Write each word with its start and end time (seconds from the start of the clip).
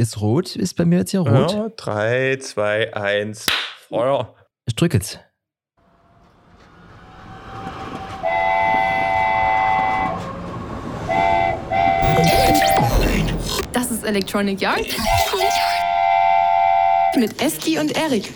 ist 0.00 0.20
rot, 0.20 0.56
ist 0.56 0.74
bei 0.74 0.84
mir 0.84 1.00
jetzt 1.00 1.10
hier 1.10 1.20
rot. 1.20 1.52
Ja, 1.52 1.68
3, 1.76 2.38
2, 2.38 2.94
1, 2.94 3.46
Feuer. 3.88 4.34
Ich 4.66 4.74
drücke 4.74 4.96
jetzt. 4.96 5.20
Das 13.72 13.90
ist 13.90 14.04
Electronic 14.04 14.60
Yard. 14.60 14.86
Mit 17.16 17.42
Eski 17.42 17.78
und 17.78 17.96
Erik. 17.96 18.32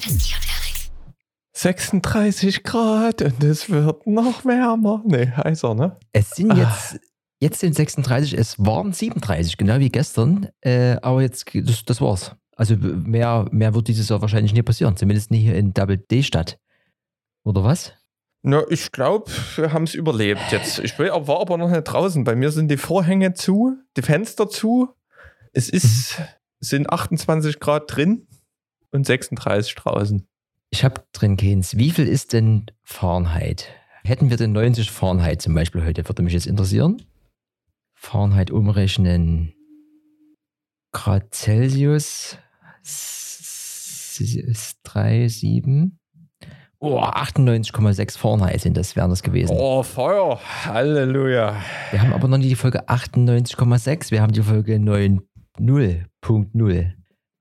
36 1.56 2.62
Grad 2.62 3.22
und 3.22 3.42
es 3.42 3.70
wird 3.70 4.06
noch 4.06 4.44
wärmer. 4.44 5.02
Nee, 5.06 5.32
heißer, 5.34 5.74
ne? 5.74 5.96
Es 6.12 6.30
sind 6.30 6.54
jetzt, 6.56 7.00
jetzt 7.44 7.60
sind 7.60 7.74
36, 7.74 8.36
es 8.36 8.58
waren 8.58 8.92
37, 8.92 9.56
genau 9.56 9.78
wie 9.78 9.90
gestern. 9.90 10.48
Äh, 10.62 10.96
aber 11.02 11.22
jetzt, 11.22 11.44
das, 11.54 11.84
das 11.84 12.00
war's. 12.00 12.34
Also 12.56 12.76
mehr, 12.76 13.46
mehr 13.50 13.74
wird 13.74 13.88
dieses 13.88 14.08
Jahr 14.08 14.22
wahrscheinlich 14.22 14.54
nie 14.54 14.62
passieren. 14.62 14.96
Zumindest 14.96 15.30
nicht 15.30 15.42
hier 15.42 15.54
in 15.54 15.74
Double 15.74 15.98
D-Stadt. 15.98 16.58
Oder 17.44 17.62
was? 17.62 17.92
Na, 18.42 18.62
ich 18.70 18.92
glaube, 18.92 19.30
wir 19.56 19.72
haben 19.72 19.84
es 19.84 19.94
überlebt 19.94 20.40
jetzt. 20.50 20.78
Ich 20.78 20.98
will, 20.98 21.08
war 21.08 21.40
aber 21.40 21.58
noch 21.58 21.70
nicht 21.70 21.84
draußen. 21.84 22.24
Bei 22.24 22.34
mir 22.34 22.50
sind 22.50 22.70
die 22.70 22.76
Vorhänge 22.76 23.34
zu, 23.34 23.76
die 23.96 24.02
Fenster 24.02 24.48
zu. 24.48 24.88
Es 25.52 25.68
ist, 25.68 26.20
es 26.60 26.68
sind 26.68 26.90
28 26.90 27.60
Grad 27.60 27.94
drin 27.94 28.26
und 28.90 29.06
36 29.06 29.74
draußen. 29.74 30.26
Ich 30.70 30.84
habe 30.84 31.02
drin 31.12 31.36
keins. 31.36 31.76
Wie 31.76 31.90
viel 31.90 32.08
ist 32.08 32.32
denn 32.32 32.66
Fahrenheit? 32.82 33.68
Hätten 34.02 34.30
wir 34.30 34.36
denn 34.36 34.52
90 34.52 34.90
Fahrenheit 34.90 35.42
zum 35.42 35.54
Beispiel 35.54 35.84
heute? 35.84 36.06
Würde 36.08 36.22
mich 36.22 36.32
jetzt 36.32 36.46
interessieren. 36.46 37.02
Fahrenheit 38.04 38.50
umrechnen. 38.50 39.54
Grad 40.92 41.34
Celsius 41.34 42.36
ist 42.82 44.78
3, 44.84 45.26
7. 45.26 45.98
Oh, 46.78 47.00
98,6 47.00 48.18
Fahrenheit 48.18 48.60
sind 48.60 48.76
das, 48.76 48.94
wären 48.94 49.08
das 49.08 49.22
gewesen. 49.22 49.56
Oh, 49.58 49.82
Feuer. 49.82 50.38
Halleluja. 50.66 51.56
Wir 51.90 52.02
haben 52.02 52.12
aber 52.12 52.28
noch 52.28 52.36
nicht 52.36 52.50
die 52.50 52.56
Folge 52.56 52.86
98,6. 52.88 54.10
Wir 54.10 54.20
haben 54.20 54.32
die 54.32 54.42
Folge 54.42 54.76
9.0.0 54.76 56.92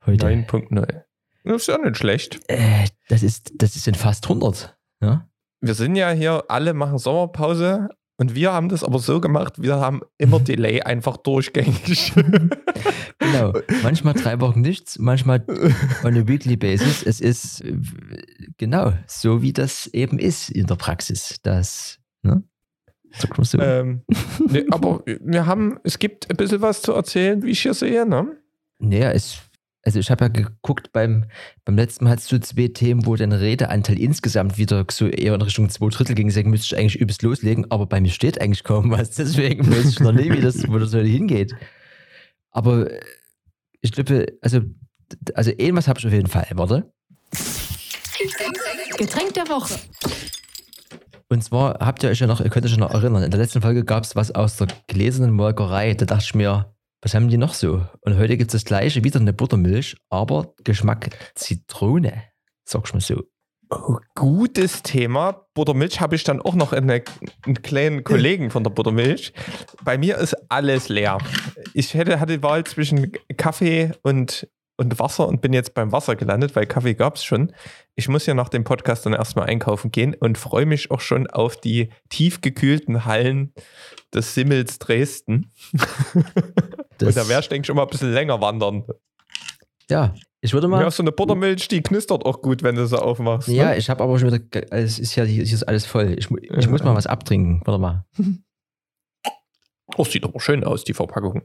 heute. 0.05 0.25
9.0. 0.25 1.03
Das 1.43 1.61
ist 1.61 1.67
ja 1.67 1.77
nicht 1.77 1.97
schlecht. 1.97 2.39
Äh, 2.47 2.87
das, 3.09 3.21
ist, 3.21 3.51
das 3.55 3.75
ist 3.75 3.85
in 3.87 3.95
fast 3.95 4.23
100. 4.25 4.77
Ja? 5.01 5.27
Wir 5.59 5.73
sind 5.73 5.97
ja 5.97 6.11
hier, 6.11 6.45
alle 6.47 6.73
machen 6.73 6.97
Sommerpause 6.97 7.89
und 8.17 8.35
wir 8.35 8.53
haben 8.53 8.69
das 8.69 8.83
aber 8.83 8.99
so 8.99 9.19
gemacht, 9.19 9.61
wir 9.61 9.75
haben 9.75 10.01
immer 10.17 10.39
Delay 10.41 10.81
einfach 10.81 11.17
durchgängig. 11.17 12.13
genau. 13.19 13.53
Manchmal 13.81 14.13
drei 14.13 14.39
Wochen 14.39 14.61
nichts, 14.61 14.99
manchmal 14.99 15.43
on 16.03 16.17
a 16.17 16.27
weekly 16.27 16.55
basis. 16.55 17.03
Es 17.03 17.21
ist 17.21 17.63
genau 18.57 18.93
so, 19.07 19.41
wie 19.41 19.53
das 19.53 19.87
eben 19.87 20.19
ist 20.19 20.49
in 20.49 20.67
der 20.67 20.75
Praxis. 20.75 21.39
Das, 21.41 21.99
ne? 22.21 22.43
So. 23.41 23.59
Ähm, 23.59 24.01
nee, 24.49 24.65
aber 24.71 25.03
wir 25.05 25.45
haben, 25.45 25.79
es 25.83 25.99
gibt 25.99 26.29
ein 26.31 26.37
bisschen 26.37 26.61
was 26.61 26.81
zu 26.81 26.93
erzählen, 26.93 27.43
wie 27.43 27.51
ich 27.51 27.61
hier 27.61 27.75
sehe, 27.75 28.07
ne? 28.07 28.37
Naja, 28.79 29.11
es 29.11 29.37
also 29.83 29.99
ich 29.99 30.09
habe 30.09 30.25
ja 30.25 30.29
geguckt, 30.29 30.93
beim, 30.93 31.25
beim 31.65 31.75
letzten 31.75 32.05
Mal 32.05 32.11
hattest 32.11 32.31
du 32.31 32.39
zwei 32.39 32.69
Themen, 32.69 33.05
wo 33.05 33.17
dein 33.17 33.33
Redeanteil 33.33 33.99
insgesamt 33.99 34.57
wieder 34.57 34.85
so 34.89 35.07
eher 35.07 35.35
in 35.35 35.41
Richtung 35.41 35.69
zwei 35.69 35.89
Drittel 35.89 36.15
ging. 36.15 36.27
Deswegen 36.27 36.49
müsste 36.49 36.73
ich 36.73 36.79
eigentlich 36.79 36.99
übelst 36.99 37.21
loslegen, 37.21 37.69
aber 37.69 37.85
bei 37.85 37.99
mir 37.99 38.09
steht 38.09 38.39
eigentlich 38.39 38.63
kaum 38.63 38.91
was. 38.91 39.11
Deswegen 39.15 39.69
weiß 39.69 39.85
ich 39.89 39.99
noch 39.99 40.13
nicht, 40.13 40.31
wie 40.31 40.41
das, 40.41 40.67
wo 40.69 40.79
das 40.79 40.93
heute 40.93 41.07
hingeht. 41.07 41.53
Aber 42.51 42.89
ich 43.81 43.91
glaube, 43.91 44.27
also, 44.41 44.61
also 45.33 45.51
irgendwas 45.51 45.89
habe 45.89 45.99
ich 45.99 46.07
auf 46.07 46.13
jeden 46.13 46.27
Fall. 46.27 46.47
Warte. 46.53 46.89
Getränk 48.97 49.33
der 49.33 49.49
Woche. 49.49 49.75
Und 51.27 51.43
zwar 51.43 51.79
habt 51.79 52.03
ihr 52.03 52.09
euch 52.09 52.19
ja 52.19 52.27
noch, 52.27 52.39
ihr 52.39 52.49
könnt 52.49 52.65
euch 52.65 52.71
ja 52.71 52.77
noch 52.77 52.93
erinnern, 52.93 53.23
in 53.23 53.31
der 53.31 53.39
letzten 53.39 53.61
Folge 53.61 53.83
gab 53.83 54.03
es 54.03 54.15
was 54.15 54.31
aus 54.31 54.57
der 54.57 54.67
gläsernen 54.87 55.31
Molkerei. 55.31 55.93
Da 55.95 56.05
dachte 56.05 56.23
ich 56.23 56.35
mir, 56.35 56.72
was 57.03 57.13
haben 57.13 57.27
die 57.27 57.37
noch 57.37 57.53
so? 57.53 57.85
Und 58.01 58.17
heute 58.17 58.37
gibt 58.37 58.53
es 58.53 58.63
das 58.63 58.65
gleiche, 58.65 59.03
wieder 59.03 59.19
eine 59.19 59.33
Buttermilch, 59.33 59.97
aber 60.09 60.53
Geschmack 60.63 61.09
Zitrone, 61.35 62.23
sagst 62.63 62.93
du 62.93 62.97
mal 62.97 63.01
so. 63.01 63.23
Oh, 63.69 63.97
gutes 64.15 64.83
Thema. 64.83 65.47
Buttermilch 65.53 65.99
habe 65.99 66.15
ich 66.15 66.23
dann 66.23 66.41
auch 66.41 66.55
noch 66.55 66.71
eine, 66.71 67.03
einen 67.45 67.61
kleinen 67.61 68.03
Kollegen 68.03 68.51
von 68.51 68.63
der 68.63 68.71
Buttermilch. 68.71 69.33
Bei 69.83 69.97
mir 69.97 70.17
ist 70.17 70.35
alles 70.49 70.89
leer. 70.89 71.17
Ich 71.73 71.93
hätte, 71.93 72.19
hatte 72.19 72.41
Wahl 72.41 72.63
zwischen 72.63 73.11
Kaffee 73.35 73.91
und, 74.03 74.47
und 74.77 74.97
Wasser 74.99 75.27
und 75.27 75.41
bin 75.41 75.51
jetzt 75.51 75.73
beim 75.73 75.91
Wasser 75.91 76.15
gelandet, 76.15 76.55
weil 76.55 76.67
Kaffee 76.67 76.93
gab 76.93 77.15
es 77.15 77.25
schon. 77.25 77.51
Ich 77.95 78.07
muss 78.07 78.25
ja 78.25 78.33
nach 78.33 78.49
dem 78.49 78.63
Podcast 78.63 79.05
dann 79.05 79.13
erstmal 79.13 79.45
einkaufen 79.47 79.91
gehen 79.91 80.15
und 80.15 80.37
freue 80.37 80.65
mich 80.65 80.89
auch 80.89 80.99
schon 80.99 81.27
auf 81.27 81.57
die 81.57 81.89
tiefgekühlten 82.09 83.05
Hallen 83.05 83.53
des 84.13 84.33
Simmels 84.33 84.79
Dresden. 84.79 85.51
und 86.13 87.15
da 87.15 87.27
wärst 87.27 87.47
du, 87.47 87.49
denke 87.49 87.63
ich, 87.63 87.67
schon 87.67 87.75
mal 87.75 87.83
ein 87.83 87.89
bisschen 87.89 88.11
länger 88.11 88.41
wandern. 88.41 88.83
Ja, 89.89 90.15
ich 90.41 90.53
würde 90.53 90.67
mal. 90.67 90.81
Ja, 90.81 90.89
so 90.89 91.03
eine 91.03 91.11
Buttermilch, 91.11 91.67
die 91.67 91.81
knistert 91.81 92.25
auch 92.25 92.41
gut, 92.41 92.63
wenn 92.63 92.75
du 92.75 92.87
sie 92.87 92.99
aufmachst. 92.99 93.47
Ja, 93.47 93.69
ne? 93.69 93.77
ich 93.77 93.89
habe 93.89 94.03
aber 94.03 94.17
schon 94.17 94.31
wieder. 94.31 94.43
Es 94.71 94.97
ist 94.97 95.15
ja 95.15 95.23
hier 95.23 95.43
ist 95.43 95.63
alles 95.63 95.85
voll. 95.85 96.15
Ich, 96.17 96.29
ich 96.31 96.69
muss 96.69 96.83
mal 96.83 96.95
was 96.95 97.07
abtrinken. 97.07 97.61
Warte 97.65 97.79
mal. 97.79 98.05
Oh, 99.95 100.05
sieht 100.05 100.23
aber 100.23 100.39
schön 100.39 100.63
aus, 100.63 100.83
die 100.83 100.93
Verpackung. 100.95 101.43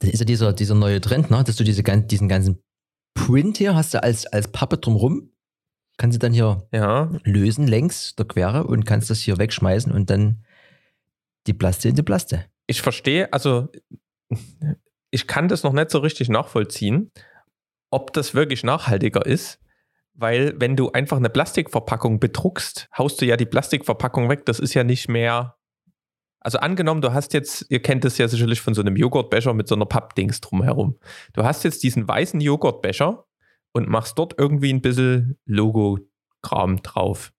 Das 0.00 0.10
ist 0.10 0.18
ja 0.20 0.26
dieser, 0.26 0.52
dieser 0.52 0.74
neue 0.74 1.00
Trend, 1.00 1.30
ne? 1.30 1.42
dass 1.42 1.56
du 1.56 1.64
diese, 1.64 1.82
diesen 1.82 2.28
ganzen 2.28 2.62
Print 3.14 3.58
hier 3.58 3.74
hast 3.74 3.94
du 3.94 4.02
als, 4.02 4.26
als 4.26 4.48
Pappe 4.48 4.78
drumrum. 4.78 5.30
Kannst 5.96 6.16
du 6.16 6.18
dann 6.20 6.32
hier 6.32 6.66
ja. 6.72 7.10
lösen 7.24 7.66
längs 7.66 8.14
der 8.14 8.26
Quere 8.26 8.64
und 8.64 8.86
kannst 8.86 9.10
das 9.10 9.18
hier 9.18 9.38
wegschmeißen 9.38 9.90
und 9.92 10.10
dann 10.10 10.44
die 11.46 11.54
Plaste 11.54 11.88
in 11.88 11.96
die 11.96 12.02
Plaste. 12.02 12.44
Ich 12.66 12.82
verstehe, 12.82 13.32
also 13.32 13.68
ich 15.10 15.26
kann 15.26 15.48
das 15.48 15.62
noch 15.64 15.72
nicht 15.72 15.90
so 15.90 15.98
richtig 15.98 16.28
nachvollziehen, 16.28 17.10
ob 17.90 18.12
das 18.12 18.34
wirklich 18.34 18.62
nachhaltiger 18.62 19.26
ist, 19.26 19.58
weil 20.14 20.54
wenn 20.60 20.76
du 20.76 20.90
einfach 20.90 21.16
eine 21.16 21.30
Plastikverpackung 21.30 22.20
bedruckst, 22.20 22.88
haust 22.96 23.20
du 23.20 23.26
ja 23.26 23.36
die 23.36 23.46
Plastikverpackung 23.46 24.28
weg. 24.28 24.46
Das 24.46 24.58
ist 24.58 24.74
ja 24.74 24.84
nicht 24.84 25.08
mehr. 25.08 25.57
Also 26.40 26.58
angenommen, 26.58 27.00
du 27.00 27.12
hast 27.12 27.34
jetzt, 27.34 27.66
ihr 27.68 27.82
kennt 27.82 28.04
das 28.04 28.18
ja 28.18 28.28
sicherlich 28.28 28.60
von 28.60 28.74
so 28.74 28.80
einem 28.80 28.96
Joghurtbecher 28.96 29.54
mit 29.54 29.68
so 29.68 29.74
einer 29.74 29.86
Pappdings 29.86 30.40
drumherum. 30.40 30.98
Du 31.32 31.44
hast 31.44 31.64
jetzt 31.64 31.82
diesen 31.82 32.06
weißen 32.06 32.40
Joghurtbecher 32.40 33.24
und 33.72 33.88
machst 33.88 34.18
dort 34.18 34.34
irgendwie 34.38 34.72
ein 34.72 34.80
bisschen 34.80 35.38
Logo-Kram 35.46 36.82
drauf. 36.82 37.32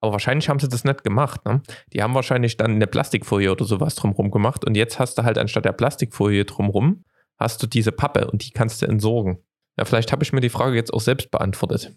Aber 0.00 0.12
wahrscheinlich 0.12 0.48
haben 0.48 0.60
sie 0.60 0.68
das 0.68 0.84
nicht 0.84 1.04
gemacht. 1.04 1.44
Ne? 1.44 1.62
Die 1.92 2.02
haben 2.02 2.14
wahrscheinlich 2.14 2.56
dann 2.56 2.72
eine 2.72 2.86
Plastikfolie 2.86 3.50
oder 3.50 3.64
sowas 3.64 3.94
drumherum 3.94 4.30
gemacht. 4.30 4.64
Und 4.64 4.76
jetzt 4.76 4.98
hast 4.98 5.16
du 5.18 5.22
halt 5.22 5.38
anstatt 5.38 5.64
der 5.64 5.72
Plastikfolie 5.72 6.44
drumherum, 6.44 7.04
hast 7.38 7.62
du 7.62 7.66
diese 7.66 7.92
Pappe 7.92 8.30
und 8.30 8.44
die 8.44 8.50
kannst 8.50 8.82
du 8.82 8.86
entsorgen. 8.86 9.38
Ja, 9.78 9.84
vielleicht 9.84 10.12
habe 10.12 10.22
ich 10.22 10.32
mir 10.32 10.40
die 10.40 10.48
Frage 10.48 10.76
jetzt 10.76 10.92
auch 10.92 11.00
selbst 11.00 11.30
beantwortet. 11.30 11.94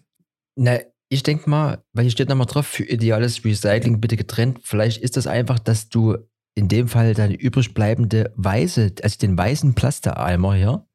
Na, 0.56 0.78
ich 1.12 1.22
denke 1.24 1.50
mal, 1.50 1.82
weil 1.92 2.04
hier 2.04 2.12
steht 2.12 2.28
nochmal 2.28 2.46
drauf, 2.46 2.66
für 2.66 2.84
ideales 2.84 3.44
Recycling 3.44 4.00
bitte 4.00 4.16
getrennt. 4.16 4.60
Vielleicht 4.62 5.02
ist 5.02 5.16
das 5.16 5.26
einfach, 5.26 5.58
dass 5.58 5.88
du 5.88 6.16
in 6.54 6.68
dem 6.68 6.88
Fall 6.88 7.14
deine 7.14 7.34
übrig 7.34 7.74
bleibende 7.74 8.32
weiße, 8.36 8.94
also 9.02 9.18
den 9.18 9.36
weißen 9.36 9.74
Plasteeimer 9.74 10.54
hier, 10.54 10.86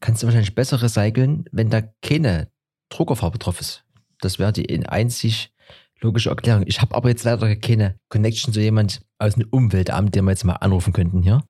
kannst 0.00 0.22
du 0.22 0.26
wahrscheinlich 0.26 0.54
besser 0.54 0.82
recyceln, 0.82 1.46
wenn 1.52 1.70
da 1.70 1.80
keine 2.02 2.50
Druckerfarbe 2.90 3.38
drauf 3.38 3.60
ist. 3.60 3.84
Das 4.20 4.38
wäre 4.38 4.52
die 4.52 4.86
einzig 4.86 5.52
logische 6.00 6.28
Erklärung. 6.28 6.64
Ich 6.66 6.82
habe 6.82 6.94
aber 6.94 7.08
jetzt 7.08 7.24
leider 7.24 7.56
keine 7.56 7.98
Connection 8.10 8.52
zu 8.52 8.60
jemand 8.60 9.00
aus 9.18 9.36
dem 9.36 9.48
Umweltamt, 9.50 10.14
den 10.14 10.24
wir 10.24 10.32
jetzt 10.32 10.44
mal 10.44 10.54
anrufen 10.54 10.92
könnten 10.92 11.22
hier. 11.22 11.42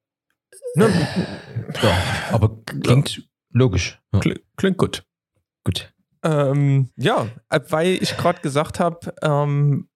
Ja, 0.76 0.88
aber 2.30 2.62
klingt 2.64 3.28
logisch. 3.50 4.00
Ja. 4.14 4.20
Klingt 4.56 4.78
gut. 4.78 5.04
Gut. 5.64 5.92
Ähm, 6.26 6.90
ja, 6.96 7.28
äh, 7.50 7.60
weil 7.68 8.02
ich 8.02 8.16
gerade 8.16 8.40
gesagt 8.40 8.80
habe, 8.80 9.14
ähm, 9.22 9.88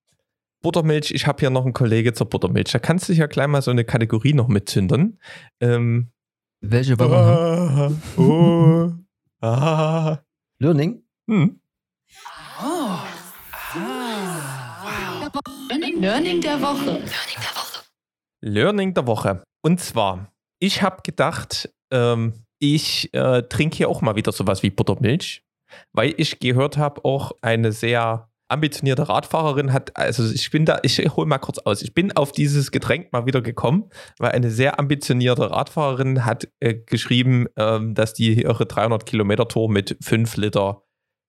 Buttermilch, 0.61 1.11
ich 1.11 1.27
habe 1.27 1.39
hier 1.39 1.49
noch 1.49 1.65
einen 1.65 1.73
Kollege 1.73 2.13
zur 2.13 2.29
Buttermilch. 2.29 2.71
Da 2.71 2.79
kannst 2.79 3.09
du 3.09 3.13
ja 3.13 3.25
gleich 3.25 3.47
mal 3.47 3.61
so 3.61 3.71
eine 3.71 3.83
Kategorie 3.83 4.33
noch 4.33 4.47
mitzündern. 4.47 5.19
Ähm, 5.59 6.11
Welche 6.61 6.97
wollen 6.97 7.11
wir 7.11 7.17
ah, 7.17 7.91
oh, 8.17 8.91
ah. 9.45 10.19
Learning? 10.59 11.03
Hm. 11.27 11.59
Oh. 12.63 12.97
Learning 15.99 16.41
der 16.41 16.61
Woche. 16.61 17.03
Learning 18.41 18.93
der 18.93 19.07
Woche. 19.07 19.43
Und 19.61 19.79
zwar, 19.81 20.31
ich 20.59 20.81
habe 20.81 21.01
gedacht, 21.03 21.69
ähm, 21.91 22.45
ich 22.59 23.13
äh, 23.13 23.43
trinke 23.43 23.77
hier 23.77 23.89
auch 23.89 24.01
mal 24.01 24.15
wieder 24.15 24.31
sowas 24.31 24.63
wie 24.63 24.69
Buttermilch, 24.69 25.43
weil 25.93 26.13
ich 26.17 26.39
gehört 26.39 26.77
habe, 26.77 27.03
auch 27.05 27.31
eine 27.41 27.71
sehr 27.71 28.29
ambitionierte 28.51 29.07
Radfahrerin 29.07 29.71
hat, 29.71 29.95
also 29.97 30.29
ich 30.29 30.51
bin 30.51 30.65
da, 30.65 30.79
ich 30.83 30.97
hole 31.15 31.25
mal 31.25 31.37
kurz 31.37 31.57
aus. 31.59 31.81
Ich 31.81 31.93
bin 31.93 32.11
auf 32.11 32.31
dieses 32.31 32.71
Getränk 32.71 33.11
mal 33.13 33.25
wieder 33.25 33.41
gekommen, 33.41 33.89
weil 34.19 34.31
eine 34.31 34.51
sehr 34.51 34.77
ambitionierte 34.77 35.49
Radfahrerin 35.49 36.25
hat 36.25 36.49
äh, 36.59 36.75
geschrieben, 36.75 37.47
ähm, 37.57 37.95
dass 37.95 38.13
die 38.13 38.41
ihre 38.43 38.65
300 38.65 39.05
Kilometer 39.05 39.47
Tour 39.47 39.69
mit 39.69 39.97
5 40.01 40.35
Liter, 40.37 40.83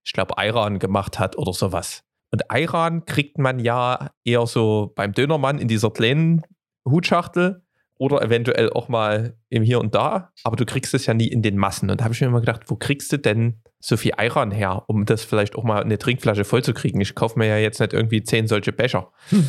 ich 0.04 0.12
glaube, 0.12 0.36
Ayran 0.36 0.80
gemacht 0.80 1.18
hat 1.18 1.38
oder 1.38 1.52
sowas. 1.52 2.02
Und 2.32 2.50
Ayran 2.50 3.04
kriegt 3.04 3.38
man 3.38 3.60
ja 3.60 4.10
eher 4.24 4.46
so 4.46 4.92
beim 4.96 5.12
Dönermann 5.12 5.58
in 5.58 5.68
dieser 5.68 5.90
kleinen 5.90 6.42
Hutschachtel 6.88 7.62
oder 8.02 8.20
eventuell 8.20 8.68
auch 8.68 8.88
mal 8.88 9.36
im 9.48 9.62
Hier 9.62 9.78
und 9.78 9.94
Da, 9.94 10.32
aber 10.42 10.56
du 10.56 10.66
kriegst 10.66 10.92
es 10.92 11.06
ja 11.06 11.14
nie 11.14 11.28
in 11.28 11.40
den 11.40 11.56
Massen. 11.56 11.88
Und 11.88 12.00
da 12.00 12.04
habe 12.04 12.12
ich 12.12 12.20
mir 12.20 12.26
immer 12.26 12.40
gedacht, 12.40 12.62
wo 12.66 12.74
kriegst 12.74 13.12
du 13.12 13.16
denn 13.16 13.60
so 13.78 13.96
viel 13.96 14.10
Ayran 14.16 14.50
her, 14.50 14.82
um 14.88 15.04
das 15.04 15.22
vielleicht 15.22 15.54
auch 15.54 15.62
mal 15.62 15.84
eine 15.84 15.98
Trinkflasche 15.98 16.42
voll 16.42 16.64
zu 16.64 16.74
kriegen? 16.74 17.00
Ich 17.00 17.14
kaufe 17.14 17.38
mir 17.38 17.46
ja 17.46 17.58
jetzt 17.58 17.78
nicht 17.78 17.92
irgendwie 17.92 18.24
zehn 18.24 18.48
solche 18.48 18.72
Becher. 18.72 19.12
Hm. 19.28 19.46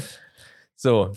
So, 0.75 1.13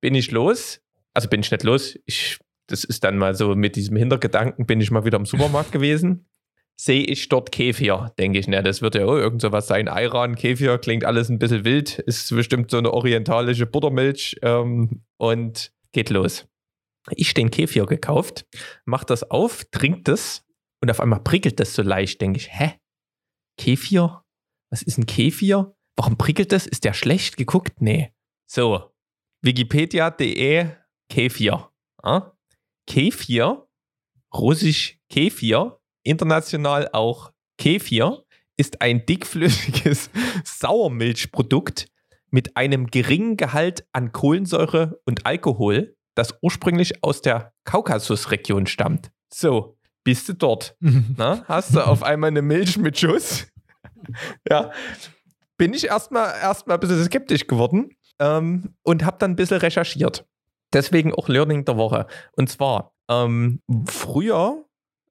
bin 0.00 0.16
ich 0.16 0.32
los? 0.32 0.80
Also 1.14 1.28
bin 1.28 1.42
ich 1.42 1.52
nicht 1.52 1.62
los. 1.62 1.96
Ich, 2.06 2.40
das 2.66 2.82
ist 2.82 3.04
dann 3.04 3.18
mal 3.18 3.36
so 3.36 3.54
mit 3.54 3.76
diesem 3.76 3.96
Hintergedanken, 3.96 4.66
bin 4.66 4.80
ich 4.80 4.90
mal 4.90 5.04
wieder 5.04 5.18
im 5.18 5.26
Supermarkt 5.26 5.70
gewesen. 5.70 6.26
Sehe 6.74 7.04
ich 7.04 7.28
dort 7.28 7.52
Kefir, 7.52 8.12
denke 8.18 8.40
ich, 8.40 8.48
ne, 8.48 8.64
das 8.64 8.82
wird 8.82 8.96
ja 8.96 9.04
oh, 9.06 9.16
irgend 9.16 9.42
sowas 9.42 9.68
sein. 9.68 9.86
Ayran, 9.86 10.34
Kefir, 10.34 10.78
klingt 10.78 11.04
alles 11.04 11.28
ein 11.28 11.38
bisschen 11.38 11.64
wild, 11.64 12.00
ist 12.00 12.34
bestimmt 12.34 12.72
so 12.72 12.78
eine 12.78 12.92
orientalische 12.92 13.66
Buttermilch 13.66 14.38
ähm, 14.42 15.02
und 15.18 15.70
geht 15.92 16.10
los. 16.10 16.49
Ich 17.10 17.34
den 17.34 17.50
Kefir 17.50 17.86
gekauft, 17.86 18.46
mach 18.84 19.04
das 19.04 19.30
auf, 19.30 19.64
trink 19.70 20.04
das 20.04 20.44
und 20.82 20.90
auf 20.90 21.00
einmal 21.00 21.20
prickelt 21.20 21.60
das 21.60 21.74
so 21.74 21.82
leicht. 21.82 22.20
Denke 22.20 22.38
ich, 22.38 22.52
hä? 22.52 22.74
Kefir? 23.56 24.24
Was 24.70 24.82
ist 24.82 24.98
ein 24.98 25.06
Kefir? 25.06 25.74
Warum 25.96 26.16
prickelt 26.16 26.52
das? 26.52 26.66
Ist 26.66 26.84
der 26.84 26.94
schlecht 26.94 27.36
geguckt? 27.36 27.80
Nee. 27.80 28.12
So, 28.46 28.90
wikipedia.de 29.42 30.70
Kefir. 31.08 31.70
Ah? 32.02 32.32
Kefir, 32.86 33.68
russisch 34.34 34.98
Kefir, 35.10 35.80
international 36.02 36.88
auch 36.92 37.32
Kefir, 37.58 38.24
ist 38.56 38.80
ein 38.80 39.06
dickflüssiges 39.06 40.10
Sauermilchprodukt 40.44 41.88
mit 42.30 42.56
einem 42.56 42.86
geringen 42.86 43.36
Gehalt 43.36 43.86
an 43.92 44.12
Kohlensäure 44.12 45.00
und 45.04 45.26
Alkohol, 45.26 45.96
das 46.20 46.38
ursprünglich 46.42 47.02
aus 47.02 47.22
der 47.22 47.52
Kaukasusregion 47.64 48.66
stammt. 48.66 49.10
So, 49.32 49.78
bist 50.04 50.28
du 50.28 50.34
dort? 50.34 50.76
Na, 51.16 51.44
hast 51.46 51.74
du 51.74 51.80
auf 51.80 52.02
einmal 52.02 52.28
eine 52.28 52.42
Milch 52.42 52.76
mit 52.76 52.98
Schuss? 52.98 53.46
ja, 54.48 54.70
bin 55.56 55.72
ich 55.72 55.86
erstmal 55.86 56.34
erstmal 56.38 56.76
ein 56.76 56.80
bisschen 56.80 57.02
skeptisch 57.04 57.46
geworden 57.46 57.96
ähm, 58.18 58.74
und 58.82 59.04
habe 59.04 59.16
dann 59.18 59.32
ein 59.32 59.36
bisschen 59.36 59.58
recherchiert. 59.58 60.26
Deswegen 60.72 61.14
auch 61.14 61.28
Learning 61.28 61.64
der 61.64 61.76
Woche. 61.76 62.06
Und 62.32 62.50
zwar, 62.50 62.92
ähm, 63.08 63.60
früher, 63.86 64.64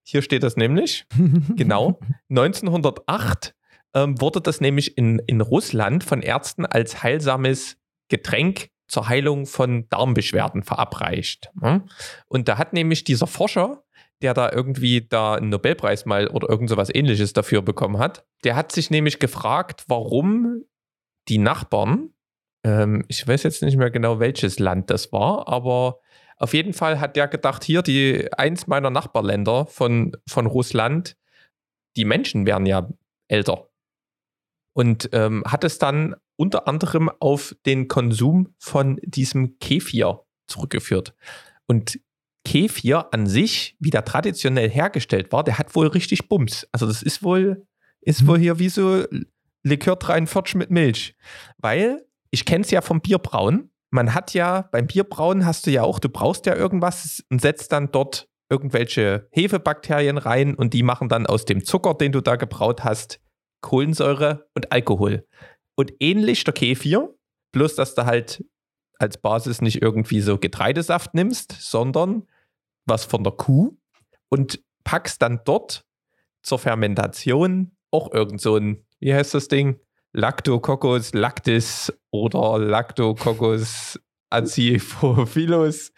hier 0.04 0.22
steht 0.22 0.44
das 0.44 0.58
nämlich, 0.58 1.06
genau, 1.56 2.00
1908 2.30 3.56
ähm, 3.96 4.22
wurde 4.22 4.42
das 4.42 4.62
nämlich 4.62 4.96
in, 4.96 5.20
in 5.26 5.42
Russland 5.42 6.04
von 6.04 6.22
Ärzten 6.22 6.68
als 6.68 7.02
heilsames 7.02 7.78
Getränk 8.10 8.70
zur 8.90 9.08
Heilung 9.08 9.46
von 9.46 9.88
Darmbeschwerden 9.90 10.64
verabreicht. 10.64 11.52
Und 12.28 12.48
da 12.50 12.58
hat 12.58 12.74
nämlich 12.74 13.04
dieser 13.04 13.28
Forscher, 13.28 13.84
der 14.22 14.34
da 14.34 14.52
irgendwie 14.52 15.08
da 15.08 15.36
einen 15.36 15.50
Nobelpreis 15.50 16.06
mal 16.06 16.28
oder 16.28 16.50
irgend 16.50 16.70
sowas 16.70 16.90
ähnliches 16.94 17.32
dafür 17.34 17.62
bekommen 17.62 18.00
hat, 18.00 18.26
der 18.44 18.56
hat 18.56 18.72
sich 18.72 18.90
nämlich 18.90 19.20
gefragt, 19.20 19.86
warum 19.88 20.64
die 21.30 21.38
Nachbarn, 21.38 22.14
ähm, 22.66 23.06
ich 23.08 23.26
weiß 23.26 23.44
jetzt 23.44 23.62
nicht 23.62 23.78
mehr 23.78 23.92
genau, 23.92 24.20
welches 24.20 24.60
Land 24.60 24.90
das 24.90 25.14
war, 25.14 25.48
aber 25.48 26.00
auf 26.38 26.54
jeden 26.54 26.74
Fall 26.74 27.00
hat 27.00 27.16
der 27.16 27.28
gedacht, 27.28 27.64
hier, 27.64 27.82
die 27.82 28.32
eins 28.34 28.68
meiner 28.68 28.90
Nachbarländer 28.90 29.66
von, 29.68 30.14
von 30.28 30.46
Russland, 30.46 31.18
die 31.96 32.06
Menschen 32.06 32.46
werden 32.46 32.66
ja 32.66 32.90
älter. 33.28 33.70
Und 34.74 35.10
ähm, 35.12 35.44
hat 35.46 35.64
es 35.66 35.80
dann 35.80 36.16
unter 36.40 36.70
anderem 36.70 37.12
auf 37.20 37.54
den 37.66 37.90
Konsum 37.90 38.56
von 38.60 38.98
diesem 39.04 39.60
Kefir 39.60 40.22
zurückgeführt. 40.48 41.14
Und 41.68 42.00
Kefir 42.46 43.14
an 43.14 43.28
sich, 43.28 43.76
wie 43.80 43.90
der 43.90 44.06
traditionell 44.06 44.70
hergestellt 44.70 45.34
war, 45.34 45.44
der 45.44 45.60
hat 45.60 45.76
wohl 45.76 45.88
richtig 45.88 46.30
Bums. 46.30 46.66
Also 46.72 46.88
das 46.88 47.04
ist 47.04 47.24
wohl, 47.24 47.68
ist 48.00 48.26
wohl 48.26 48.40
hier 48.40 48.58
wie 48.58 48.70
so 48.70 49.04
Likör 49.64 49.98
43 49.98 50.56
mit 50.56 50.72
Milch. 50.72 51.14
Weil, 51.58 52.06
ich 52.32 52.46
kenne 52.46 52.64
es 52.64 52.72
ja 52.72 52.82
vom 52.82 53.02
Bierbrauen. 53.02 53.70
Man 53.92 54.14
hat 54.14 54.34
ja, 54.34 54.62
beim 54.72 54.88
Bierbrauen 54.88 55.46
hast 55.46 55.68
du 55.68 55.72
ja 55.72 55.84
auch, 55.84 56.00
du 56.00 56.08
brauchst 56.08 56.46
ja 56.46 56.56
irgendwas 56.56 57.22
und 57.30 57.42
setzt 57.42 57.74
dann 57.74 57.92
dort 57.92 58.30
irgendwelche 58.50 59.28
Hefebakterien 59.32 60.18
rein 60.18 60.56
und 60.56 60.74
die 60.74 60.84
machen 60.84 61.10
dann 61.10 61.28
aus 61.28 61.44
dem 61.44 61.66
Zucker, 61.66 61.96
den 61.96 62.14
du 62.14 62.22
da 62.22 62.38
gebraut 62.38 62.86
hast, 62.86 63.20
Kohlensäure 63.62 64.48
und 64.56 64.72
Alkohol. 64.72 65.28
Und 65.80 65.94
ähnlich 66.02 66.44
der 66.44 66.54
Kefir, 66.54 67.16
bloß 67.54 67.76
dass 67.76 67.96
du 67.96 68.06
halt 68.06 68.44
als 68.98 69.18
Basis 69.18 69.62
nicht 69.62 69.82
irgendwie 69.82 70.20
so 70.20 70.38
Getreidesaft 70.38 71.14
nimmst, 71.14 71.54
sondern 71.58 72.28
was 72.86 73.06
von 73.06 73.24
der 73.24 73.32
Kuh 73.32 73.78
und 74.28 74.62
packst 74.84 75.22
dann 75.22 75.40
dort 75.46 75.86
zur 76.44 76.60
Fermentation 76.60 77.78
auch 77.92 78.12
irgend 78.12 78.42
so 78.42 78.58
ein, 78.58 78.86
wie 79.00 79.14
heißt 79.14 79.34
das 79.34 79.48
Ding? 79.48 79.80
Lactococcus 80.12 81.14
lactis 81.14 81.94
oder 82.12 82.60
Lactococcus 82.60 84.02
acidophilus, 84.32 85.94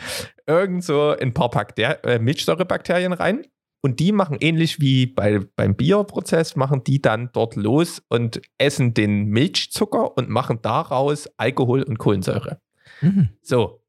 irgend 0.45 0.83
so 0.83 1.09
ein 1.19 1.33
paar 1.33 1.49
Bakter 1.49 2.05
äh, 2.05 2.19
Milchsäurebakterien 2.19 3.13
rein. 3.13 3.47
Und 3.83 3.99
die 3.99 4.11
machen 4.11 4.37
ähnlich 4.39 4.79
wie 4.79 5.07
bei, 5.07 5.39
beim 5.55 5.75
Bierprozess, 5.75 6.55
machen 6.55 6.83
die 6.83 7.01
dann 7.01 7.29
dort 7.33 7.55
los 7.55 8.01
und 8.09 8.41
essen 8.59 8.93
den 8.93 9.25
Milchzucker 9.25 10.15
und 10.17 10.29
machen 10.29 10.59
daraus 10.61 11.27
Alkohol 11.37 11.81
und 11.81 11.97
Kohlensäure. 11.97 12.61
Mhm. 13.01 13.29
So. 13.41 13.83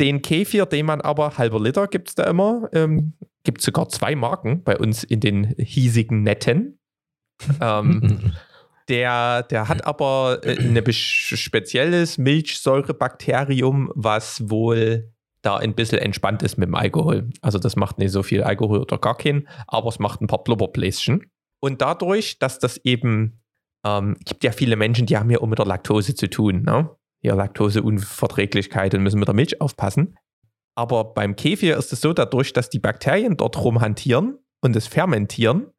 Den 0.00 0.22
Kefir, 0.22 0.66
den 0.66 0.86
man 0.86 1.00
aber, 1.00 1.38
halber 1.38 1.60
Liter 1.60 1.86
gibt 1.86 2.08
es 2.08 2.14
da 2.16 2.24
immer, 2.24 2.68
ähm, 2.72 3.12
gibt 3.44 3.60
es 3.60 3.66
sogar 3.66 3.88
zwei 3.90 4.16
Marken 4.16 4.64
bei 4.64 4.76
uns 4.76 5.04
in 5.04 5.20
den 5.20 5.54
hiesigen 5.58 6.22
Netten. 6.22 6.80
ähm, 7.60 8.32
der, 8.88 9.44
der 9.44 9.68
hat 9.68 9.86
aber 9.86 10.40
äh, 10.42 10.58
ein 10.58 10.92
spezielles 10.92 12.18
Milchsäurebakterium, 12.18 13.92
was 13.94 14.50
wohl 14.50 15.13
da 15.44 15.56
ein 15.56 15.74
bisschen 15.74 15.98
entspannt 15.98 16.42
ist 16.42 16.56
mit 16.56 16.68
dem 16.68 16.74
Alkohol. 16.74 17.30
Also 17.42 17.58
das 17.58 17.76
macht 17.76 17.98
nicht 17.98 18.12
so 18.12 18.22
viel 18.22 18.42
Alkohol 18.42 18.80
oder 18.80 18.98
gar 18.98 19.16
keinen, 19.16 19.48
aber 19.66 19.88
es 19.88 19.98
macht 19.98 20.20
ein 20.20 20.26
paar 20.26 20.42
Blubberbläschen. 20.42 21.30
Und 21.60 21.80
dadurch, 21.80 22.38
dass 22.38 22.58
das 22.58 22.78
eben, 22.78 23.42
ähm, 23.86 24.16
gibt 24.24 24.44
ja 24.44 24.52
viele 24.52 24.76
Menschen, 24.76 25.06
die 25.06 25.16
haben 25.16 25.30
ja 25.30 25.38
auch 25.40 25.46
mit 25.46 25.58
der 25.58 25.66
Laktose 25.66 26.14
zu 26.14 26.28
tun, 26.28 26.62
ne? 26.62 26.90
Hier 27.22 27.34
Laktoseunverträglichkeit 27.34 28.94
und 28.94 29.02
müssen 29.02 29.18
mit 29.18 29.28
der 29.28 29.34
Milch 29.34 29.60
aufpassen. 29.60 30.18
Aber 30.76 31.14
beim 31.14 31.36
Kefir 31.36 31.76
ist 31.78 31.92
es 31.92 32.00
so, 32.00 32.12
dadurch, 32.12 32.52
dass 32.52 32.68
die 32.68 32.80
Bakterien 32.80 33.36
dort 33.36 33.62
rumhantieren 33.62 34.38
und 34.60 34.76
es 34.76 34.86
fermentieren, 34.86 35.70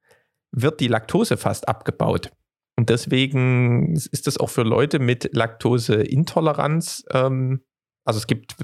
wird 0.51 0.80
die 0.80 0.88
Laktose 0.88 1.38
fast 1.38 1.68
abgebaut. 1.68 2.32
Und 2.78 2.90
deswegen 2.90 3.94
ist 3.94 4.28
das 4.28 4.38
auch 4.38 4.50
für 4.50 4.63
Leute 4.63 5.00
mit 5.00 5.36
Laktoseintoleranz, 5.36 7.06
ähm, 7.12 7.62
also 8.06 8.18
es 8.18 8.28
gibt 8.28 8.56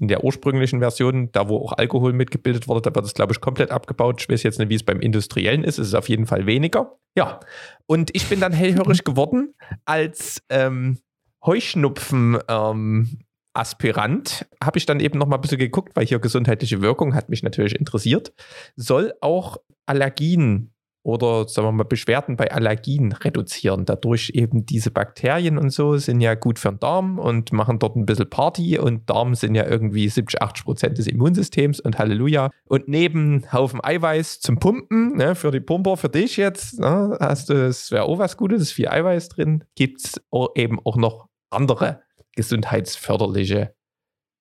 in 0.00 0.08
der 0.08 0.24
ursprünglichen 0.24 0.80
Version, 0.80 1.30
da 1.32 1.48
wo 1.48 1.58
auch 1.58 1.72
Alkohol 1.72 2.12
mitgebildet 2.12 2.68
wurde, 2.68 2.82
da 2.82 2.94
wird 2.94 3.04
es, 3.04 3.14
glaube 3.14 3.32
ich, 3.32 3.40
komplett 3.40 3.70
abgebaut. 3.70 4.20
Ich 4.20 4.28
weiß 4.28 4.42
jetzt 4.42 4.58
nicht, 4.58 4.68
wie 4.68 4.74
es 4.74 4.82
beim 4.82 5.00
industriellen 5.00 5.62
ist. 5.62 5.78
Es 5.78 5.88
ist 5.88 5.94
auf 5.94 6.08
jeden 6.08 6.26
Fall 6.26 6.46
weniger. 6.46 6.96
Ja. 7.16 7.40
Und 7.86 8.10
ich 8.14 8.28
bin 8.28 8.40
dann 8.40 8.52
hellhörig 8.52 9.04
geworden, 9.04 9.54
als 9.84 10.42
ähm, 10.48 10.98
Heuschnupfen. 11.44 12.38
Ähm, 12.48 13.18
Aspirant 13.56 14.46
habe 14.62 14.78
ich 14.78 14.86
dann 14.86 14.98
eben 14.98 15.16
noch 15.16 15.28
mal 15.28 15.36
ein 15.36 15.40
bisschen 15.40 15.58
geguckt, 15.58 15.94
weil 15.94 16.04
hier 16.04 16.18
gesundheitliche 16.18 16.82
Wirkung 16.82 17.14
hat 17.14 17.28
mich 17.28 17.44
natürlich 17.44 17.78
interessiert. 17.78 18.32
Soll 18.74 19.14
auch 19.20 19.58
Allergien 19.86 20.73
oder 21.04 21.46
sagen 21.46 21.68
wir 21.68 21.72
mal 21.72 21.84
Beschwerden 21.84 22.36
bei 22.36 22.50
Allergien 22.50 23.12
reduzieren. 23.12 23.84
Dadurch 23.84 24.30
eben 24.34 24.64
diese 24.64 24.90
Bakterien 24.90 25.58
und 25.58 25.68
so 25.68 25.98
sind 25.98 26.22
ja 26.22 26.34
gut 26.34 26.58
für 26.58 26.70
den 26.70 26.80
Darm 26.80 27.18
und 27.18 27.52
machen 27.52 27.78
dort 27.78 27.94
ein 27.94 28.06
bisschen 28.06 28.30
Party 28.30 28.78
und 28.78 29.08
Darm 29.08 29.34
sind 29.34 29.54
ja 29.54 29.66
irgendwie 29.66 30.08
70, 30.08 30.40
80 30.40 30.64
Prozent 30.64 30.98
des 30.98 31.06
Immunsystems 31.06 31.78
und 31.80 31.98
Halleluja. 31.98 32.50
Und 32.64 32.88
neben 32.88 33.44
Haufen 33.52 33.84
Eiweiß 33.84 34.40
zum 34.40 34.58
Pumpen, 34.58 35.16
ne, 35.16 35.34
für 35.34 35.50
die 35.50 35.60
Pumper, 35.60 35.98
für 35.98 36.08
dich 36.08 36.38
jetzt, 36.38 36.80
ne, 36.80 37.18
hast 37.20 37.50
du, 37.50 37.66
es 37.66 37.90
wäre 37.90 38.04
auch 38.04 38.18
was 38.18 38.38
Gutes, 38.38 38.62
ist 38.62 38.72
viel 38.72 38.88
Eiweiß 38.88 39.28
drin, 39.28 39.64
gibt 39.74 40.00
es 40.00 40.14
eben 40.54 40.80
auch 40.84 40.96
noch 40.96 41.28
andere 41.50 42.00
gesundheitsförderliche 42.34 43.74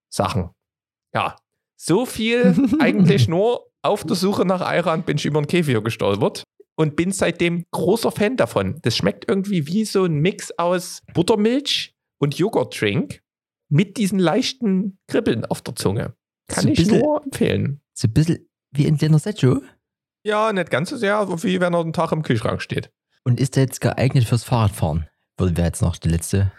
Sachen. 0.10 0.51
Ja, 1.13 1.36
so 1.75 2.05
viel 2.05 2.55
eigentlich 2.79 3.27
nur 3.27 3.67
auf 3.84 4.05
der 4.05 4.15
Suche 4.15 4.46
nach 4.46 4.62
Ayran 4.62 5.03
bin 5.03 5.17
ich 5.17 5.25
über 5.25 5.41
den 5.41 5.48
Kefir 5.48 5.82
gestolpert. 5.82 6.43
Und 6.75 6.96
bin 6.96 7.12
seitdem 7.12 7.65
großer 7.72 8.12
Fan 8.12 8.38
davon. 8.38 8.80
Das 8.82 8.96
schmeckt 8.98 9.25
irgendwie 9.27 9.68
wie 9.68 9.86
so 9.86 10.06
ein 10.06 10.15
Mix 10.15 10.51
aus 10.58 11.01
Buttermilch 11.13 11.96
und 12.20 12.36
Joghurtdrink 12.38 13.22
mit 13.70 13.98
diesen 13.98 14.20
leichten 14.20 14.98
Kribbeln 15.08 15.46
auf 15.46 15.62
der 15.62 15.75
Zunge. 15.75 16.15
Kann 16.48 16.63
So 16.63 16.70
ich 16.70 16.77
bisschen- 16.80 17.00
nur 17.00 17.24
empfehlen. 17.24 17.82
So 17.94 18.08
ein 18.08 18.13
bisschen 18.13 18.50
wie 18.72 18.86
in 18.86 18.98
Dinner 18.98 19.20
Setjo. 19.20 19.62
Ja, 20.25 20.51
nicht 20.53 20.70
ganz 20.72 20.89
so 20.89 20.98
sehr, 20.98 21.27
wie 21.44 21.60
wenn 21.60 21.74
er 21.74 21.82
einen 21.82 21.94
Tag 21.94 22.12
im 22.12 22.24
Kühlschrank 22.24 22.62
steht. 22.62 22.92
Und 23.24 23.39
ist 23.39 23.56
der 23.56 23.63
jetzt 23.63 23.82
geeignet 23.82 24.24
fürs 24.25 24.44
Fahrradfahren? 24.44 25.08
Würde 25.38 25.56
wäre 25.58 25.68
jetzt 25.68 25.82
noch 25.82 25.98
die 25.98 26.10
letzte. 26.10 26.51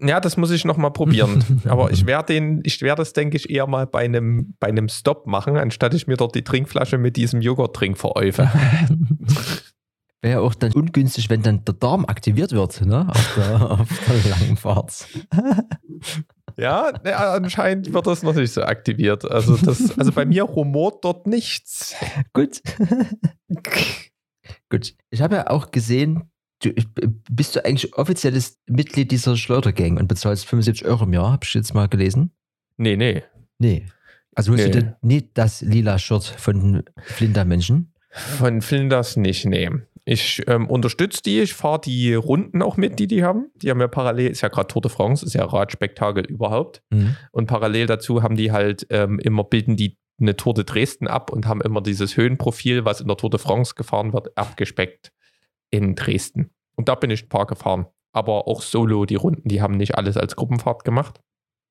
Ja, 0.00 0.20
das 0.20 0.36
muss 0.36 0.50
ich 0.52 0.64
noch 0.64 0.76
mal 0.76 0.90
probieren. 0.90 1.62
Aber 1.68 1.90
ich 1.90 2.06
werde 2.06 2.34
den, 2.34 2.60
ich 2.64 2.80
werde 2.82 3.00
das, 3.00 3.12
denke 3.12 3.36
ich, 3.36 3.50
eher 3.50 3.66
mal 3.66 3.86
bei 3.86 4.04
einem, 4.04 4.54
bei 4.60 4.68
einem 4.68 4.88
Stop 4.88 5.26
machen, 5.26 5.56
anstatt 5.56 5.92
ich 5.94 6.06
mir 6.06 6.16
dort 6.16 6.34
die 6.34 6.44
Trinkflasche 6.44 6.98
mit 6.98 7.16
diesem 7.16 7.40
Joghurttrink 7.40 7.98
veräufe. 7.98 8.50
Wäre 10.20 10.34
ja 10.34 10.40
auch 10.40 10.54
dann 10.54 10.72
ungünstig, 10.72 11.30
wenn 11.30 11.42
dann 11.42 11.64
der 11.64 11.74
Darm 11.74 12.04
aktiviert 12.04 12.50
wird, 12.52 12.80
ne? 12.84 13.08
Auf 13.08 13.34
der, 13.36 13.70
auf 13.70 13.88
der 14.08 14.30
langen 14.30 14.56
Fahrt. 14.56 15.06
Ja, 16.56 16.92
ja, 17.04 17.34
anscheinend 17.34 17.92
wird 17.92 18.06
das 18.06 18.24
noch 18.24 18.34
nicht 18.34 18.52
so 18.52 18.62
aktiviert. 18.62 19.24
Also, 19.30 19.56
das, 19.56 19.96
also 19.96 20.10
bei 20.10 20.24
mir 20.24 20.42
rumort 20.42 21.04
dort 21.04 21.28
nichts. 21.28 21.94
Gut. 22.32 22.60
Gut. 24.68 24.94
Ich 25.10 25.22
habe 25.22 25.36
ja 25.36 25.50
auch 25.50 25.70
gesehen, 25.70 26.32
du, 26.62 26.72
bist 27.30 27.56
du 27.56 27.64
eigentlich 27.64 27.94
offizielles 27.96 28.58
Mitglied 28.66 29.10
dieser 29.10 29.36
Schleudergang 29.36 29.98
und 29.98 30.08
bezahlst 30.08 30.46
75 30.46 30.86
Euro 30.86 31.04
im 31.04 31.12
Jahr? 31.12 31.32
Hab 31.32 31.44
ich 31.44 31.54
jetzt 31.54 31.74
mal 31.74 31.88
gelesen? 31.88 32.32
Nee, 32.76 32.96
nee. 32.96 33.22
Nee. 33.58 33.86
Also 34.34 34.52
holst 34.52 34.66
Nee. 34.66 34.70
du 34.80 34.96
nicht 35.02 35.30
das 35.34 35.60
lila 35.62 35.98
Shirt 35.98 36.24
von 36.24 36.60
den 36.60 36.82
Flinter-Menschen? 37.02 37.92
Von 38.10 38.62
Flinders 38.62 39.16
nicht, 39.16 39.44
nee. 39.44 39.68
Ich 40.04 40.42
ähm, 40.46 40.68
unterstütze 40.68 41.22
die, 41.22 41.40
ich 41.40 41.52
fahre 41.52 41.80
die 41.82 42.14
Runden 42.14 42.62
auch 42.62 42.78
mit, 42.78 42.98
die 42.98 43.06
die 43.06 43.22
haben. 43.24 43.50
Die 43.56 43.68
haben 43.68 43.80
ja 43.80 43.88
parallel, 43.88 44.30
ist 44.30 44.40
ja 44.40 44.48
gerade 44.48 44.68
Tour 44.68 44.80
de 44.80 44.90
France, 44.90 45.26
ist 45.26 45.34
ja 45.34 45.44
Radspektakel 45.44 46.24
überhaupt. 46.24 46.82
Mhm. 46.90 47.16
Und 47.30 47.46
parallel 47.46 47.86
dazu 47.86 48.22
haben 48.22 48.36
die 48.36 48.50
halt 48.50 48.86
ähm, 48.88 49.18
immer, 49.18 49.44
bilden 49.44 49.76
die 49.76 49.98
eine 50.20 50.34
Tour 50.34 50.54
de 50.54 50.64
Dresden 50.64 51.06
ab 51.08 51.30
und 51.30 51.46
haben 51.46 51.60
immer 51.60 51.82
dieses 51.82 52.16
Höhenprofil, 52.16 52.84
was 52.86 53.00
in 53.02 53.08
der 53.08 53.16
Tour 53.18 53.30
de 53.30 53.38
France 53.38 53.74
gefahren 53.76 54.12
wird, 54.14 54.36
abgespeckt 54.36 55.12
in 55.70 55.94
Dresden. 55.94 56.50
Und 56.76 56.88
da 56.88 56.94
bin 56.94 57.10
ich 57.10 57.24
ein 57.24 57.28
paar 57.28 57.46
gefahren. 57.46 57.86
Aber 58.12 58.48
auch 58.48 58.62
solo 58.62 59.04
die 59.04 59.16
Runden, 59.16 59.48
die 59.48 59.60
haben 59.60 59.76
nicht 59.76 59.96
alles 59.96 60.16
als 60.16 60.34
Gruppenfahrt 60.34 60.84
gemacht. 60.84 61.20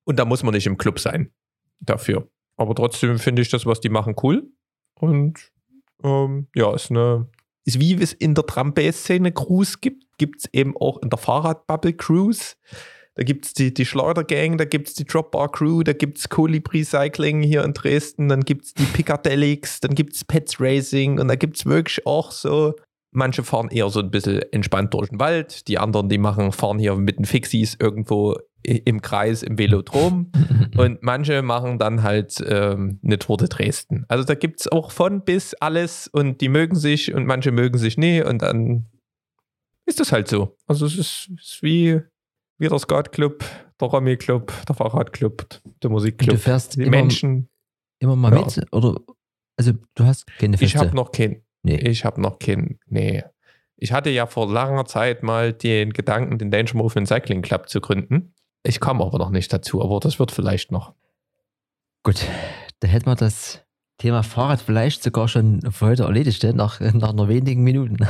Und 0.04 0.18
da 0.18 0.24
muss 0.24 0.42
man 0.42 0.54
nicht 0.54 0.66
im 0.66 0.78
Club 0.78 0.98
sein 1.00 1.32
dafür. 1.80 2.28
Aber 2.56 2.74
trotzdem 2.74 3.18
finde 3.18 3.42
ich 3.42 3.50
das, 3.50 3.66
was 3.66 3.80
die 3.80 3.88
machen, 3.88 4.14
cool. 4.22 4.50
Und 5.00 5.50
ähm, 6.02 6.48
ja, 6.54 6.74
ist 6.74 6.90
eine, 6.90 7.28
ist 7.64 7.80
wie 7.80 7.94
es 7.94 8.12
in 8.12 8.34
der 8.34 8.46
Trampe-Szene 8.46 9.32
Cruise 9.32 9.78
gibt, 9.80 10.04
gibt 10.18 10.40
es 10.40 10.54
eben 10.54 10.76
auch 10.76 11.00
in 11.02 11.10
der 11.10 11.18
Fahrradbubble 11.18 11.92
Cruise. 11.94 12.54
Da 13.14 13.24
gibt 13.24 13.46
es 13.46 13.52
die, 13.52 13.74
die 13.74 13.84
Schleudergang, 13.84 14.58
da 14.58 14.64
gibt 14.64 14.88
es 14.88 14.94
die 14.94 15.04
Dropbar 15.04 15.50
Crew, 15.50 15.82
da 15.82 15.92
gibt 15.92 16.18
es 16.18 16.28
Colibri 16.28 16.84
Cycling 16.84 17.42
hier 17.42 17.64
in 17.64 17.72
Dresden, 17.72 18.28
dann 18.28 18.42
gibt 18.42 18.66
es 18.66 18.74
die 18.74 18.84
Picadelics, 18.84 19.80
dann 19.80 19.96
gibt 19.96 20.14
es 20.14 20.24
Pets 20.24 20.60
Racing 20.60 21.18
und 21.18 21.26
da 21.26 21.34
gibt 21.34 21.56
es 21.56 21.66
wirklich 21.66 22.06
auch 22.06 22.30
so, 22.30 22.76
manche 23.10 23.42
fahren 23.42 23.68
eher 23.70 23.88
so 23.90 24.00
ein 24.00 24.10
bisschen 24.10 24.42
entspannt 24.52 24.92
durch 24.94 25.08
den 25.08 25.20
Wald, 25.20 25.66
die 25.68 25.78
anderen, 25.78 26.08
die 26.08 26.18
machen, 26.18 26.52
fahren 26.52 26.78
hier 26.78 26.94
mit 26.96 27.18
den 27.18 27.24
Fixies 27.24 27.76
irgendwo 27.80 28.36
im 28.62 29.00
Kreis 29.02 29.42
im 29.42 29.56
Velodrom 29.56 30.30
und 30.76 31.02
manche 31.02 31.42
machen 31.42 31.78
dann 31.78 32.02
halt 32.02 32.42
ähm, 32.46 33.00
eine 33.04 33.18
Tour 33.18 33.36
de 33.38 33.48
Dresden. 33.48 34.04
Also 34.08 34.24
da 34.24 34.34
gibt 34.34 34.60
es 34.60 34.68
auch 34.68 34.90
von 34.90 35.24
bis 35.24 35.54
alles 35.54 36.08
und 36.08 36.40
die 36.40 36.48
mögen 36.48 36.74
sich 36.76 37.14
und 37.14 37.24
manche 37.24 37.52
mögen 37.52 37.78
sich 37.78 37.96
nie 37.96 38.20
und 38.22 38.42
dann 38.42 38.86
ist 39.86 40.00
das 40.00 40.12
halt 40.12 40.28
so. 40.28 40.56
Also 40.66 40.84
es 40.86 40.98
ist, 40.98 41.30
ist 41.38 41.62
wie, 41.62 42.00
wie 42.58 42.68
der 42.68 42.78
Skatclub, 42.78 43.42
der 43.80 43.88
Romy-Club, 43.88 44.52
der 44.68 44.74
Fahrradclub, 44.74 45.48
der 45.48 45.62
Und 45.64 45.82
du 45.82 45.88
Musikclub. 45.90 46.38
fährst 46.38 46.76
Die 46.76 46.82
immer, 46.82 46.90
Menschen. 46.90 47.48
immer 48.00 48.16
mal 48.16 48.34
Ja. 48.34 48.44
mit? 48.44 48.72
Oder, 48.74 48.96
also 49.56 49.72
du 49.94 50.04
hast 50.04 50.26
keine 50.38 50.56
Ich 50.56 50.72
feste? 50.72 50.78
habe 50.80 50.94
noch 50.96 51.10
kein, 51.12 51.42
Nee. 51.62 51.76
ich 51.76 52.04
habe 52.04 52.20
noch 52.20 52.38
kein, 52.38 52.78
nee. 52.86 53.24
Ich 53.76 53.92
hatte 53.92 54.10
ja 54.10 54.26
vor 54.26 54.50
langer 54.50 54.84
Zeit 54.86 55.22
mal 55.22 55.52
den 55.52 55.92
Gedanken, 55.92 56.38
den 56.38 56.50
Danger 56.50 56.74
Movement 56.76 57.06
Cycling 57.08 57.42
Club 57.42 57.68
zu 57.68 57.80
gründen. 57.80 58.34
Ich 58.64 58.80
komme 58.80 59.04
aber 59.04 59.18
noch 59.18 59.30
nicht 59.30 59.52
dazu, 59.52 59.82
aber 59.82 60.00
das 60.00 60.18
wird 60.18 60.32
vielleicht 60.32 60.72
noch. 60.72 60.94
Gut, 62.02 62.24
da 62.80 62.88
hätten 62.88 63.06
wir 63.06 63.14
das 63.14 63.64
Thema 63.98 64.22
Fahrrad 64.22 64.60
vielleicht 64.60 65.02
sogar 65.02 65.28
schon 65.28 65.60
für 65.70 65.86
heute 65.86 66.04
erledigt, 66.04 66.42
ne? 66.42 66.52
nach, 66.54 66.80
nach 66.80 67.12
nur 67.12 67.28
wenigen 67.28 67.62
Minuten. 67.62 67.98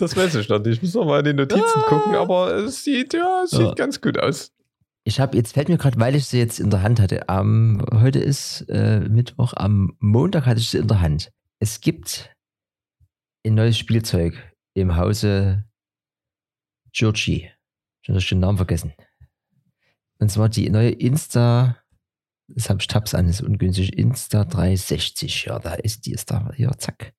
Das 0.00 0.16
weiß 0.16 0.36
ich 0.36 0.48
noch 0.48 0.60
nicht. 0.60 0.76
Ich 0.76 0.82
muss 0.82 0.94
noch 0.94 1.04
mal 1.06 1.18
in 1.18 1.24
die 1.24 1.32
Notizen 1.42 1.62
Ah. 1.82 1.88
gucken, 1.88 2.14
aber 2.14 2.54
es 2.54 2.84
sieht, 2.84 3.14
ja, 3.14 3.42
es 3.44 3.50
sieht 3.50 3.60
Ja. 3.60 3.74
ganz 3.74 4.00
gut 4.00 4.16
aus. 4.16 4.52
Ich 5.02 5.18
habe, 5.18 5.36
jetzt 5.36 5.54
fällt 5.54 5.68
mir 5.68 5.76
gerade, 5.76 5.98
weil 5.98 6.14
ich 6.14 6.26
sie 6.26 6.38
jetzt 6.38 6.60
in 6.60 6.70
der 6.70 6.82
Hand 6.82 7.00
hatte, 7.00 7.28
am, 7.28 7.84
heute 7.92 8.20
ist 8.20 8.60
äh, 8.68 9.00
Mittwoch, 9.00 9.54
am 9.56 9.96
Montag 9.98 10.46
hatte 10.46 10.60
ich 10.60 10.68
sie 10.68 10.78
in 10.78 10.86
der 10.86 11.00
Hand. 11.00 11.32
Es 11.60 11.80
gibt 11.80 12.34
ein 13.44 13.54
neues 13.54 13.76
Spielzeug 13.76 14.54
im 14.74 14.96
Hause 14.96 15.64
Giorgi. 16.92 17.50
Schon 18.02 18.14
hast 18.14 18.28
den 18.30 18.40
Namen 18.40 18.58
vergessen. 18.58 18.92
Und 20.20 20.30
zwar 20.30 20.48
die 20.48 20.70
neue 20.70 20.90
Insta, 20.90 21.78
das 22.48 22.70
habe 22.70 22.80
ich 22.80 22.86
Tabs 22.86 23.14
an, 23.14 23.28
ist 23.28 23.40
ungünstig, 23.40 23.98
Insta 23.98 24.44
360. 24.44 25.46
Ja, 25.46 25.58
da 25.58 25.74
ist 25.74 26.06
die, 26.06 26.12
ist 26.12 26.30
da, 26.30 26.50
hier, 26.54 26.70
zack. 26.78 27.12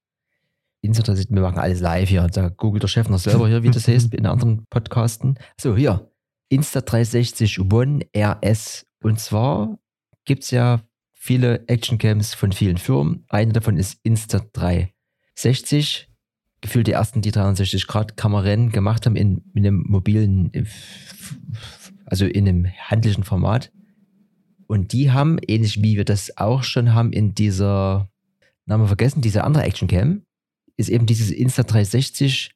Insta 0.81 1.03
360, 1.03 1.35
wir 1.35 1.41
machen 1.41 1.59
alles 1.59 1.81
live 1.81 2.09
hier. 2.09 2.25
Da 2.27 2.49
googelt 2.49 2.83
der 2.83 2.87
Chef 2.87 3.09
noch 3.09 3.19
selber 3.19 3.47
hier, 3.47 3.63
wie 3.63 3.71
das 3.71 3.87
heißt, 3.89 4.13
in 4.13 4.25
anderen 4.25 4.65
Podcasten. 4.69 5.37
So, 5.59 5.75
hier, 5.75 6.09
Insta360 6.51 7.71
One 7.71 8.05
RS. 8.15 8.85
Und 9.03 9.19
zwar 9.19 9.77
gibt 10.25 10.43
es 10.43 10.51
ja 10.51 10.81
viele 11.19 11.67
Actioncams 11.67 12.33
von 12.33 12.53
vielen 12.53 12.77
Firmen. 12.77 13.25
Eine 13.27 13.53
davon 13.53 13.77
ist 13.77 14.03
Insta360. 14.05 16.05
Gefühlt 16.61 16.87
die 16.87 16.93
ersten, 16.93 17.21
die 17.21 17.31
360-Grad-Kameran 17.31 18.71
gemacht 18.71 19.05
haben 19.05 19.15
in, 19.15 19.43
in 19.53 19.67
einem 19.67 19.83
mobilen, 19.87 20.51
äh, 20.53 20.65
also 22.05 22.25
in 22.25 22.47
einem 22.47 22.65
handlichen 22.65 23.23
Format. 23.23 23.71
Und 24.65 24.93
die 24.93 25.11
haben, 25.11 25.37
ähnlich 25.47 25.83
wie 25.83 25.97
wir 25.97 26.05
das 26.05 26.37
auch 26.37 26.63
schon 26.63 26.93
haben 26.93 27.13
in 27.13 27.35
dieser, 27.35 28.09
Namen 28.65 28.87
vergessen, 28.87 29.21
diese 29.21 29.43
andere 29.43 29.63
Actioncam, 29.63 30.23
ist 30.77 30.89
eben 30.89 31.05
dieses 31.05 31.31
Insta360 31.31 32.51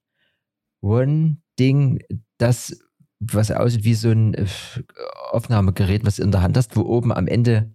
One-Ding, 0.82 2.00
das 2.38 2.80
was 3.20 3.52
aussieht 3.52 3.84
wie 3.84 3.94
so 3.94 4.10
ein 4.10 4.34
äh, 4.34 4.48
Aufnahmegerät, 5.32 6.06
was 6.06 6.18
du 6.18 6.24
in 6.24 6.32
der 6.32 6.42
Hand 6.42 6.58
hast, 6.58 6.76
wo 6.76 6.82
oben 6.82 7.14
am 7.14 7.28
Ende 7.28 7.74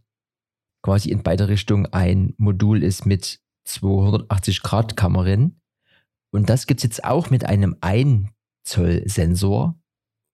quasi 0.82 1.10
in 1.10 1.22
beide 1.22 1.48
Richtungen 1.48 1.86
ein 1.86 2.34
Modul 2.38 2.82
ist 2.82 3.06
mit 3.06 3.40
280 3.64 4.62
Grad 4.62 4.96
Kamerin. 4.96 5.60
Und 6.32 6.48
das 6.48 6.66
gibt 6.66 6.80
es 6.80 6.84
jetzt 6.84 7.04
auch 7.04 7.30
mit 7.30 7.44
einem 7.44 7.76
1 7.80 8.28
Zoll 8.64 9.02
Sensor 9.06 9.78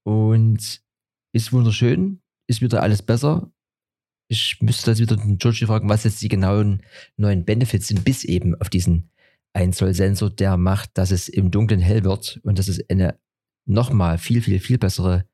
und 0.05 0.83
ist 1.33 1.53
wunderschön, 1.53 2.21
ist 2.49 2.61
wieder 2.61 2.83
alles 2.83 3.03
besser. 3.03 3.53
Ich 4.29 4.59
müsste 4.61 4.91
das 4.91 4.99
wieder 4.99 5.17
den 5.17 5.39
Georgie 5.39 5.67
fragen, 5.67 5.89
was 5.89 6.05
jetzt 6.05 6.23
die 6.23 6.29
genauen 6.29 6.83
neuen 7.17 7.45
Benefits 7.45 7.89
sind, 7.89 8.05
bis 8.05 8.25
eben 8.25 8.55
auf 8.61 8.71
diesen 8.71 9.11
1 9.53 9.77
Zoll 9.77 9.95
Sensor, 9.95 10.31
der 10.31 10.57
macht, 10.57 10.99
dass 10.99 11.11
es 11.11 11.29
im 11.29 11.51
Dunkeln 11.51 11.81
hell 11.81 12.05
wird 12.05 12.41
und 12.43 12.59
dass 12.59 12.69
es 12.69 12.89
eine 12.91 13.19
nochmal 13.67 14.19
viel, 14.19 14.43
viel, 14.43 14.59
viel 14.61 14.79
bessere 14.79 15.27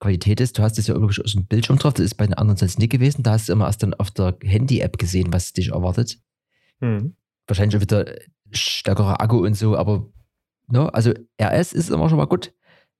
Qualität 0.00 0.40
ist. 0.40 0.58
Du 0.58 0.62
hast 0.62 0.78
es 0.78 0.86
ja 0.86 0.94
irgendwie 0.94 1.22
aus 1.22 1.32
dem 1.32 1.46
Bildschirm 1.46 1.78
drauf, 1.78 1.94
das 1.94 2.04
ist 2.06 2.14
bei 2.14 2.26
den 2.26 2.34
anderen 2.34 2.56
sonst 2.56 2.78
nicht 2.78 2.90
gewesen. 2.90 3.22
Da 3.22 3.32
hast 3.32 3.48
du 3.48 3.52
immer 3.52 3.66
erst 3.66 3.82
dann 3.82 3.94
auf 3.94 4.10
der 4.10 4.36
Handy-App 4.42 4.98
gesehen, 4.98 5.32
was 5.32 5.52
dich 5.52 5.68
erwartet. 5.70 6.18
Wahrscheinlich 7.46 7.76
auch 7.76 7.80
wieder 7.80 8.04
stärkerer 8.50 9.20
Akku 9.20 9.44
und 9.44 9.54
so, 9.54 9.76
aber 9.76 10.06
ne, 10.68 10.92
also 10.94 11.12
RS 11.40 11.72
ist 11.72 11.90
immer 11.90 12.08
schon 12.08 12.18
mal 12.18 12.26
gut. 12.26 12.52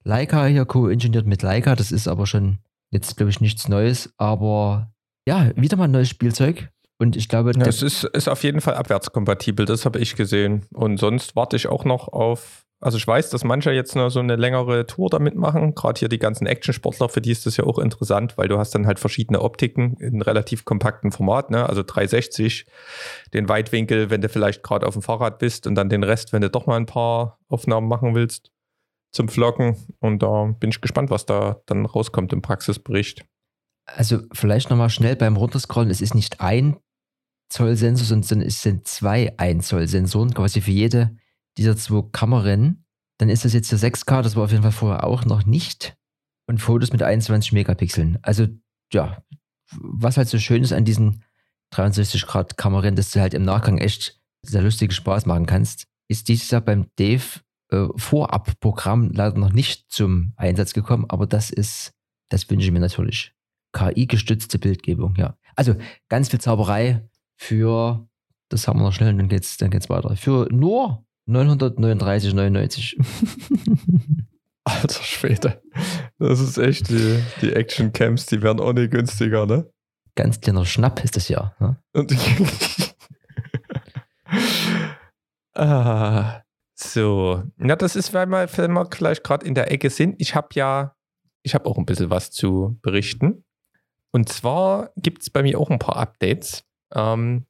Leica 0.05 0.47
hier 0.47 0.65
co-ingeniert 0.65 1.27
mit 1.27 1.43
Leica, 1.43 1.75
das 1.77 1.93
ist 1.93 2.09
aber 2.09 2.27
schon 2.27 2.59
jetzt, 2.91 3.17
glaube 3.17 3.31
ich, 3.31 3.41
nichts 3.41 3.69
Neues, 3.69 4.13
aber 4.17 4.93
ja, 5.27 5.51
wieder 5.57 5.77
mal 5.77 5.85
ein 5.85 5.91
neues 5.91 6.09
Spielzeug. 6.09 6.71
Und 6.99 7.15
ich 7.17 7.29
glaube, 7.29 7.53
Ja, 7.57 7.67
es 7.67 7.83
ist, 7.83 8.05
ist 8.05 8.29
auf 8.29 8.43
jeden 8.43 8.61
Fall 8.61 8.75
abwärtskompatibel, 8.75 9.67
das 9.67 9.85
habe 9.85 10.01
ich 10.01 10.17
gesehen. 10.17 10.67
Und 10.73 10.99
sonst 10.99 11.37
warte 11.37 11.57
ich 11.57 11.69
auch 11.69 11.85
noch 11.85 12.09
auf. 12.09 12.67
Also 12.81 12.97
ich 12.97 13.07
weiß, 13.07 13.31
dass 13.31 13.43
manche 13.43 13.73
jetzt 13.73 13.97
noch 13.97 14.09
so 14.09 14.21
eine 14.21 14.37
längere 14.37 14.87
Tour 14.87 15.11
damit 15.11 15.35
machen. 15.35 15.75
Gerade 15.75 15.99
hier 15.99 16.09
die 16.09 16.21
ganzen 16.21 16.47
Actionsportler, 16.47 17.09
für 17.09 17.21
die 17.21 17.33
ist 17.33 17.45
das 17.45 17.57
ja 17.57 17.65
auch 17.65 17.79
interessant, 17.79 18.39
weil 18.39 18.47
du 18.47 18.57
hast 18.57 18.73
dann 18.73 18.87
halt 18.87 19.01
verschiedene 19.01 19.43
Optiken 19.43 19.97
in 19.97 20.23
relativ 20.23 20.65
kompakten 20.65 21.11
Format, 21.11 21.51
ne? 21.51 21.69
Also 21.69 21.83
360, 21.83 22.67
den 23.35 23.49
Weitwinkel, 23.49 24.11
wenn 24.11 24.21
du 24.21 24.29
vielleicht 24.29 24.63
gerade 24.63 24.87
auf 24.87 24.95
dem 24.95 25.03
Fahrrad 25.03 25.41
bist 25.41 25.67
und 25.67 25.75
dann 25.75 25.89
den 25.89 26.05
Rest, 26.05 26.33
wenn 26.33 26.43
du 26.43 26.51
doch 26.51 26.67
mal 26.67 26.77
ein 26.77 26.87
paar 26.87 27.41
Aufnahmen 27.49 27.89
machen 27.89 28.15
willst 28.15 28.53
zum 29.11 29.29
Vloggen. 29.29 29.77
Und 29.99 30.23
da 30.23 30.55
bin 30.61 30.71
ich 30.71 30.81
gespannt, 30.81 31.11
was 31.11 31.27
da 31.27 31.61
dann 31.67 31.85
rauskommt 31.85 32.33
im 32.33 32.43
Praxisbericht. 32.43 33.25
Also 33.87 34.21
vielleicht 34.33 34.71
nochmal 34.71 34.91
schnell 34.91 35.17
beim 35.17 35.37
Runterscrollen, 35.37 35.91
es 35.91 36.01
ist 36.01 36.15
nicht 36.15 36.41
ein 36.41 36.77
Zoll 37.49 37.75
Sensor, 37.75 38.07
sondern 38.07 38.43
es 38.43 38.63
sind 38.63 38.87
zwei 38.87 39.35
1 39.37 39.67
Zoll 39.67 39.89
Sensoren, 39.89 40.33
quasi 40.33 40.61
für 40.61 40.71
jede 40.71 41.17
dieser 41.59 41.77
zwei 41.77 42.03
Kameran. 42.13 42.85
Dann 43.19 43.29
ist 43.29 43.45
das 43.45 43.53
jetzt 43.53 43.73
der 43.73 43.79
6K, 43.79 44.23
das 44.23 44.37
war 44.37 44.45
auf 44.45 44.53
jeden 44.53 44.63
Fall 44.63 44.73
vorher 44.73 45.05
auch 45.05 45.25
noch 45.25 45.45
nicht. 45.45 45.97
Und 46.47 46.59
Fotos 46.59 46.93
mit 46.93 47.03
21 47.03 47.53
Megapixeln. 47.53 48.19
Also, 48.23 48.47
ja, 48.93 49.23
was 49.73 50.17
halt 50.17 50.29
so 50.29 50.39
schön 50.39 50.63
ist 50.63 50.73
an 50.73 50.85
diesen 50.85 51.25
63 51.71 52.27
Grad 52.27 52.57
Kameran, 52.57 52.97
dass 52.97 53.11
du 53.11 53.21
halt 53.21 53.35
im 53.35 53.45
Nachgang 53.45 53.79
echt 53.79 54.19
sehr 54.43 54.63
lustigen 54.63 54.93
Spaß 54.93 55.27
machen 55.27 55.47
kannst, 55.47 55.87
ist 56.09 56.29
dieses 56.29 56.51
Jahr 56.51 56.63
beim 56.63 56.87
Dave 56.97 57.41
äh, 57.71 57.87
Vorab-Programm 57.97 59.11
leider 59.13 59.39
noch 59.39 59.53
nicht 59.53 59.91
zum 59.91 60.33
Einsatz 60.37 60.73
gekommen, 60.73 61.05
aber 61.09 61.27
das 61.27 61.51
ist, 61.51 61.93
das 62.31 62.49
wünsche 62.49 62.67
ich 62.67 62.73
mir 62.73 62.81
natürlich. 62.81 63.35
KI-gestützte 63.73 64.59
Bildgebung, 64.59 65.15
ja. 65.17 65.37
Also 65.55 65.75
ganz 66.09 66.31
viel 66.31 66.41
Zauberei 66.41 67.07
für, 67.37 68.09
das 68.49 68.67
haben 68.67 68.81
wir 68.81 68.85
noch 68.85 68.93
schnell 68.93 69.15
dann 69.15 69.29
geht's, 69.29 69.59
dann 69.59 69.71
geht's 69.71 69.91
weiter. 69.91 70.17
Für 70.17 70.49
nur 70.51 71.05
939,99. 71.29 72.97
Alter 74.65 75.03
Schwede. 75.03 75.63
Das 76.19 76.41
ist 76.41 76.59
echt 76.59 76.89
die, 76.91 77.23
die 77.41 77.53
Action-Camps, 77.53 78.27
die 78.27 78.43
werden 78.43 78.61
auch 78.61 78.73
nicht 78.73 78.91
günstiger, 78.91 79.47
ne? 79.47 79.71
Ganz 80.15 80.41
kleiner 80.41 80.65
Schnapp 80.65 81.03
ist 81.05 81.17
das 81.17 81.29
ja. 81.29 81.55
Ne? 81.61 81.77
Ah, 85.55 86.43
so. 86.77 87.43
Na, 87.57 87.75
das 87.75 87.97
ist, 87.97 88.15
weil 88.15 88.27
wir, 88.27 88.49
wenn 88.57 88.73
wir 88.73 88.85
gleich 88.85 89.25
gerade 89.25 89.45
in 89.45 89.57
der 89.57 89.73
Ecke 89.73 89.91
sind. 89.91 90.15
Ich 90.21 90.37
habe 90.37 90.49
ja, 90.53 90.95
ich 91.43 91.55
habe 91.55 91.69
auch 91.69 91.79
ein 91.79 91.85
bisschen 91.85 92.11
was 92.11 92.31
zu 92.31 92.79
berichten. 92.81 93.45
Und 94.13 94.29
zwar 94.29 94.93
gibt 94.97 95.23
es 95.23 95.31
bei 95.31 95.43
mir 95.43 95.59
auch 95.59 95.71
ein 95.71 95.81
paar 95.81 95.97
Updates. 95.97 96.65
Ähm, 96.95 97.48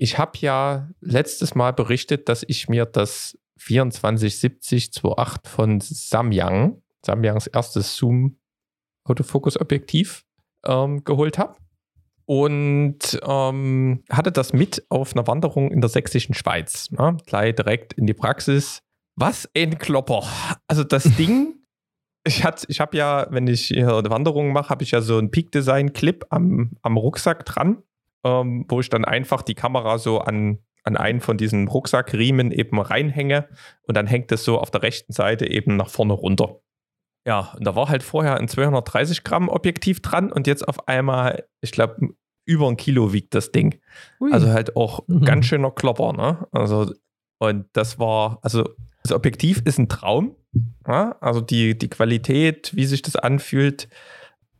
ich 0.00 0.18
habe 0.18 0.32
ja 0.38 0.88
letztes 1.00 1.54
Mal 1.54 1.72
berichtet, 1.74 2.30
dass 2.30 2.42
ich 2.48 2.70
mir 2.70 2.86
das 2.86 3.38
2470-28 3.60 5.46
von 5.46 5.78
Samyang, 5.80 6.80
Samyangs 7.04 7.48
erstes 7.48 7.98
Zoom-Autofokus-Objektiv, 7.98 10.24
ähm, 10.64 11.04
geholt 11.04 11.36
habe. 11.36 11.58
Und 12.24 13.20
ähm, 13.22 14.02
hatte 14.10 14.32
das 14.32 14.54
mit 14.54 14.86
auf 14.88 15.14
einer 15.14 15.26
Wanderung 15.26 15.70
in 15.70 15.82
der 15.82 15.90
sächsischen 15.90 16.34
Schweiz. 16.34 16.88
Ja, 16.96 17.10
gleich 17.26 17.54
direkt 17.56 17.92
in 17.92 18.06
die 18.06 18.14
Praxis. 18.14 18.80
Was 19.16 19.50
ein 19.54 19.76
Klopper. 19.78 20.22
Also 20.66 20.82
das 20.82 21.04
Ding, 21.18 21.56
ich, 22.24 22.42
ich 22.68 22.80
habe 22.80 22.96
ja, 22.96 23.26
wenn 23.28 23.46
ich 23.48 23.66
hier 23.66 23.98
eine 23.98 24.08
Wanderung 24.08 24.52
mache, 24.52 24.70
habe 24.70 24.82
ich 24.82 24.92
ja 24.92 25.02
so 25.02 25.18
einen 25.18 25.30
Peak-Design-Clip 25.30 26.24
am, 26.30 26.70
am 26.80 26.96
Rucksack 26.96 27.44
dran, 27.44 27.82
ähm, 28.24 28.66
wo 28.68 28.80
ich 28.80 28.88
dann 28.88 29.04
einfach 29.04 29.42
die 29.42 29.54
Kamera 29.54 29.98
so 29.98 30.18
an 30.18 30.58
an 30.82 30.96
einen 30.96 31.20
von 31.20 31.36
diesen 31.36 31.68
Rucksackriemen 31.68 32.52
eben 32.52 32.80
reinhänge 32.80 33.48
und 33.82 33.96
dann 33.96 34.06
hängt 34.06 34.32
es 34.32 34.44
so 34.44 34.58
auf 34.58 34.70
der 34.70 34.82
rechten 34.82 35.12
Seite 35.12 35.46
eben 35.46 35.76
nach 35.76 35.90
vorne 35.90 36.14
runter. 36.14 36.60
Ja, 37.26 37.52
und 37.56 37.66
da 37.66 37.76
war 37.76 37.88
halt 37.88 38.02
vorher 38.02 38.38
ein 38.38 38.48
230 38.48 39.24
Gramm 39.24 39.48
Objektiv 39.48 40.00
dran 40.00 40.32
und 40.32 40.46
jetzt 40.46 40.66
auf 40.66 40.88
einmal, 40.88 41.44
ich 41.60 41.72
glaube, 41.72 42.14
über 42.46 42.68
ein 42.68 42.78
Kilo 42.78 43.12
wiegt 43.12 43.34
das 43.34 43.52
Ding. 43.52 43.78
Ui. 44.20 44.32
Also 44.32 44.48
halt 44.48 44.74
auch 44.76 45.06
mhm. 45.06 45.24
ganz 45.24 45.46
schöner 45.46 45.70
Klopper, 45.70 46.12
ne? 46.14 46.48
Also, 46.50 46.92
und 47.38 47.66
das 47.74 47.98
war, 47.98 48.38
also 48.42 48.68
das 49.02 49.12
Objektiv 49.12 49.62
ist 49.64 49.78
ein 49.78 49.88
Traum. 49.88 50.34
Ja? 50.86 51.16
Also 51.20 51.40
die, 51.40 51.78
die 51.78 51.88
Qualität, 51.88 52.74
wie 52.74 52.86
sich 52.86 53.02
das 53.02 53.16
anfühlt, 53.16 53.88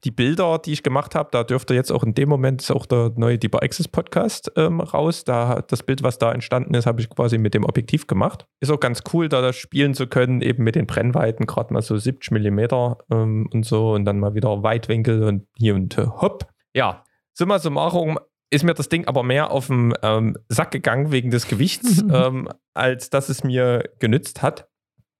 die 0.04 0.10
Bilder, 0.10 0.58
die 0.58 0.72
ich 0.72 0.82
gemacht 0.82 1.14
habe, 1.14 1.28
da 1.30 1.44
dürfte 1.44 1.74
jetzt 1.74 1.90
auch 1.90 2.02
in 2.02 2.14
dem 2.14 2.28
Moment 2.28 2.62
ist 2.62 2.70
auch 2.70 2.86
der 2.86 3.12
neue 3.16 3.38
Deeper 3.38 3.62
Access 3.62 3.86
Podcast 3.86 4.50
ähm, 4.56 4.80
raus. 4.80 5.24
Da 5.24 5.62
das 5.66 5.82
Bild, 5.82 6.02
was 6.02 6.18
da 6.18 6.32
entstanden 6.32 6.74
ist, 6.74 6.86
habe 6.86 7.00
ich 7.00 7.10
quasi 7.10 7.36
mit 7.36 7.52
dem 7.52 7.64
Objektiv 7.64 8.06
gemacht. 8.06 8.46
Ist 8.60 8.70
auch 8.70 8.80
ganz 8.80 9.02
cool, 9.12 9.28
da 9.28 9.42
das 9.42 9.56
spielen 9.56 9.94
zu 9.94 10.06
können, 10.06 10.40
eben 10.40 10.64
mit 10.64 10.74
den 10.74 10.86
Brennweiten, 10.86 11.46
gerade 11.46 11.72
mal 11.74 11.82
so 11.82 11.96
70 11.96 12.30
Millimeter 12.30 12.98
ähm, 13.10 13.48
und 13.52 13.66
so 13.66 13.92
und 13.92 14.04
dann 14.06 14.20
mal 14.20 14.34
wieder 14.34 14.62
Weitwinkel 14.62 15.24
und 15.24 15.46
hier 15.56 15.74
und 15.74 15.98
äh, 15.98 16.06
hopp. 16.06 16.48
Ja, 16.74 17.04
summa 17.34 17.58
summarum 17.58 18.18
ist 18.50 18.64
mir 18.64 18.74
das 18.74 18.88
Ding 18.88 19.06
aber 19.06 19.22
mehr 19.22 19.50
auf 19.50 19.68
den 19.68 19.94
ähm, 20.02 20.36
Sack 20.48 20.72
gegangen 20.72 21.12
wegen 21.12 21.30
des 21.30 21.46
Gewichts, 21.46 22.02
ähm, 22.12 22.48
als 22.74 23.10
dass 23.10 23.28
es 23.28 23.44
mir 23.44 23.84
genützt 23.98 24.42
hat. 24.42 24.68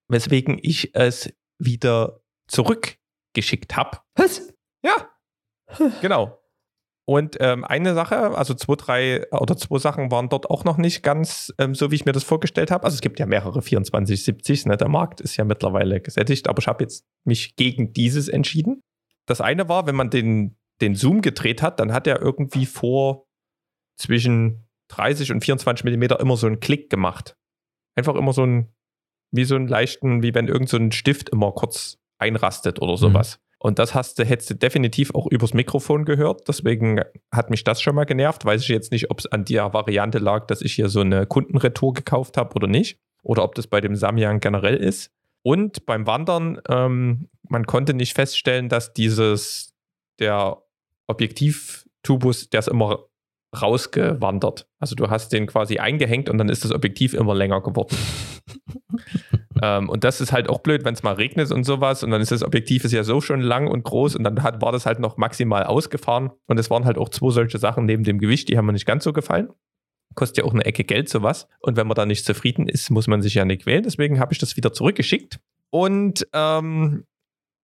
Weswegen 0.09 0.59
ich 0.61 0.95
es 0.95 1.33
wieder 1.59 2.21
zurückgeschickt 2.49 3.77
habe. 3.77 3.99
Was? 4.17 4.50
Ja, 4.85 5.11
genau. 6.01 6.41
Und 7.11 7.39
ähm, 7.41 7.65
eine 7.65 7.95
Sache, 7.95 8.37
also 8.37 8.55
zwei, 8.55 8.77
drei 8.77 9.33
oder 9.33 9.57
zwei 9.57 9.79
Sachen 9.79 10.13
waren 10.13 10.29
dort 10.29 10.49
auch 10.49 10.63
noch 10.63 10.77
nicht 10.77 11.03
ganz 11.03 11.53
ähm, 11.59 11.75
so, 11.75 11.91
wie 11.91 11.97
ich 11.97 12.05
mir 12.05 12.13
das 12.13 12.23
vorgestellt 12.23 12.71
habe. 12.71 12.85
Also 12.85 12.95
es 12.95 13.01
gibt 13.01 13.19
ja 13.19 13.27
mehrere 13.27 13.59
2470s, 13.59 14.69
ne? 14.69 14.77
der 14.77 14.89
Markt 14.89 15.21
ist 15.21 15.37
ja 15.37 15.45
mittlerweile 15.45 16.01
gesättigt, 16.01 16.47
aber 16.49 16.61
ich 16.61 16.69
habe 16.69 16.85
jetzt 16.85 17.05
mich 17.25 17.57
gegen 17.57 17.93
dieses 17.93 18.29
entschieden. 18.29 18.83
Das 19.27 19.41
eine 19.41 19.69
war, 19.69 19.89
wenn 19.89 19.97
man 19.97 20.11
den, 20.11 20.57
den 20.81 20.95
Zoom 20.95 21.21
gedreht 21.21 21.63
hat, 21.63 21.81
dann 21.81 21.93
hat 21.93 22.07
er 22.07 22.21
irgendwie 22.21 22.65
vor 22.65 23.27
zwischen 23.99 24.69
30 24.89 25.33
und 25.33 25.45
24 25.45 25.85
Millimeter 25.85 26.21
immer 26.21 26.37
so 26.37 26.47
einen 26.47 26.61
Klick 26.61 26.91
gemacht. 26.91 27.37
Einfach 27.97 28.15
immer 28.15 28.33
so 28.33 28.45
ein, 28.45 28.73
wie 29.33 29.45
so 29.45 29.57
einen 29.57 29.69
leichten, 29.69 30.23
wie 30.23 30.35
wenn 30.35 30.47
irgend 30.49 30.69
so 30.69 30.77
ein 30.77 30.93
Stift 30.93 31.29
immer 31.31 31.51
kurz 31.53 31.99
einrastet 32.19 32.81
oder 32.81 32.93
mhm. 32.93 32.99
sowas. 32.99 33.39
Mhm. 33.39 33.50
Und 33.63 33.79
das 33.79 33.95
hast 33.95 34.19
du, 34.19 34.25
hättest 34.25 34.51
du 34.51 34.55
definitiv 34.55 35.15
auch 35.15 35.27
übers 35.27 35.53
Mikrofon 35.53 36.07
gehört. 36.07 36.49
Deswegen 36.49 37.03
hat 37.31 37.51
mich 37.51 37.63
das 37.63 37.83
schon 37.83 37.95
mal 37.95 38.05
genervt. 38.05 38.45
Weiß 38.47 38.63
ich 38.63 38.69
jetzt 38.69 38.91
nicht, 38.91 39.11
ob 39.11 39.19
es 39.19 39.27
an 39.27 39.45
der 39.45 39.75
Variante 39.75 40.19
lag, 40.19 40.47
dass 40.47 40.63
ich 40.63 40.73
hier 40.73 40.89
so 40.89 41.01
eine 41.01 41.27
Kundenretour 41.27 41.93
gekauft 41.93 42.39
habe 42.39 42.55
oder 42.55 42.67
nicht. 42.67 42.99
Oder 43.23 43.45
ob 43.45 43.55
das 43.55 43.67
bei 43.67 43.83
dem 43.83 43.97
Samyang 43.97 44.41
generell 44.41 44.77
ist. 44.77 45.13
Und 45.43 45.85
beim 45.85 46.07
Wandern, 46.07 46.59
ähm, 46.71 47.29
man 47.49 47.67
konnte 47.67 47.93
nicht 47.93 48.15
feststellen, 48.15 48.71
dass 48.71 48.95
dieses, 48.95 49.75
der 50.19 50.63
Objektivtubus, 51.07 52.49
der 52.49 52.61
ist 52.61 52.69
immer 52.69 53.11
rausgewandert. 53.61 54.69
Also 54.79 54.95
du 54.95 55.11
hast 55.11 55.33
den 55.35 55.47
quasi 55.47 55.79
eingehängt 55.79 56.31
und 56.31 56.39
dann 56.39 56.49
ist 56.49 56.65
das 56.65 56.73
Objektiv 56.73 57.13
immer 57.13 57.35
länger 57.35 57.61
geworden. 57.61 57.97
ähm, 59.63 59.89
und 59.89 60.05
das 60.05 60.21
ist 60.21 60.33
halt 60.33 60.49
auch 60.49 60.61
blöd, 60.61 60.85
wenn 60.85 60.95
es 60.95 61.03
mal 61.03 61.15
regnet 61.15 61.51
und 61.51 61.65
sowas. 61.65 62.03
Und 62.03 62.11
dann 62.11 62.21
ist 62.21 62.31
das 62.33 62.43
Objektiv 62.43 62.85
ist 62.85 62.93
ja 62.93 63.05
so 63.05 63.21
schon 63.21 63.41
lang 63.41 63.67
und 63.67 63.85
groß. 63.85 64.17
Und 64.17 64.25
dann 64.25 64.43
hat, 64.43 64.63
war 64.63 64.73
das 64.73 64.87
halt 64.87 65.01
noch 65.01 65.17
maximal 65.17 65.65
ausgefahren. 65.65 66.31
Und 66.47 66.59
es 66.59 66.71
waren 66.71 66.85
halt 66.85 66.99
auch 66.99 67.09
zwei 67.09 67.31
solche 67.31 67.59
Sachen 67.59 67.87
neben 67.87 68.05
dem 68.05 68.19
Gewicht, 68.19 68.49
die 68.49 68.57
haben 68.57 68.67
mir 68.67 68.73
nicht 68.73 68.87
ganz 68.87 69.05
so 69.05 69.13
gefallen. 69.13 69.51
Kostet 70.15 70.39
ja 70.39 70.45
auch 70.45 70.55
eine 70.55 70.65
Ecke 70.65 70.85
Geld 70.85 71.09
sowas. 71.09 71.47
Und 71.61 71.77
wenn 71.77 71.87
man 71.87 71.95
da 71.95 72.07
nicht 72.07 72.25
zufrieden 72.25 72.69
ist, 72.69 72.91
muss 72.91 73.07
man 73.07 73.23
sich 73.23 73.35
ja 73.35 73.45
nicht 73.45 73.63
quälen. 73.63 73.83
Deswegen 73.83 74.19
habe 74.19 74.33
ich 74.33 74.39
das 74.39 74.57
wieder 74.57 74.73
zurückgeschickt. 74.73 75.39
Und 75.71 76.27
ähm, 76.33 77.05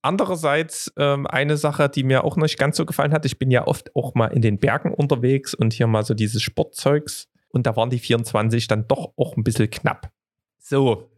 Andererseits 0.07 0.93
ähm, 0.99 1.27
eine 1.27 1.57
Sache, 1.57 1.89
die 1.89 2.05
mir 2.05 2.23
auch 2.23 2.37
nicht 2.37 2.61
ganz 2.61 2.77
so 2.77 2.87
gefallen 2.87 3.13
hat, 3.13 3.25
ich 3.25 3.41
bin 3.41 3.51
ja 3.51 3.67
oft 3.67 3.91
auch 3.97 4.15
mal 4.15 4.29
in 4.29 4.41
den 4.41 4.59
Bergen 4.59 4.95
unterwegs 4.95 5.53
und 5.53 5.73
hier 5.73 5.89
mal 5.89 6.05
so 6.05 6.15
dieses 6.15 6.43
Sportzeugs. 6.43 7.27
Und 7.49 7.67
da 7.67 7.75
waren 7.75 7.91
die 7.91 7.99
24 7.99 8.69
dann 8.69 8.87
doch 8.87 9.15
auch 9.17 9.37
ein 9.37 9.43
bisschen 9.43 9.69
knapp. 9.69 10.13
So, 10.61 11.11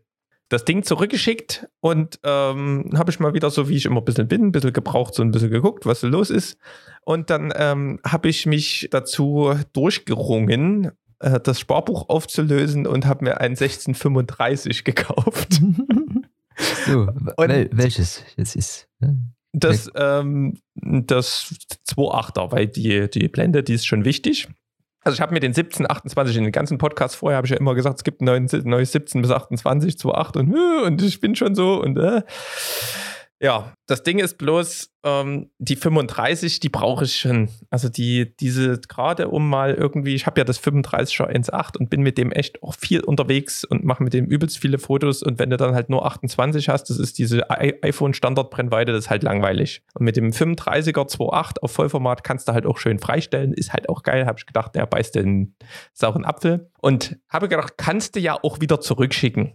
das 0.49 0.65
Ding 0.65 0.83
zurückgeschickt 0.83 1.69
und 1.81 2.21
ähm, 2.25 2.91
habe 2.95 3.11
ich 3.11 3.21
mal 3.21 3.35
wieder 3.35 3.51
so, 3.51 3.69
wie 3.69 3.77
ich 3.77 3.85
immer 3.85 4.01
ein 4.01 4.05
bisschen 4.05 4.29
bin, 4.29 4.47
ein 4.47 4.53
bisschen 4.53 4.73
gebraucht, 4.73 5.15
so 5.15 5.23
ein 5.23 5.31
bisschen 5.31 5.51
geguckt, 5.51 5.85
was 5.85 6.01
so 6.01 6.09
los 6.09 6.31
ist. 6.31 6.59
Und 7.05 7.31
dann 7.31 7.53
ähm, 7.55 8.01
habe 8.05 8.29
ich 8.29 8.47
mich 8.47 8.89
dazu 8.91 9.55
durchgerungen, 9.73 10.93
äh, 11.21 11.41
das 11.41 11.61
Sparbuch 11.61 12.09
aufzulösen 12.09 12.87
und 12.87 13.07
habe 13.07 13.25
mir 13.25 13.41
ein 13.41 13.53
1635 13.53 14.85
gekauft. 14.85 15.55
so, 16.87 17.09
wel 17.37 17.69
welches 17.73 18.25
jetzt 18.37 18.57
ist? 18.57 18.89
Ne? 19.01 19.19
Das, 19.53 19.91
ähm, 19.97 20.59
das 20.75 21.55
2.8er, 21.89 22.53
weil 22.53 22.67
die, 22.67 23.09
die 23.09 23.29
Blende, 23.29 23.63
die 23.63 23.75
ist 23.75 23.87
schon 23.87 24.05
wichtig. 24.05 24.49
Also 25.09 25.17
ich 25.17 25.23
habe 25.23 25.33
mir 25.33 25.41
den 25.41 25.55
17, 25.55 25.91
28 25.91 26.37
in 26.37 26.45
den 26.45 26.53
ganzen 26.53 26.77
Podcast 26.77 27.17
vorher 27.17 27.39
habe 27.39 27.47
ich 27.47 27.51
ja 27.51 27.57
immer 27.57 27.75
gesagt, 27.75 27.97
es 27.97 28.05
gibt 28.05 28.21
ein 28.21 28.27
neues 28.65 28.93
17 28.93 29.23
bis 29.23 29.31
28, 29.31 29.95
2.8 29.95 30.39
und, 30.39 30.55
und 30.85 31.03
ich 31.03 31.19
bin 31.19 31.35
schon 31.35 31.55
so 31.55 31.81
und 31.81 31.97
äh. 31.97 32.21
Ja, 33.41 33.73
das 33.87 34.03
Ding 34.03 34.19
ist 34.19 34.37
bloß, 34.37 34.91
ähm, 35.05 35.51
die 35.59 35.77
35, 35.77 36.59
die 36.59 36.69
brauche 36.69 37.05
ich 37.05 37.21
schon. 37.21 37.49
Also 37.71 37.89
die, 37.89 38.37
diese, 38.37 38.81
gerade 38.81 39.29
um 39.29 39.49
mal 39.49 39.75
irgendwie, 39.75 40.17
ich 40.17 40.27
habe 40.27 40.41
ja 40.41 40.45
das 40.45 40.61
35er 40.61 41.31
1.8 41.31 41.77
und 41.77 41.89
bin 41.89 42.03
mit 42.03 42.19
dem 42.19 42.33
echt 42.33 42.61
auch 42.65 42.75
viel 42.75 43.01
unterwegs 43.01 43.65
und 43.65 43.85
mache 43.85 44.03
mit 44.03 44.13
dem 44.13 44.27
übelst 44.27 44.59
viele 44.59 44.79
Fotos. 44.79 45.23
Und 45.23 45.39
wenn 45.39 45.51
du 45.51 45.57
dann 45.57 45.75
halt 45.75 45.89
nur 45.89 46.05
28 46.05 46.69
hast, 46.69 46.91
das 46.91 46.99
ist 46.99 47.19
diese 47.19 47.49
iPhone-Standard-Brennweite, 47.49 48.91
das 48.91 49.05
ist 49.05 49.11
halt 49.11 49.23
langweilig. 49.23 49.83
Und 49.95 50.05
mit 50.05 50.17
dem 50.17 50.33
35er 50.33 51.09
2.8 51.09 51.61
auf 51.61 51.71
Vollformat 51.71 52.25
kannst 52.25 52.49
du 52.49 52.55
halt 52.55 52.67
auch 52.67 52.79
schön 52.79 52.99
freistellen, 52.99 53.53
ist 53.53 53.73
halt 53.73 53.89
auch 53.89 54.03
geil. 54.03 54.27
Habe 54.27 54.41
ich 54.41 54.47
gedacht, 54.47 54.75
der 54.75 54.85
beißt 54.87 55.15
den 55.15 55.55
sauren 55.93 56.25
Apfel. 56.25 56.73
Und 56.81 57.19
habe 57.29 57.49
gedacht, 57.49 57.75
kannst 57.77 58.17
du 58.17 58.21
ja 58.21 58.37
auch 58.43 58.61
wieder 58.61 58.81
zurückschicken 58.81 59.55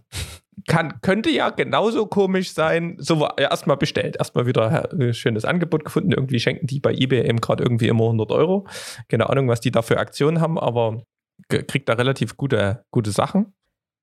kann, 0.66 1.00
könnte 1.00 1.30
ja 1.30 1.50
genauso 1.50 2.06
komisch 2.06 2.52
sein. 2.52 2.96
So 2.98 3.20
ja, 3.38 3.50
erstmal 3.50 3.76
bestellt, 3.76 4.16
erstmal 4.16 4.46
wieder 4.46 4.90
ein 4.92 5.00
äh, 5.00 5.14
schönes 5.14 5.44
Angebot 5.44 5.84
gefunden. 5.84 6.12
Irgendwie 6.12 6.40
schenken 6.40 6.66
die 6.66 6.80
bei 6.80 6.92
eBay 6.92 7.26
eben 7.28 7.40
gerade 7.40 7.62
irgendwie 7.62 7.88
immer 7.88 8.04
100 8.04 8.30
Euro. 8.32 8.66
Keine 9.08 9.28
Ahnung, 9.28 9.48
was 9.48 9.60
die 9.60 9.70
da 9.70 9.82
für 9.82 9.98
Aktionen 9.98 10.40
haben, 10.40 10.58
aber 10.58 11.02
kriegt 11.48 11.88
da 11.88 11.94
relativ 11.94 12.36
gute, 12.36 12.84
gute 12.90 13.10
Sachen. 13.10 13.54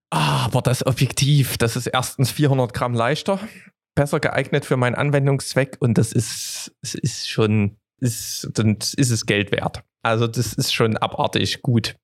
Aber 0.10 0.62
das 0.62 0.86
Objektiv, 0.86 1.58
das 1.58 1.76
ist 1.76 1.88
erstens 1.88 2.32
400 2.32 2.74
Gramm 2.74 2.93
leichter, 2.93 3.39
besser 3.95 4.19
geeignet 4.19 4.65
für 4.65 4.78
meinen 4.78 4.95
Anwendungszweck 4.95 5.78
und 5.80 5.97
das 5.97 6.12
ist, 6.12 6.76
es 6.82 6.95
ist 6.95 7.30
schon, 7.30 7.78
ist, 8.02 8.50
dann 8.54 8.76
ist 8.76 9.10
es 9.10 9.26
Geld 9.26 9.52
wert. 9.52 9.84
Also 10.04 10.28
das 10.28 10.54
ist 10.54 10.74
schon 10.74 10.97
abartig 10.97 11.62
gut. 11.62 11.95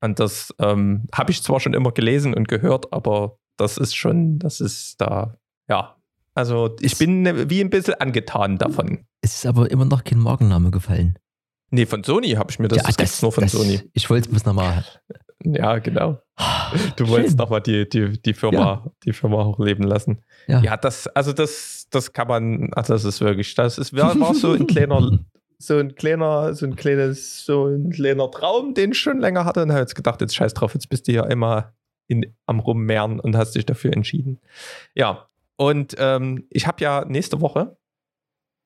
Und 0.00 0.18
das 0.18 0.52
ähm, 0.58 1.06
habe 1.14 1.30
ich 1.30 1.42
zwar 1.42 1.60
schon 1.60 1.74
immer 1.74 1.92
gelesen 1.92 2.34
und 2.34 2.48
gehört, 2.48 2.92
aber 2.92 3.38
das 3.56 3.78
ist 3.78 3.94
schon, 3.94 4.38
das 4.38 4.60
ist 4.60 5.00
da, 5.00 5.36
ja. 5.68 5.96
Also 6.34 6.76
ich 6.80 6.96
bin 6.96 7.22
ne- 7.22 7.50
wie 7.50 7.60
ein 7.60 7.68
bisschen 7.70 7.94
angetan 7.94 8.56
davon. 8.56 9.04
Es 9.20 9.34
ist 9.34 9.46
aber 9.46 9.70
immer 9.70 9.84
noch 9.84 10.02
kein 10.04 10.18
Markenname 10.18 10.70
gefallen. 10.70 11.18
Nee, 11.70 11.86
von 11.86 12.04
Sony 12.04 12.30
habe 12.32 12.50
ich 12.50 12.58
mir 12.58 12.68
das, 12.68 12.82
das, 12.82 12.96
gibt's 12.96 13.22
nur 13.22 13.32
von 13.32 13.44
das, 13.44 13.52
Sony. 13.52 13.80
Ich 13.92 14.08
wollte 14.10 14.34
es 14.34 14.44
nochmal. 14.44 14.84
Ja, 15.44 15.78
genau. 15.78 16.20
Du 16.94 17.08
wolltest 17.08 17.36
nochmal 17.36 17.60
die, 17.60 17.88
die, 17.88 18.20
die 18.22 18.32
Firma, 18.32 18.92
die 19.04 19.12
Firma 19.12 19.44
hochleben 19.44 19.84
lassen. 19.84 20.22
Ja. 20.46 20.62
Ja, 20.62 20.76
das, 20.76 21.08
also 21.08 21.32
das, 21.32 21.88
das 21.90 22.12
kann 22.12 22.28
man, 22.28 22.72
also 22.74 22.92
das 22.92 23.04
ist 23.04 23.20
wirklich, 23.20 23.52
das 23.56 23.76
ist, 23.76 23.92
war, 23.92 24.18
war 24.20 24.34
so 24.36 24.52
ein 24.52 24.68
kleiner, 24.68 25.18
so 25.58 25.78
ein 25.78 25.96
kleiner, 25.96 26.54
so 26.54 26.64
ein 26.64 26.76
kleines, 26.76 27.44
so 27.44 27.66
ein 27.66 27.90
kleiner 27.90 28.30
Traum, 28.30 28.74
den 28.74 28.92
ich 28.92 29.00
schon 29.00 29.18
länger 29.18 29.44
hatte 29.44 29.62
und 29.62 29.72
habe 29.72 29.80
jetzt 29.80 29.96
gedacht, 29.96 30.20
jetzt 30.20 30.36
scheiß 30.36 30.54
drauf, 30.54 30.74
jetzt 30.74 30.88
bist 30.88 31.08
du 31.08 31.12
ja 31.12 31.24
immer 31.26 31.72
in, 32.06 32.34
am 32.46 32.60
Rummehren 32.60 33.20
und 33.20 33.36
hast 33.36 33.52
dich 33.52 33.66
dafür 33.66 33.92
entschieden. 33.92 34.40
Ja, 34.94 35.28
und 35.56 35.94
ähm, 35.98 36.46
ich 36.50 36.66
habe 36.66 36.82
ja 36.82 37.04
nächste 37.04 37.40
Woche, 37.40 37.76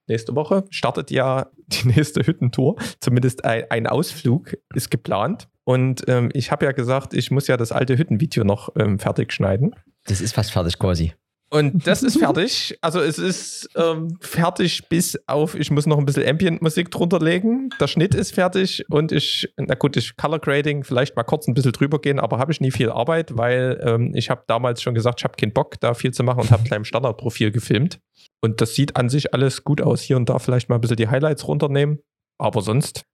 nächste 0.08 0.34
Woche 0.34 0.64
startet 0.70 1.10
ja 1.10 1.50
die 1.66 1.88
nächste 1.88 2.26
Hüttentour, 2.26 2.76
zumindest 3.00 3.44
ein, 3.44 3.64
ein 3.70 3.86
Ausflug 3.86 4.56
ist 4.74 4.90
geplant. 4.90 5.48
Und 5.64 6.04
ähm, 6.06 6.30
ich 6.32 6.52
habe 6.52 6.64
ja 6.64 6.72
gesagt, 6.72 7.12
ich 7.12 7.32
muss 7.32 7.48
ja 7.48 7.56
das 7.56 7.72
alte 7.72 7.98
Hüttenvideo 7.98 8.44
noch 8.44 8.68
ähm, 8.76 9.00
fertig 9.00 9.32
schneiden. 9.32 9.74
Das 10.04 10.20
ist 10.20 10.32
fast 10.32 10.52
fertig 10.52 10.78
quasi. 10.78 11.12
Und 11.48 11.86
das 11.86 12.02
ist 12.02 12.18
fertig. 12.18 12.76
Also 12.80 13.00
es 13.00 13.18
ist 13.18 13.70
ähm, 13.76 14.18
fertig 14.20 14.88
bis 14.88 15.16
auf, 15.28 15.54
ich 15.54 15.70
muss 15.70 15.86
noch 15.86 15.98
ein 15.98 16.04
bisschen 16.04 16.28
Ambient-Musik 16.28 16.90
drunter 16.90 17.20
legen. 17.20 17.70
Der 17.80 17.86
Schnitt 17.86 18.16
ist 18.16 18.34
fertig 18.34 18.84
und 18.90 19.12
ich, 19.12 19.48
na 19.56 19.76
gut, 19.76 19.96
ich 19.96 20.16
Color 20.16 20.40
Grading, 20.40 20.82
vielleicht 20.82 21.14
mal 21.14 21.22
kurz 21.22 21.46
ein 21.46 21.54
bisschen 21.54 21.72
drüber 21.72 22.00
gehen, 22.00 22.18
aber 22.18 22.38
habe 22.38 22.50
ich 22.50 22.60
nie 22.60 22.72
viel 22.72 22.90
Arbeit, 22.90 23.36
weil 23.36 23.80
ähm, 23.84 24.12
ich 24.14 24.28
habe 24.28 24.42
damals 24.48 24.82
schon 24.82 24.94
gesagt, 24.94 25.20
ich 25.20 25.24
habe 25.24 25.36
keinen 25.36 25.52
Bock, 25.52 25.78
da 25.80 25.94
viel 25.94 26.12
zu 26.12 26.24
machen 26.24 26.40
und 26.40 26.50
habe 26.50 26.64
gleich 26.64 26.78
im 26.78 26.84
Standardprofil 26.84 27.52
gefilmt. 27.52 28.00
Und 28.40 28.60
das 28.60 28.74
sieht 28.74 28.96
an 28.96 29.08
sich 29.08 29.32
alles 29.32 29.62
gut 29.62 29.80
aus. 29.80 30.02
Hier 30.02 30.16
und 30.16 30.28
da 30.28 30.38
vielleicht 30.40 30.68
mal 30.68 30.76
ein 30.76 30.80
bisschen 30.80 30.96
die 30.96 31.08
Highlights 31.08 31.46
runternehmen. 31.46 32.00
Aber 32.38 32.60
sonst 32.60 33.04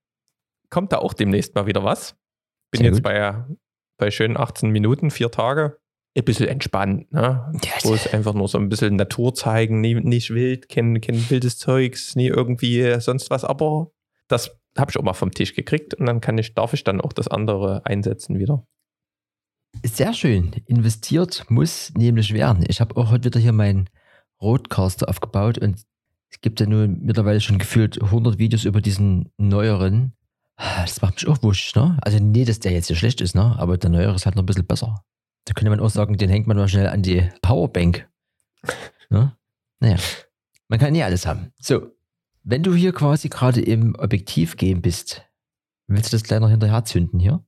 kommt 0.71 0.93
da 0.93 0.99
auch 0.99 1.13
demnächst 1.13 1.55
mal 1.55 1.67
wieder 1.67 1.85
was. 1.85 2.17
Bin 2.71 2.81
Sehr 2.81 2.87
jetzt 2.89 2.97
gut. 2.97 3.05
bei, 3.05 3.45
bei 3.99 4.11
schönen 4.11 4.37
18 4.37 4.71
Minuten, 4.71 5.11
vier 5.11 5.31
Tage. 5.31 5.79
Ein 6.15 6.25
bisschen 6.25 6.49
entspannt, 6.49 7.11
ne? 7.13 7.53
Ja, 7.65 7.73
Wo 7.85 7.95
es 7.95 8.13
einfach 8.13 8.35
nur 8.35 8.47
so 8.47 8.59
ein 8.59 8.69
bisschen 8.69 8.97
Natur 8.97 9.35
zeigen, 9.35 9.81
nie, 9.81 9.95
nicht 9.95 10.31
wild, 10.31 10.69
kein, 10.69 11.01
kein 11.01 11.31
wildes 11.31 11.59
Zeugs, 11.59 12.17
nie 12.17 12.27
irgendwie 12.27 13.01
sonst 13.01 13.31
was, 13.31 13.45
aber 13.45 13.91
das 14.29 14.59
habe 14.77 14.91
ich 14.91 14.99
auch 14.99 15.03
mal 15.03 15.15
vom 15.15 15.31
Tisch 15.31 15.55
gekriegt 15.55 15.95
und 15.95 16.07
dann 16.07 16.21
kann 16.21 16.37
ich, 16.39 16.55
darf 16.55 16.75
ich 16.75 16.85
dann 16.85 17.01
auch 17.01 17.13
das 17.13 17.29
andere 17.29 17.85
einsetzen 17.87 18.39
wieder. 18.39 18.67
Sehr 19.85 20.13
schön. 20.13 20.53
Investiert 20.67 21.47
muss 21.49 21.93
nämlich 21.97 22.35
werden. 22.35 22.65
Ich 22.69 22.81
habe 22.81 22.97
auch 22.97 23.11
heute 23.11 23.27
wieder 23.27 23.41
hier 23.41 23.53
meinen 23.53 23.89
Roadcaster 24.41 25.09
aufgebaut 25.09 25.59
und 25.59 25.83
es 26.31 26.41
gibt 26.41 26.61
ja 26.61 26.67
nun 26.67 27.01
mittlerweile 27.03 27.41
schon 27.41 27.59
gefühlt 27.59 28.01
100 28.01 28.39
Videos 28.39 28.65
über 28.65 28.81
diesen 28.81 29.31
neueren. 29.39 30.15
Das 30.57 31.01
macht 31.03 31.15
mich 31.15 31.27
auch 31.29 31.43
wusch, 31.43 31.75
ne? 31.75 31.99
Also 32.03 32.19
nee, 32.19 32.45
dass 32.45 32.61
der 32.61 32.73
jetzt 32.73 32.87
hier 32.87 32.97
schlecht 32.97 33.21
ist, 33.21 33.35
ne? 33.35 33.57
Aber 33.59 33.79
der 33.79 33.91
neuere 33.91 34.15
ist 34.15 34.27
halt 34.27 34.37
noch 34.37 34.43
ein 34.43 34.47
bisschen 34.47 34.67
besser. 34.67 35.05
Da 35.45 35.55
könnte 35.55 35.71
man 35.71 35.81
auch 35.81 35.91
sagen, 35.91 36.17
den 36.17 36.31
hängt 36.31 36.47
man 36.47 36.57
mal 36.57 36.69
schnell 36.69 36.87
an 36.87 37.03
die 37.03 37.29
Powerbank. 37.43 38.09
Ne? 39.11 39.37
Naja, 39.81 39.97
man 40.69 40.79
kann 40.79 40.93
nie 40.93 41.03
alles 41.03 41.27
haben. 41.27 41.53
So, 41.59 41.91
wenn 42.45 42.63
du 42.63 42.75
hier 42.75 42.93
quasi 42.93 43.29
gerade 43.29 43.61
im 43.61 43.95
Objektiv-Game 43.97 44.81
bist, 44.81 45.23
willst 45.87 46.13
du 46.13 46.17
das 46.17 46.25
gleich 46.25 46.41
noch 46.41 46.49
hinterher 46.49 46.85
zünden 46.85 47.19
hier? 47.21 47.45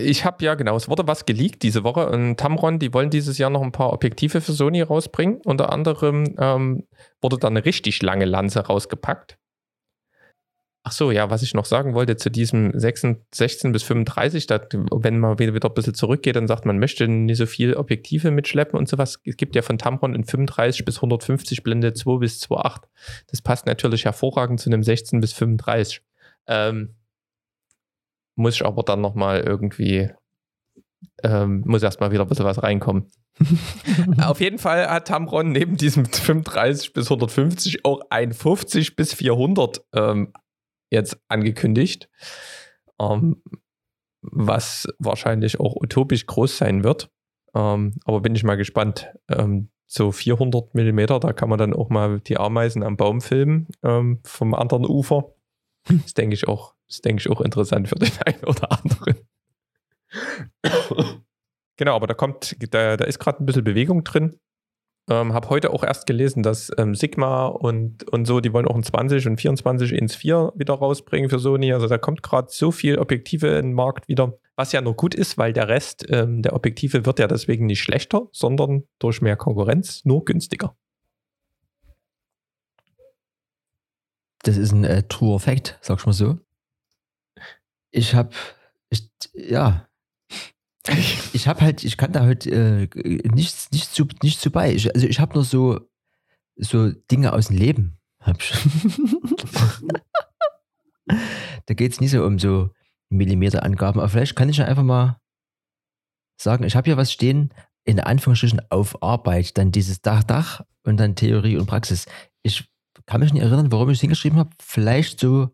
Ich 0.00 0.24
habe 0.24 0.42
ja 0.44 0.54
genau, 0.54 0.76
es 0.76 0.88
wurde 0.88 1.06
was 1.06 1.26
geleakt 1.26 1.62
diese 1.62 1.84
Woche 1.84 2.08
und 2.08 2.38
Tamron, 2.38 2.78
die 2.78 2.94
wollen 2.94 3.10
dieses 3.10 3.36
Jahr 3.36 3.50
noch 3.50 3.60
ein 3.60 3.72
paar 3.72 3.92
Objektive 3.92 4.40
für 4.40 4.52
Sony 4.52 4.80
rausbringen. 4.80 5.40
Unter 5.44 5.70
anderem 5.70 6.34
ähm, 6.38 6.86
wurde 7.20 7.36
da 7.38 7.48
eine 7.48 7.64
richtig 7.64 8.00
lange 8.00 8.24
Lanze 8.24 8.60
rausgepackt. 8.60 9.38
Ach 10.84 10.90
so, 10.90 11.12
ja, 11.12 11.30
was 11.30 11.42
ich 11.42 11.54
noch 11.54 11.64
sagen 11.64 11.94
wollte 11.94 12.16
zu 12.16 12.28
diesem 12.28 12.76
16, 12.76 13.24
16 13.32 13.70
bis 13.70 13.84
35, 13.84 14.48
da, 14.48 14.60
wenn 14.72 15.20
man 15.20 15.38
wieder, 15.38 15.54
wieder 15.54 15.68
ein 15.68 15.74
bisschen 15.74 15.94
zurückgeht 15.94 16.36
und 16.36 16.48
sagt, 16.48 16.66
man 16.66 16.80
möchte 16.80 17.06
nicht 17.06 17.36
so 17.36 17.46
viel 17.46 17.74
Objektive 17.74 18.32
mitschleppen 18.32 18.76
und 18.76 18.88
sowas. 18.88 19.20
Es 19.24 19.36
gibt 19.36 19.54
ja 19.54 19.62
von 19.62 19.78
Tamron 19.78 20.12
in 20.12 20.24
35 20.24 20.84
bis 20.84 20.96
150 20.96 21.62
Blende 21.62 21.92
2 21.92 22.18
bis 22.18 22.42
2.8. 22.42 22.82
Das 23.28 23.40
passt 23.40 23.66
natürlich 23.66 24.06
hervorragend 24.06 24.58
zu 24.58 24.70
einem 24.70 24.82
16 24.82 25.20
bis 25.20 25.32
35. 25.34 26.02
Ähm, 26.48 26.96
muss 28.34 28.56
ich 28.56 28.64
aber 28.64 28.82
dann 28.82 29.00
nochmal 29.00 29.40
irgendwie, 29.40 30.10
ähm, 31.22 31.62
muss 31.64 31.84
erstmal 31.84 32.10
wieder 32.10 32.22
ein 32.22 32.28
bisschen 32.28 32.44
was 32.44 32.60
reinkommen. 32.60 33.06
Auf 34.20 34.40
jeden 34.40 34.58
Fall 34.58 34.88
hat 34.88 35.06
Tamron 35.08 35.52
neben 35.52 35.76
diesem 35.76 36.06
35 36.06 36.92
bis 36.92 37.06
150 37.06 37.84
auch 37.84 38.00
ein 38.10 38.32
50 38.32 38.96
bis 38.96 39.14
400 39.14 39.84
ähm, 39.94 40.32
jetzt 40.92 41.18
angekündigt, 41.28 42.08
ähm, 43.00 43.42
was 44.20 44.86
wahrscheinlich 44.98 45.58
auch 45.58 45.74
utopisch 45.74 46.26
groß 46.26 46.58
sein 46.58 46.84
wird. 46.84 47.10
Ähm, 47.54 47.94
aber 48.04 48.20
bin 48.20 48.34
ich 48.34 48.44
mal 48.44 48.56
gespannt. 48.56 49.08
Ähm, 49.28 49.70
so 49.86 50.10
400 50.10 50.74
Millimeter, 50.74 51.20
da 51.20 51.34
kann 51.34 51.50
man 51.50 51.58
dann 51.58 51.74
auch 51.74 51.90
mal 51.90 52.20
die 52.20 52.38
Ameisen 52.38 52.82
am 52.82 52.96
Baum 52.96 53.20
filmen 53.20 53.68
ähm, 53.82 54.20
vom 54.24 54.54
anderen 54.54 54.86
Ufer. 54.86 55.34
Das 55.86 56.14
denke 56.14 56.34
ich 56.34 56.48
auch, 56.48 56.74
das 56.88 57.02
denke 57.02 57.20
ich 57.20 57.28
auch 57.28 57.42
interessant 57.42 57.88
für 57.88 57.96
den 57.96 58.12
einen 58.24 58.44
oder 58.44 58.72
anderen. 58.72 59.16
genau, 61.76 61.96
aber 61.96 62.06
da 62.06 62.14
kommt, 62.14 62.56
da, 62.72 62.96
da 62.96 63.04
ist 63.04 63.18
gerade 63.18 63.42
ein 63.42 63.46
bisschen 63.46 63.64
Bewegung 63.64 64.02
drin. 64.04 64.38
Ähm, 65.10 65.34
habe 65.34 65.48
heute 65.50 65.70
auch 65.70 65.82
erst 65.82 66.06
gelesen, 66.06 66.44
dass 66.44 66.70
ähm, 66.78 66.94
Sigma 66.94 67.46
und, 67.46 68.08
und 68.12 68.24
so, 68.24 68.40
die 68.40 68.52
wollen 68.52 68.68
auch 68.68 68.76
ein 68.76 68.84
20 68.84 69.26
und 69.26 69.40
24 69.40 69.92
ins 69.92 70.14
4 70.14 70.52
wieder 70.54 70.74
rausbringen 70.74 71.28
für 71.28 71.40
Sony. 71.40 71.72
Also 71.72 71.88
da 71.88 71.98
kommt 71.98 72.22
gerade 72.22 72.48
so 72.50 72.70
viel 72.70 72.98
Objektive 72.98 73.48
in 73.48 73.66
den 73.66 73.72
Markt 73.72 74.06
wieder, 74.06 74.38
was 74.54 74.70
ja 74.70 74.80
nur 74.80 74.94
gut 74.94 75.16
ist, 75.16 75.38
weil 75.38 75.52
der 75.52 75.68
Rest 75.68 76.06
ähm, 76.08 76.42
der 76.42 76.54
Objektive 76.54 77.04
wird 77.04 77.18
ja 77.18 77.26
deswegen 77.26 77.66
nicht 77.66 77.82
schlechter, 77.82 78.28
sondern 78.30 78.84
durch 79.00 79.20
mehr 79.20 79.36
Konkurrenz 79.36 80.04
nur 80.04 80.24
günstiger. 80.24 80.76
Das 84.44 84.56
ist 84.56 84.72
ein 84.72 84.84
äh, 84.84 85.02
True 85.04 85.40
Fact, 85.40 85.78
sag 85.80 85.98
ich 85.98 86.06
mal 86.06 86.12
so. 86.12 86.38
Ich 87.90 88.14
habe, 88.14 88.30
ja, 89.34 89.88
ich 91.32 91.46
habe 91.46 91.60
halt, 91.60 91.84
ich 91.84 91.96
kann 91.96 92.12
da 92.12 92.20
halt 92.20 92.46
äh, 92.46 92.88
nichts, 92.94 93.70
nichts 93.70 93.92
zu, 93.92 94.06
nichts 94.22 94.40
zu 94.40 94.50
bei. 94.50 94.72
Ich, 94.72 94.92
also 94.94 95.06
ich 95.06 95.20
habe 95.20 95.34
nur 95.34 95.44
so, 95.44 95.80
so 96.56 96.90
Dinge 96.90 97.32
aus 97.32 97.48
dem 97.48 97.56
Leben. 97.56 97.98
Da 101.66 101.74
geht 101.74 101.92
es 101.92 102.00
nie 102.00 102.08
so 102.08 102.24
um 102.24 102.38
so 102.38 102.70
Millimeterangaben. 103.10 104.00
Aber 104.00 104.08
vielleicht 104.08 104.36
kann 104.36 104.48
ich 104.48 104.56
ja 104.58 104.64
einfach 104.64 104.82
mal 104.82 105.18
sagen, 106.40 106.64
ich 106.64 106.74
habe 106.74 106.86
hier 106.86 106.96
was 106.96 107.12
stehen, 107.12 107.52
in 107.84 108.00
Anführungsstrichen 108.00 108.62
auf 108.70 109.02
Arbeit, 109.02 109.58
dann 109.58 109.72
dieses 109.72 110.00
Dach, 110.00 110.24
Dach 110.24 110.62
und 110.84 110.98
dann 110.98 111.16
Theorie 111.16 111.56
und 111.56 111.66
Praxis. 111.66 112.06
Ich 112.42 112.68
kann 113.06 113.20
mich 113.20 113.32
nicht 113.32 113.42
erinnern, 113.42 113.72
warum 113.72 113.90
ich 113.90 113.98
es 113.98 114.00
hingeschrieben 114.00 114.38
habe. 114.38 114.50
Vielleicht 114.60 115.20
so, 115.20 115.50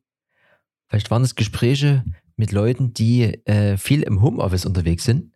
vielleicht 0.89 1.11
waren 1.11 1.23
es 1.23 1.35
Gespräche 1.35 2.05
mit 2.39 2.53
Leuten, 2.53 2.95
die 2.95 3.45
äh, 3.47 3.77
viel 3.77 4.03
im 4.03 4.23
Homeoffice 4.23 4.65
unterwegs 4.65 5.05
sind, 5.05 5.33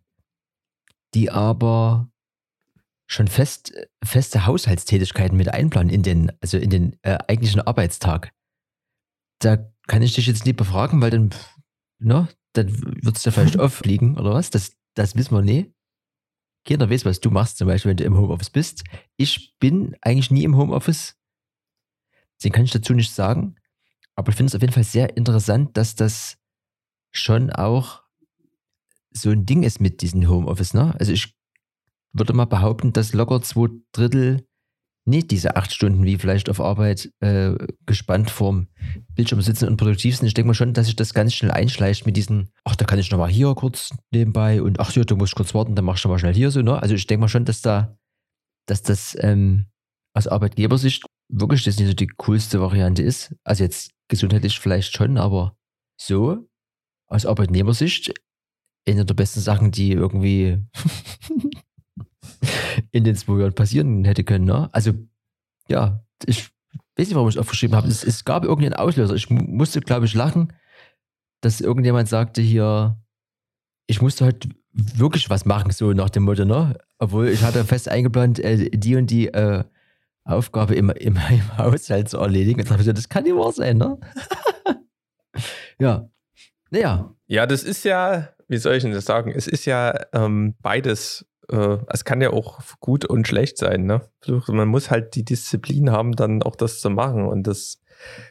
die 1.14 1.30
aber 1.30 2.10
schon 3.06 3.28
fest, 3.28 3.72
feste 4.02 4.46
Haushaltstätigkeiten 4.46 5.36
mit 5.36 5.48
einplanen 5.48 5.90
in 5.90 6.02
den, 6.02 6.32
also 6.40 6.56
in 6.56 6.70
den 6.70 6.96
äh, 7.02 7.18
eigentlichen 7.28 7.60
Arbeitstag. 7.60 8.32
Da 9.40 9.70
kann 9.88 10.02
ich 10.02 10.14
dich 10.14 10.26
jetzt 10.26 10.46
nicht 10.46 10.56
befragen, 10.56 11.02
weil 11.02 11.10
dann, 11.10 11.30
ne, 11.98 12.28
dann 12.52 12.72
wird 13.02 13.16
es 13.16 13.22
da 13.24 13.32
vielleicht 13.32 13.58
auffliegen 13.58 14.16
oder 14.16 14.32
was? 14.32 14.50
Das, 14.50 14.76
das 14.94 15.16
wissen 15.16 15.34
wir 15.34 15.42
nie. 15.42 15.74
Keiner 16.64 16.88
weiß, 16.88 17.04
was 17.04 17.18
du 17.18 17.30
machst, 17.30 17.58
zum 17.58 17.66
Beispiel, 17.66 17.90
wenn 17.90 17.96
du 17.96 18.04
im 18.04 18.16
Homeoffice 18.16 18.50
bist. 18.50 18.84
Ich 19.16 19.58
bin 19.58 19.96
eigentlich 20.00 20.30
nie 20.30 20.44
im 20.44 20.56
Homeoffice. 20.56 21.16
Deswegen 22.38 22.54
kann 22.54 22.64
ich 22.64 22.70
dazu 22.70 22.94
nichts 22.94 23.16
sagen. 23.16 23.56
Aber 24.14 24.30
ich 24.30 24.36
finde 24.36 24.50
es 24.50 24.54
auf 24.54 24.60
jeden 24.60 24.72
Fall 24.72 24.84
sehr 24.84 25.16
interessant, 25.16 25.76
dass 25.76 25.96
das 25.96 26.38
schon 27.12 27.51
auch 27.51 28.03
so 29.12 29.31
ein 29.31 29.46
Ding 29.46 29.62
ist 29.62 29.81
mit 29.81 30.03
diesem 30.03 30.29
Homeoffice. 30.29 30.75
Ne? 30.75 30.94
Also 30.98 31.12
ich 31.12 31.35
würde 32.12 32.33
mal 32.33 32.46
behaupten, 32.46 32.92
dass 32.92 33.12
locker 33.12 33.42
zwei 33.42 33.68
Drittel 33.92 34.46
nicht 35.05 35.31
diese 35.31 35.57
acht 35.57 35.72
Stunden 35.72 36.05
wie 36.05 36.16
vielleicht 36.16 36.48
auf 36.48 36.61
Arbeit 36.61 37.12
äh, 37.20 37.55
gespannt 37.87 38.31
vorm 38.31 38.68
Bildschirm 39.14 39.42
sitzen 39.42 39.66
und 39.66 39.77
produktiv 39.77 40.16
sind. 40.16 40.29
Ich 40.29 40.35
denke 40.35 40.48
mal 40.48 40.55
schon, 40.55 40.75
dass 40.75 40.87
sich 40.87 40.96
das 40.96 41.12
ganz 41.12 41.35
schnell 41.35 41.51
einschleicht 41.51 42.07
mit 42.07 42.16
diesen, 42.16 42.51
ach, 42.64 42.77
da 42.77 42.85
kann 42.85 43.01
ich 43.01 43.11
nochmal 43.11 43.31
hier 43.31 43.53
kurz 43.55 43.90
nebenbei 44.12 44.62
und 44.62 44.79
ach 44.79 44.92
ja, 44.92 45.03
du 45.03 45.16
musst 45.16 45.35
kurz 45.35 45.55
warten, 45.55 45.75
dann 45.75 45.85
machst 45.85 46.05
du 46.05 46.09
mal 46.09 46.18
schnell 46.18 46.35
hier 46.35 46.53
so, 46.53 46.62
ne? 46.62 46.81
Also 46.81 46.94
ich 46.94 47.07
denke 47.07 47.22
mal 47.22 47.29
schon, 47.29 47.44
dass 47.44 47.62
da, 47.62 47.98
dass 48.66 48.83
das 48.83 49.16
ähm, 49.20 49.66
aus 50.14 50.29
Arbeitgebersicht 50.29 51.05
wirklich 51.29 51.64
das 51.64 51.79
nicht 51.79 51.88
so 51.88 51.94
die 51.94 52.07
coolste 52.18 52.61
Variante 52.61 53.03
ist. 53.03 53.35
Also 53.42 53.64
jetzt 53.64 53.90
gesundheitlich 54.09 54.61
vielleicht 54.61 54.96
schon, 54.96 55.18
aber 55.18 55.57
so 56.01 56.48
aus 57.12 57.27
Arbeitnehmersicht 57.27 58.12
eine 58.88 59.05
der 59.05 59.14
besten 59.14 59.40
Sachen, 59.40 59.70
die 59.70 59.92
irgendwie 59.92 60.59
in 62.90 63.05
den 63.05 63.16
zwei 63.16 63.38
Jahren 63.40 63.55
passieren 63.55 64.05
hätte 64.05 64.25
können. 64.25 64.44
Ne? 64.44 64.68
Also, 64.72 64.92
ja, 65.68 66.05
ich 66.27 66.51
weiß 66.96 67.09
nicht, 67.09 67.14
warum 67.14 67.29
ich 67.29 67.37
es 67.37 67.40
aufgeschrieben 67.40 67.77
habe. 67.77 67.88
Es, 67.88 68.05
es 68.05 68.25
gab 68.25 68.44
irgendeinen 68.44 68.75
Auslöser. 68.75 69.14
Ich 69.14 69.31
mu- 69.31 69.42
musste, 69.44 69.81
glaube 69.81 70.07
ich, 70.07 70.14
lachen, 70.14 70.53
dass 71.40 71.61
irgendjemand 71.61 72.09
sagte 72.09 72.40
hier, 72.42 72.98
ich 73.87 74.01
musste 74.01 74.27
heute 74.27 74.48
wirklich 74.72 75.29
was 75.31 75.44
machen, 75.44 75.70
so 75.70 75.92
nach 75.92 76.11
dem 76.11 76.25
Motto, 76.25 76.44
ne? 76.44 76.79
Obwohl 76.98 77.29
ich 77.29 77.42
hatte 77.42 77.64
fest 77.64 77.88
eingeplant, 77.88 78.38
äh, 78.38 78.70
die 78.70 78.96
und 78.96 79.11
die 79.11 79.29
äh, 79.29 79.64
Aufgabe 80.25 80.75
im, 80.75 80.90
im, 80.90 81.18
im 81.31 81.59
Haushalt 81.59 82.09
zu 82.09 82.18
erledigen. 82.18 82.61
Und 82.61 82.70
dachte 82.70 82.83
ich 82.83 82.87
so, 82.87 82.92
das 82.92 83.09
kann 83.09 83.25
nicht 83.25 83.35
wahr 83.37 83.53
sein, 83.53 83.79
ne? 83.79 83.98
ja. 85.79 86.09
Naja, 86.72 87.14
Ja, 87.26 87.46
das 87.46 87.64
ist 87.64 87.85
ja, 87.85 88.30
wie 88.48 88.56
soll 88.56 88.74
ich 88.74 88.82
denn 88.82 88.92
das 88.92 89.04
sagen? 89.04 89.32
Es 89.35 89.46
ist 89.46 89.66
ja 89.66 89.94
ähm, 90.12 90.54
beides. 90.62 91.26
Äh, 91.50 91.76
es 91.88 92.04
kann 92.04 92.20
ja 92.22 92.30
auch 92.30 92.61
gut 92.80 93.04
und 93.04 93.28
schlecht 93.28 93.58
sein. 93.58 93.85
Ne? 93.85 94.00
Man 94.48 94.68
muss 94.68 94.90
halt 94.90 95.14
die 95.14 95.24
Disziplin 95.24 95.92
haben, 95.92 96.12
dann 96.12 96.42
auch 96.42 96.56
das 96.56 96.80
zu 96.80 96.88
machen. 96.88 97.26
Und 97.26 97.46
das 97.46 97.82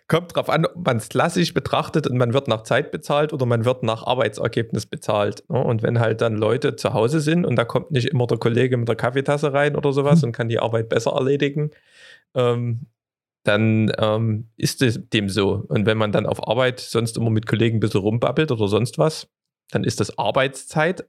kommt 0.08 0.36
darauf 0.36 0.50
an, 0.50 0.66
ob 0.66 0.86
man 0.86 0.98
es 0.98 1.10
klassisch 1.10 1.54
betrachtet 1.54 2.08
und 2.08 2.18
man 2.18 2.34
wird 2.34 2.48
nach 2.48 2.64
Zeit 2.64 2.92
bezahlt 2.92 3.32
oder 3.32 3.46
man 3.46 3.64
wird 3.64 3.84
nach 3.84 4.04
Arbeitsergebnis 4.08 4.88
bezahlt. 4.88 5.44
Ne? 5.50 5.64
Und 5.64 5.84
wenn 5.84 6.00
halt 6.00 6.22
dann 6.22 6.36
Leute 6.36 6.76
zu 6.76 6.94
Hause 6.94 7.20
sind 7.20 7.46
und 7.46 7.56
da 7.58 7.64
kommt 7.64 7.92
nicht 7.92 8.08
immer 8.08 8.26
der 8.26 8.40
Kollege 8.40 8.76
mit 8.76 8.88
der 8.88 8.96
Kaffeetasse 8.96 9.54
rein 9.54 9.76
oder 9.76 9.94
sowas 9.94 10.24
und 10.24 10.32
kann 10.32 10.50
die 10.50 10.60
Arbeit 10.60 10.90
besser 10.90 11.12
erledigen, 11.12 11.72
ähm, 12.34 12.88
dann 13.44 13.92
ähm, 13.98 14.50
ist 14.58 14.82
es 14.82 15.10
dem 15.10 15.30
so. 15.30 15.66
Und 15.68 15.86
wenn 15.86 15.98
man 15.98 16.12
dann 16.12 16.26
auf 16.26 16.48
Arbeit 16.48 16.80
sonst 16.80 17.18
immer 17.18 17.30
mit 17.30 17.48
Kollegen 17.48 17.78
ein 17.78 17.80
bisschen 17.80 18.02
rumbabbelt 18.02 18.52
oder 18.52 18.68
sonst 18.68 18.98
was, 18.98 19.28
dann 19.72 19.84
ist 19.84 20.00
das 20.00 20.18
Arbeitszeit. 20.18 21.08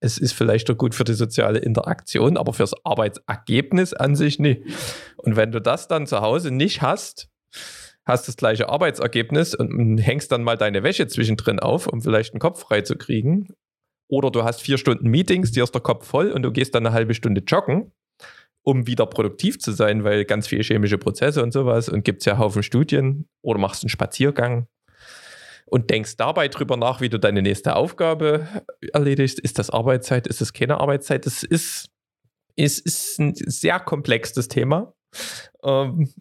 Es 0.00 0.18
ist 0.18 0.32
vielleicht 0.32 0.70
auch 0.70 0.76
gut 0.76 0.94
für 0.94 1.04
die 1.04 1.14
soziale 1.14 1.58
Interaktion, 1.58 2.36
aber 2.36 2.52
fürs 2.52 2.74
Arbeitsergebnis 2.84 3.94
an 3.94 4.14
sich 4.14 4.38
nicht. 4.38 4.62
Und 5.16 5.36
wenn 5.36 5.52
du 5.52 5.60
das 5.60 5.88
dann 5.88 6.06
zu 6.06 6.20
Hause 6.20 6.50
nicht 6.50 6.82
hast, 6.82 7.30
hast 8.04 8.28
das 8.28 8.36
gleiche 8.36 8.68
Arbeitsergebnis 8.68 9.54
und 9.54 9.98
hängst 9.98 10.30
dann 10.30 10.44
mal 10.44 10.56
deine 10.56 10.82
Wäsche 10.82 11.08
zwischendrin 11.08 11.58
auf, 11.58 11.86
um 11.88 12.00
vielleicht 12.00 12.34
einen 12.34 12.40
Kopf 12.40 12.60
frei 12.60 12.82
zu 12.82 12.96
kriegen. 12.96 13.48
Oder 14.08 14.30
du 14.30 14.44
hast 14.44 14.60
vier 14.62 14.78
Stunden 14.78 15.08
Meetings, 15.08 15.50
dir 15.50 15.64
ist 15.64 15.74
der 15.74 15.82
Kopf 15.82 16.06
voll 16.06 16.30
und 16.30 16.42
du 16.42 16.52
gehst 16.52 16.74
dann 16.74 16.86
eine 16.86 16.94
halbe 16.94 17.14
Stunde 17.14 17.42
joggen, 17.44 17.92
um 18.66 18.88
wieder 18.88 19.06
produktiv 19.06 19.60
zu 19.60 19.70
sein, 19.70 20.02
weil 20.02 20.24
ganz 20.24 20.48
viele 20.48 20.64
chemische 20.64 20.98
Prozesse 20.98 21.40
und 21.40 21.52
sowas 21.52 21.88
und 21.88 22.04
gibt 22.04 22.22
es 22.22 22.26
ja 22.26 22.36
Haufen 22.36 22.64
Studien 22.64 23.28
oder 23.40 23.60
machst 23.60 23.84
einen 23.84 23.90
Spaziergang 23.90 24.66
und 25.66 25.90
denkst 25.90 26.16
dabei 26.16 26.48
drüber 26.48 26.76
nach, 26.76 27.00
wie 27.00 27.08
du 27.08 27.18
deine 27.18 27.42
nächste 27.42 27.76
Aufgabe 27.76 28.48
erledigst. 28.92 29.38
Ist 29.38 29.60
das 29.60 29.70
Arbeitszeit? 29.70 30.26
Ist 30.26 30.40
das 30.40 30.52
keine 30.52 30.80
Arbeitszeit? 30.80 31.26
Das 31.26 31.44
ist, 31.44 31.90
ist, 32.56 32.84
ist 32.84 33.20
ein 33.20 33.34
sehr 33.36 33.78
komplexes 33.78 34.48
Thema. 34.48 34.92
Ähm, 35.62 36.12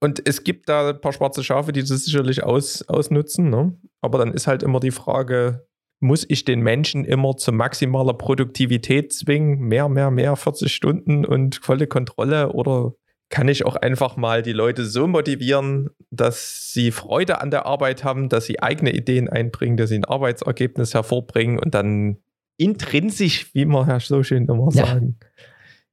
und 0.00 0.28
es 0.28 0.44
gibt 0.44 0.68
da 0.68 0.90
ein 0.90 1.00
paar 1.00 1.14
schwarze 1.14 1.42
Schafe, 1.42 1.72
die 1.72 1.80
das 1.80 2.04
sicherlich 2.04 2.42
aus, 2.42 2.86
ausnutzen. 2.86 3.48
Ne? 3.48 3.78
Aber 4.02 4.18
dann 4.18 4.34
ist 4.34 4.46
halt 4.46 4.62
immer 4.62 4.80
die 4.80 4.90
Frage, 4.90 5.66
muss 6.04 6.26
ich 6.28 6.44
den 6.44 6.60
Menschen 6.60 7.06
immer 7.06 7.36
zu 7.36 7.50
maximaler 7.50 8.12
Produktivität 8.12 9.12
zwingen? 9.12 9.58
Mehr, 9.60 9.88
mehr, 9.88 10.10
mehr, 10.10 10.36
40 10.36 10.72
Stunden 10.72 11.24
und 11.24 11.56
volle 11.56 11.86
Kontrolle? 11.86 12.52
Oder 12.52 12.92
kann 13.30 13.48
ich 13.48 13.64
auch 13.64 13.74
einfach 13.76 14.16
mal 14.16 14.42
die 14.42 14.52
Leute 14.52 14.84
so 14.84 15.06
motivieren, 15.06 15.88
dass 16.10 16.72
sie 16.72 16.90
Freude 16.90 17.40
an 17.40 17.50
der 17.50 17.64
Arbeit 17.64 18.04
haben, 18.04 18.28
dass 18.28 18.44
sie 18.44 18.60
eigene 18.62 18.92
Ideen 18.94 19.30
einbringen, 19.30 19.78
dass 19.78 19.88
sie 19.88 19.96
ein 19.96 20.04
Arbeitsergebnis 20.04 20.92
hervorbringen 20.92 21.58
und 21.58 21.74
dann 21.74 22.18
intrinsisch, 22.58 23.54
wie 23.54 23.64
wir 23.64 23.86
ja 23.88 23.98
so 23.98 24.22
schön 24.22 24.44
immer 24.46 24.68
Ja. 24.72 24.86
sagen, 24.86 25.18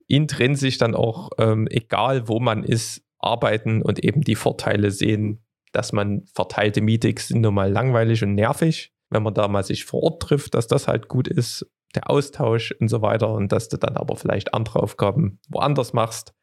intrinsisch 0.08 0.78
dann 0.78 0.94
auch, 0.94 1.30
ähm, 1.40 1.68
egal 1.72 2.28
wo 2.28 2.42
man 2.42 2.66
ist, 2.66 3.02
arbeiten 3.18 3.82
und 3.82 4.04
eben 4.04 4.22
die 4.22 4.36
Vorteile 4.36 4.92
sehen, 4.92 5.40
dass 5.72 5.94
man 5.94 6.24
verteilte 6.34 6.82
Meetings 6.82 7.30
sind 7.30 7.42
nun 7.42 7.54
mal 7.54 7.72
langweilig 7.72 8.22
und 8.24 8.36
nervig, 8.36 8.92
wenn 9.12 9.24
man 9.24 9.34
da 9.34 9.48
mal 9.48 9.64
sich 9.64 9.86
vor 9.86 10.02
Ort 10.04 10.22
trifft, 10.22 10.56
dass 10.56 10.68
das 10.68 10.88
halt 10.88 11.08
gut 11.08 11.28
ist, 11.28 11.68
der 11.94 12.10
Austausch 12.10 12.72
und 12.80 12.88
so 12.88 13.02
weiter 13.02 13.32
und 13.32 13.52
dass 13.52 13.70
du 13.70 13.78
dann 13.78 13.98
aber 13.98 14.16
vielleicht 14.16 14.54
andere 14.54 14.82
Aufgaben 14.82 15.40
woanders 15.50 15.94
machst. 15.94 16.34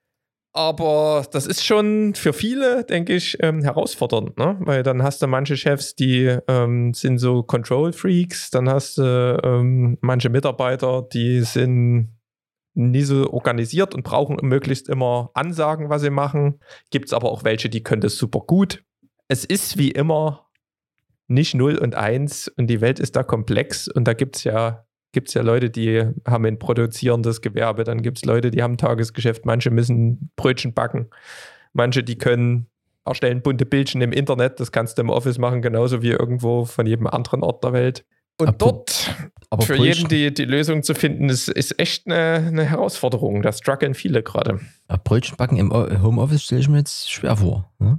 Aber 0.52 1.26
das 1.31 1.46
ist 1.46 1.64
schon 1.64 2.14
für 2.14 2.33
viele, 2.33 2.85
denke 2.85 3.14
ich, 3.14 3.37
ähm, 3.40 3.62
herausfordernd, 3.62 4.38
ne? 4.38 4.57
weil 4.61 4.83
dann 4.83 5.02
hast 5.02 5.22
du 5.22 5.26
manche 5.26 5.57
Chefs, 5.57 5.94
die 5.94 6.37
ähm, 6.48 6.94
sind 6.94 7.18
so 7.18 7.42
Control-Freaks, 7.42 8.50
dann 8.50 8.68
hast 8.68 8.98
du 8.98 9.40
ähm, 9.44 9.98
manche 10.00 10.31
Mitarbeiter, 10.31 11.02
die 11.02 11.42
sind 11.42 12.18
nie 12.74 13.02
so 13.02 13.31
organisiert 13.31 13.94
und 13.94 14.04
brauchen 14.04 14.37
möglichst 14.42 14.88
immer 14.88 15.31
Ansagen, 15.35 15.90
was 15.90 16.02
sie 16.02 16.11
machen. 16.11 16.61
Gibt 16.90 17.07
es 17.07 17.12
aber 17.12 17.31
auch 17.31 17.44
welche, 17.44 17.68
die 17.68 17.83
können 17.83 18.00
das 18.00 18.16
super 18.16 18.40
gut. 18.40 18.85
Es 19.28 19.44
ist 19.44 19.76
wie 19.76 19.90
immer 19.90 20.47
nicht 21.29 21.55
0 21.55 21.77
und 21.77 21.95
1 21.95 22.49
und 22.49 22.67
die 22.67 22.81
Welt 22.81 22.99
ist 22.99 23.14
da 23.17 23.23
komplex 23.23 23.87
und 23.87 24.05
da 24.09 24.14
gibt 24.14 24.37
es 24.37 24.45
ja, 24.45 24.85
gibt's 25.12 25.35
ja 25.35 25.43
Leute, 25.43 25.71
die 25.71 26.05
haben 26.27 26.45
ein 26.47 26.59
produzierendes 26.59 27.41
Gewerbe, 27.43 27.85
dann 27.85 28.03
gibt 28.03 28.19
es 28.19 28.25
Leute, 28.25 28.51
die 28.51 28.62
haben 28.62 28.73
ein 28.75 28.79
Tagesgeschäft, 28.79 29.47
manche 29.47 29.71
müssen 29.71 30.31
Brötchen 30.37 30.73
backen, 30.75 31.09
manche, 31.73 32.03
die 32.03 32.17
können 32.19 32.67
erstellen 33.05 33.43
bunte 33.43 33.67
Bildchen 33.67 34.03
im 34.03 34.12
Internet, 34.12 34.61
das 34.61 34.73
kannst 34.73 34.99
du 34.99 35.03
im 35.03 35.11
Office 35.11 35.38
machen, 35.38 35.62
genauso 35.62 36.03
wie 36.03 36.11
irgendwo 36.11 36.64
von 36.64 36.87
jedem 36.87 37.07
anderen 37.07 37.43
Ort 37.43 37.64
der 37.64 37.73
Welt. 37.73 38.05
Und 38.41 38.51
Apro- 38.51 38.59
dort 38.59 39.14
aber 39.51 39.62
für 39.62 39.77
jeden 39.77 40.09
die, 40.09 40.33
die 40.33 40.45
Lösung 40.45 40.83
zu 40.83 40.95
finden, 40.95 41.29
ist, 41.29 41.49
ist 41.49 41.79
echt 41.81 42.07
eine, 42.07 42.47
eine 42.47 42.64
Herausforderung. 42.64 43.43
Da 43.43 43.51
strugglen 43.53 43.95
viele 43.95 44.23
gerade. 44.23 44.61
Brötchen 45.05 45.37
backen 45.37 45.57
im 45.57 45.73
Homeoffice 45.73 46.45
stelle 46.45 46.61
ich 46.61 46.69
mir 46.69 46.79
jetzt 46.79 47.11
schwer 47.11 47.37
vor. 47.37 47.73
Ne? 47.79 47.99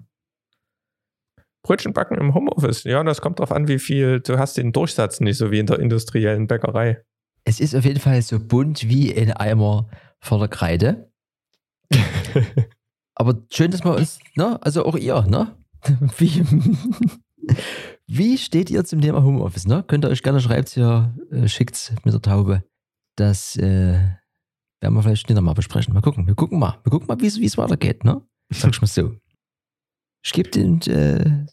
Brötchen 1.63 1.93
backen 1.93 2.15
im 2.15 2.33
Homeoffice, 2.33 2.83
ja, 2.85 3.03
das 3.03 3.21
kommt 3.21 3.39
darauf 3.39 3.51
an, 3.51 3.67
wie 3.67 3.79
viel, 3.79 4.21
du 4.21 4.39
hast 4.39 4.57
den 4.57 4.71
Durchsatz 4.71 5.19
nicht 5.19 5.37
so 5.37 5.51
wie 5.51 5.59
in 5.59 5.65
der 5.65 5.79
industriellen 5.79 6.47
Bäckerei. 6.47 7.03
Es 7.43 7.59
ist 7.59 7.75
auf 7.75 7.85
jeden 7.85 7.99
Fall 7.99 8.21
so 8.21 8.39
bunt 8.39 8.87
wie 8.87 9.13
ein 9.15 9.31
Eimer 9.33 9.89
voller 10.19 10.47
Kreide. 10.47 11.11
Aber 13.15 13.41
schön, 13.51 13.71
dass 13.71 13.83
wir 13.83 13.95
uns, 13.95 14.19
ne, 14.35 14.57
also 14.61 14.85
auch 14.85 14.95
ihr, 14.95 15.21
ne? 15.23 15.55
Wie, 16.17 16.43
wie 18.05 18.37
steht 18.37 18.69
ihr 18.69 18.83
zum 18.83 18.99
Thema 18.99 19.23
Homeoffice, 19.23 19.65
ne? 19.65 19.83
Könnt 19.87 20.03
ihr 20.03 20.09
euch 20.09 20.23
gerne 20.23 20.41
schreibt 20.41 20.69
hier, 20.69 21.15
äh, 21.31 21.47
schickt's 21.47 21.93
mit 22.03 22.13
der 22.13 22.21
Taube. 22.21 22.63
Das 23.15 23.55
äh, 23.55 23.97
werden 24.81 24.93
wir 24.93 25.01
vielleicht 25.01 25.21
später 25.21 25.39
mal 25.39 25.53
besprechen. 25.53 25.93
Mal 25.93 26.01
gucken, 26.01 26.27
wir 26.27 26.35
gucken 26.35 26.59
mal. 26.59 26.79
Wir 26.83 26.91
gucken 26.91 27.07
mal, 27.07 27.19
wie 27.21 27.27
es 27.27 27.39
wie 27.39 27.45
es 27.45 27.57
weitergeht, 27.57 28.03
ne? 28.03 28.21
Sag 28.49 28.71
ich 28.71 28.81
mal 28.81 28.87
so. 28.87 29.15
Ich 30.23 30.33
gebe 30.33 30.49
den, 30.49 30.81
äh, 30.81 31.45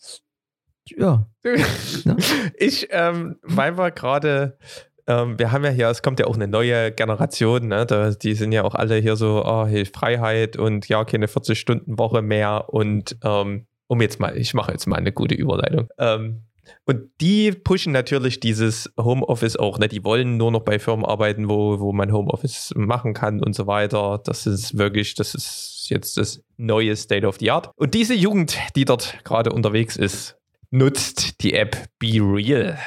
ja. 0.96 1.26
Ja. 1.44 2.16
Ich, 2.58 2.88
ähm, 2.90 3.36
weil 3.42 3.76
wir 3.78 3.90
gerade, 3.90 4.58
ähm, 5.06 5.38
wir 5.38 5.52
haben 5.52 5.64
ja 5.64 5.70
hier, 5.70 5.88
es 5.88 6.02
kommt 6.02 6.20
ja 6.20 6.26
auch 6.26 6.34
eine 6.34 6.48
neue 6.48 6.92
Generation, 6.92 7.68
ne? 7.68 7.86
da, 7.86 8.10
die 8.10 8.34
sind 8.34 8.52
ja 8.52 8.64
auch 8.64 8.74
alle 8.74 8.96
hier 8.96 9.16
so, 9.16 9.44
oh, 9.44 9.66
hey, 9.66 9.84
Freiheit 9.84 10.56
und 10.56 10.88
ja, 10.88 11.04
keine 11.04 11.26
40-Stunden-Woche 11.26 12.22
mehr 12.22 12.72
und 12.72 13.16
ähm, 13.22 13.66
um 13.88 14.00
jetzt 14.00 14.18
mal, 14.18 14.36
ich 14.36 14.54
mache 14.54 14.72
jetzt 14.72 14.86
mal 14.86 14.96
eine 14.96 15.12
gute 15.12 15.34
Überleitung. 15.34 15.88
Ähm, 15.98 16.42
und 16.84 17.10
die 17.20 17.52
pushen 17.52 17.92
natürlich 17.92 18.40
dieses 18.40 18.92
Homeoffice 18.98 19.56
auch, 19.56 19.78
ne? 19.78 19.86
Die 19.86 20.04
wollen 20.04 20.36
nur 20.36 20.50
noch 20.50 20.62
bei 20.62 20.80
Firmen 20.80 21.04
arbeiten, 21.04 21.48
wo, 21.48 21.78
wo 21.78 21.92
man 21.92 22.12
Homeoffice 22.12 22.72
machen 22.76 23.14
kann 23.14 23.40
und 23.40 23.54
so 23.54 23.68
weiter. 23.68 24.20
Das 24.24 24.46
ist 24.46 24.76
wirklich, 24.76 25.14
das 25.14 25.34
ist 25.34 25.75
jetzt 25.90 26.16
das 26.16 26.42
neue 26.56 26.94
State 26.96 27.26
of 27.26 27.38
the 27.38 27.50
Art. 27.50 27.70
Und 27.76 27.94
diese 27.94 28.14
Jugend, 28.14 28.58
die 28.74 28.84
dort 28.84 29.18
gerade 29.24 29.52
unterwegs 29.52 29.96
ist, 29.96 30.36
nutzt 30.70 31.42
die 31.42 31.54
App 31.54 31.88
Be 31.98 32.18
Real. 32.20 32.78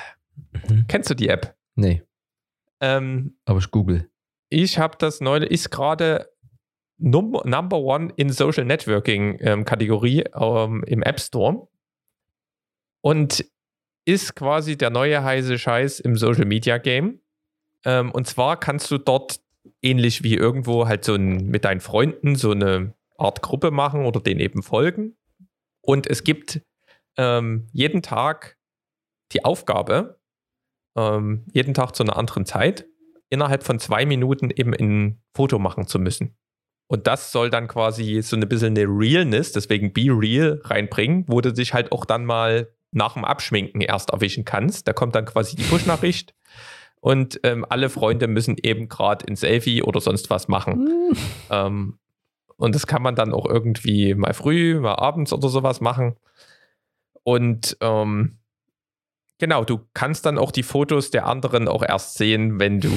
Mhm. 0.68 0.86
Kennst 0.88 1.10
du 1.10 1.14
die 1.14 1.30
App? 1.30 1.56
Nee, 1.76 2.04
Ähm, 2.82 3.38
aber 3.46 3.60
ich 3.60 3.72
google. 3.72 4.10
ich 4.50 4.78
habe 4.80 4.98
das 4.98 5.22
neulich, 5.22 5.50
ist 5.52 5.70
gerade 5.70 6.30
Number, 6.98 7.48
Number 7.48 7.78
One 7.78 8.12
in 8.18 8.30
Social 8.32 8.66
Networking 8.66 9.38
ähm, 9.40 9.64
Kategorie 9.64 10.24
ähm, 10.36 10.84
im 10.86 11.02
App 11.04 11.20
Store 11.22 11.68
und 13.02 13.46
ist 14.06 14.36
quasi 14.36 14.78
der 14.78 14.90
neue 14.90 15.24
heiße 15.24 15.58
Scheiß 15.58 16.00
im 16.02 16.16
Social 16.18 16.46
Media 16.46 16.78
Game. 16.78 17.22
Ähm, 17.86 18.12
und 18.12 18.28
zwar 18.28 18.60
kannst 18.60 18.92
du 18.92 18.98
dort 18.98 19.40
ähnlich 19.82 20.24
wie 20.24 20.36
irgendwo 20.36 20.88
halt 20.88 21.04
so 21.04 21.16
ein, 21.16 21.48
mit 21.48 21.66
deinen 21.66 21.80
Freunden 21.80 22.36
so 22.36 22.52
eine 22.52 22.94
Art 23.18 23.42
Gruppe 23.42 23.72
machen 23.72 24.06
oder 24.06 24.20
den 24.20 24.40
eben 24.40 24.64
folgen. 24.64 25.18
Und 25.82 26.08
es 26.08 26.24
gibt 26.24 26.62
ähm, 27.18 27.68
jeden 27.72 28.02
Tag 28.02 28.58
die 29.34 29.46
Aufgabe, 29.46 30.20
ähm, 30.98 31.46
jeden 31.54 31.74
Tag 31.74 31.96
zu 31.96 32.04
einer 32.04 32.18
anderen 32.18 32.46
Zeit, 32.46 32.86
innerhalb 33.30 33.64
von 33.64 33.80
zwei 33.80 34.06
Minuten 34.06 34.50
eben 34.50 34.74
ein 34.74 35.22
Foto 35.36 35.60
machen 35.60 35.88
zu 35.88 36.00
müssen. 36.00 36.38
Und 36.88 37.06
das 37.06 37.32
soll 37.32 37.52
dann 37.52 37.68
quasi 37.68 38.22
so 38.24 38.36
ein 38.36 38.50
bisschen 38.50 38.76
eine 38.76 38.86
Realness, 38.86 39.52
deswegen 39.52 39.94
Be 39.94 40.08
Real, 40.10 40.60
reinbringen, 40.64 41.26
wo 41.28 41.40
du 41.40 41.54
dich 41.54 41.74
halt 41.74 41.92
auch 41.92 42.04
dann 42.04 42.26
mal 42.26 42.74
nach 42.92 43.14
dem 43.14 43.26
Abschminken 43.26 43.82
erst 43.82 44.10
erwischen 44.10 44.46
kannst. 44.46 44.88
Da 44.88 44.94
kommt 44.94 45.14
dann 45.14 45.26
quasi 45.26 45.56
die 45.56 45.64
Push-Nachricht 45.64 46.34
und 47.00 47.40
ähm, 47.44 47.66
alle 47.68 47.90
Freunde 47.90 48.28
müssen 48.28 48.58
eben 48.62 48.90
gerade 48.90 49.26
ein 49.28 49.36
Selfie 49.36 49.84
oder 49.84 50.02
sonst 50.02 50.30
was 50.30 50.48
machen. 50.48 51.16
ähm, 51.50 51.98
und 52.58 52.76
das 52.76 52.88
kann 52.88 53.02
man 53.02 53.16
dann 53.16 53.34
auch 53.34 53.46
irgendwie 53.46 54.16
mal 54.16 54.34
früh, 54.34 54.80
mal 54.80 54.96
abends 54.96 55.32
oder 55.32 55.48
sowas 55.48 55.80
machen. 55.80 56.18
Und 57.24 57.78
ähm, 57.80 58.40
genau, 59.38 59.64
du 59.64 59.80
kannst 59.94 60.26
dann 60.26 60.38
auch 60.38 60.52
die 60.52 60.64
Fotos 60.64 61.10
der 61.10 61.26
anderen 61.26 61.70
auch 61.70 61.84
erst 61.84 62.16
sehen, 62.16 62.60
wenn 62.60 62.82
du, 62.82 62.92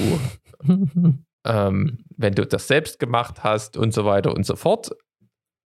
ähm, 1.45 1.99
wenn 2.17 2.35
du 2.35 2.45
das 2.45 2.67
selbst 2.67 2.99
gemacht 2.99 3.45
hast 3.45 3.77
und 3.77 3.95
so 3.95 4.05
weiter 4.05 4.35
und 4.35 4.45
so 4.45 4.57
fort. 4.57 4.91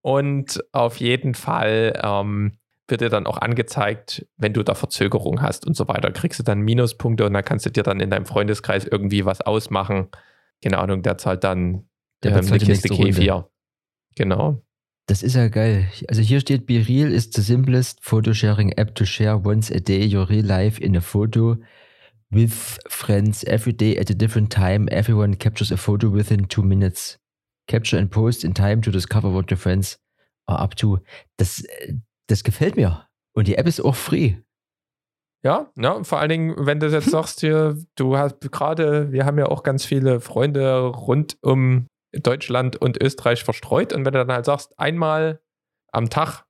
Und 0.02 0.63
auf 0.72 0.98
jeden 0.98 1.36
Fall 1.36 2.00
ähm, 2.04 2.58
wird 2.88 3.02
dir 3.02 3.10
dann 3.10 3.28
auch 3.28 3.38
angezeigt, 3.38 4.26
wenn 4.38 4.54
du 4.54 4.63
da 4.63 4.76
Verzögerung 4.76 5.41
hast 5.41 5.65
und 5.65 5.76
so 5.76 5.88
weiter. 5.88 6.12
Kriegst 6.12 6.39
du 6.39 6.43
dann 6.43 6.60
Minuspunkte 6.62 7.26
und 7.26 7.34
dann 7.34 7.46
kannst 7.46 7.65
du 7.65 7.69
dir 7.69 7.84
dann 7.84 8.00
in 8.00 8.10
deinem 8.10 8.26
Freundeskreis 8.26 8.86
irgendwie 8.86 9.26
was 9.26 9.41
ausmachen. 9.41 10.10
Keine 10.62 10.80
Ahnung, 10.80 11.02
der 11.02 11.17
zahlt 11.17 11.43
dann 11.43 11.88
Der 12.24 12.36
ähm, 12.36 12.46
eine 12.48 12.60
Kiste. 12.60 12.89
Kefir. 12.89 13.50
Genau. 14.15 14.62
Das 15.08 15.22
ist 15.22 15.36
ja 15.36 15.50
geil. 15.50 15.89
Also 16.08 16.22
hier 16.22 16.39
steht, 16.39 16.65
Be 16.65 16.86
Real 16.88 17.12
is 17.12 17.30
the 17.34 17.41
simplest 17.41 18.00
photo 18.02 18.34
sharing 18.34 18.72
app 18.74 18.96
to 18.96 19.06
share 19.06 19.46
once 19.46 19.69
a 19.69 19.80
day 19.80 20.06
your 20.06 20.30
real 20.30 20.46
life 20.46 20.80
in 20.82 20.96
a 20.96 21.02
photo 21.02 21.58
with 22.32 22.80
friends 22.88 23.43
every 23.43 23.74
day 23.74 23.98
at 23.98 24.10
a 24.10 24.13
different 24.13 24.52
time. 24.52 24.88
Everyone 24.89 25.36
captures 25.38 25.72
a 25.72 25.78
photo 25.78 26.10
within 26.10 26.48
two 26.48 26.63
minutes. 26.63 27.17
Capture 27.67 27.98
and 27.98 28.10
post 28.10 28.43
in 28.43 28.54
time 28.54 28.82
to 28.82 28.91
discover 28.91 29.30
what 29.30 29.50
your 29.52 29.58
friends 29.58 30.00
are 30.48 30.62
up 30.62 30.76
to. 30.76 31.00
Das, 31.38 31.63
äh, 31.63 31.96
das 32.34 32.43
gefällt 32.43 32.76
mir. 32.76 33.08
Und 33.36 33.48
die 33.48 33.56
App 33.56 33.67
ist 33.67 33.80
auch 33.80 33.96
free. 33.96 34.36
Ja, 35.46 35.72
ja, 35.76 36.04
vor 36.04 36.19
allen 36.19 36.30
Dingen, 36.30 36.56
wenn 36.65 36.80
du 36.80 36.88
jetzt 36.88 37.10
sagst, 37.12 37.41
hier, 37.41 37.78
du 37.96 38.17
hast 38.17 38.52
gerade, 38.52 39.12
wir 39.12 39.26
haben 39.26 39.38
ja 39.38 39.48
auch 39.48 39.63
ganz 39.63 39.86
viele 39.86 40.19
Freunde 40.19 40.80
rund 40.86 41.38
um 41.41 41.88
Deutschland 42.12 42.76
und 42.76 43.02
Österreich 43.02 43.43
verstreut 43.43 43.91
und 43.91 44.06
wenn 44.06 44.13
du 44.13 44.26
dann 44.26 44.36
halt 44.36 44.46
sagst, 44.46 44.78
einmal 44.80 45.41
am 45.91 46.10
Tag 46.10 46.46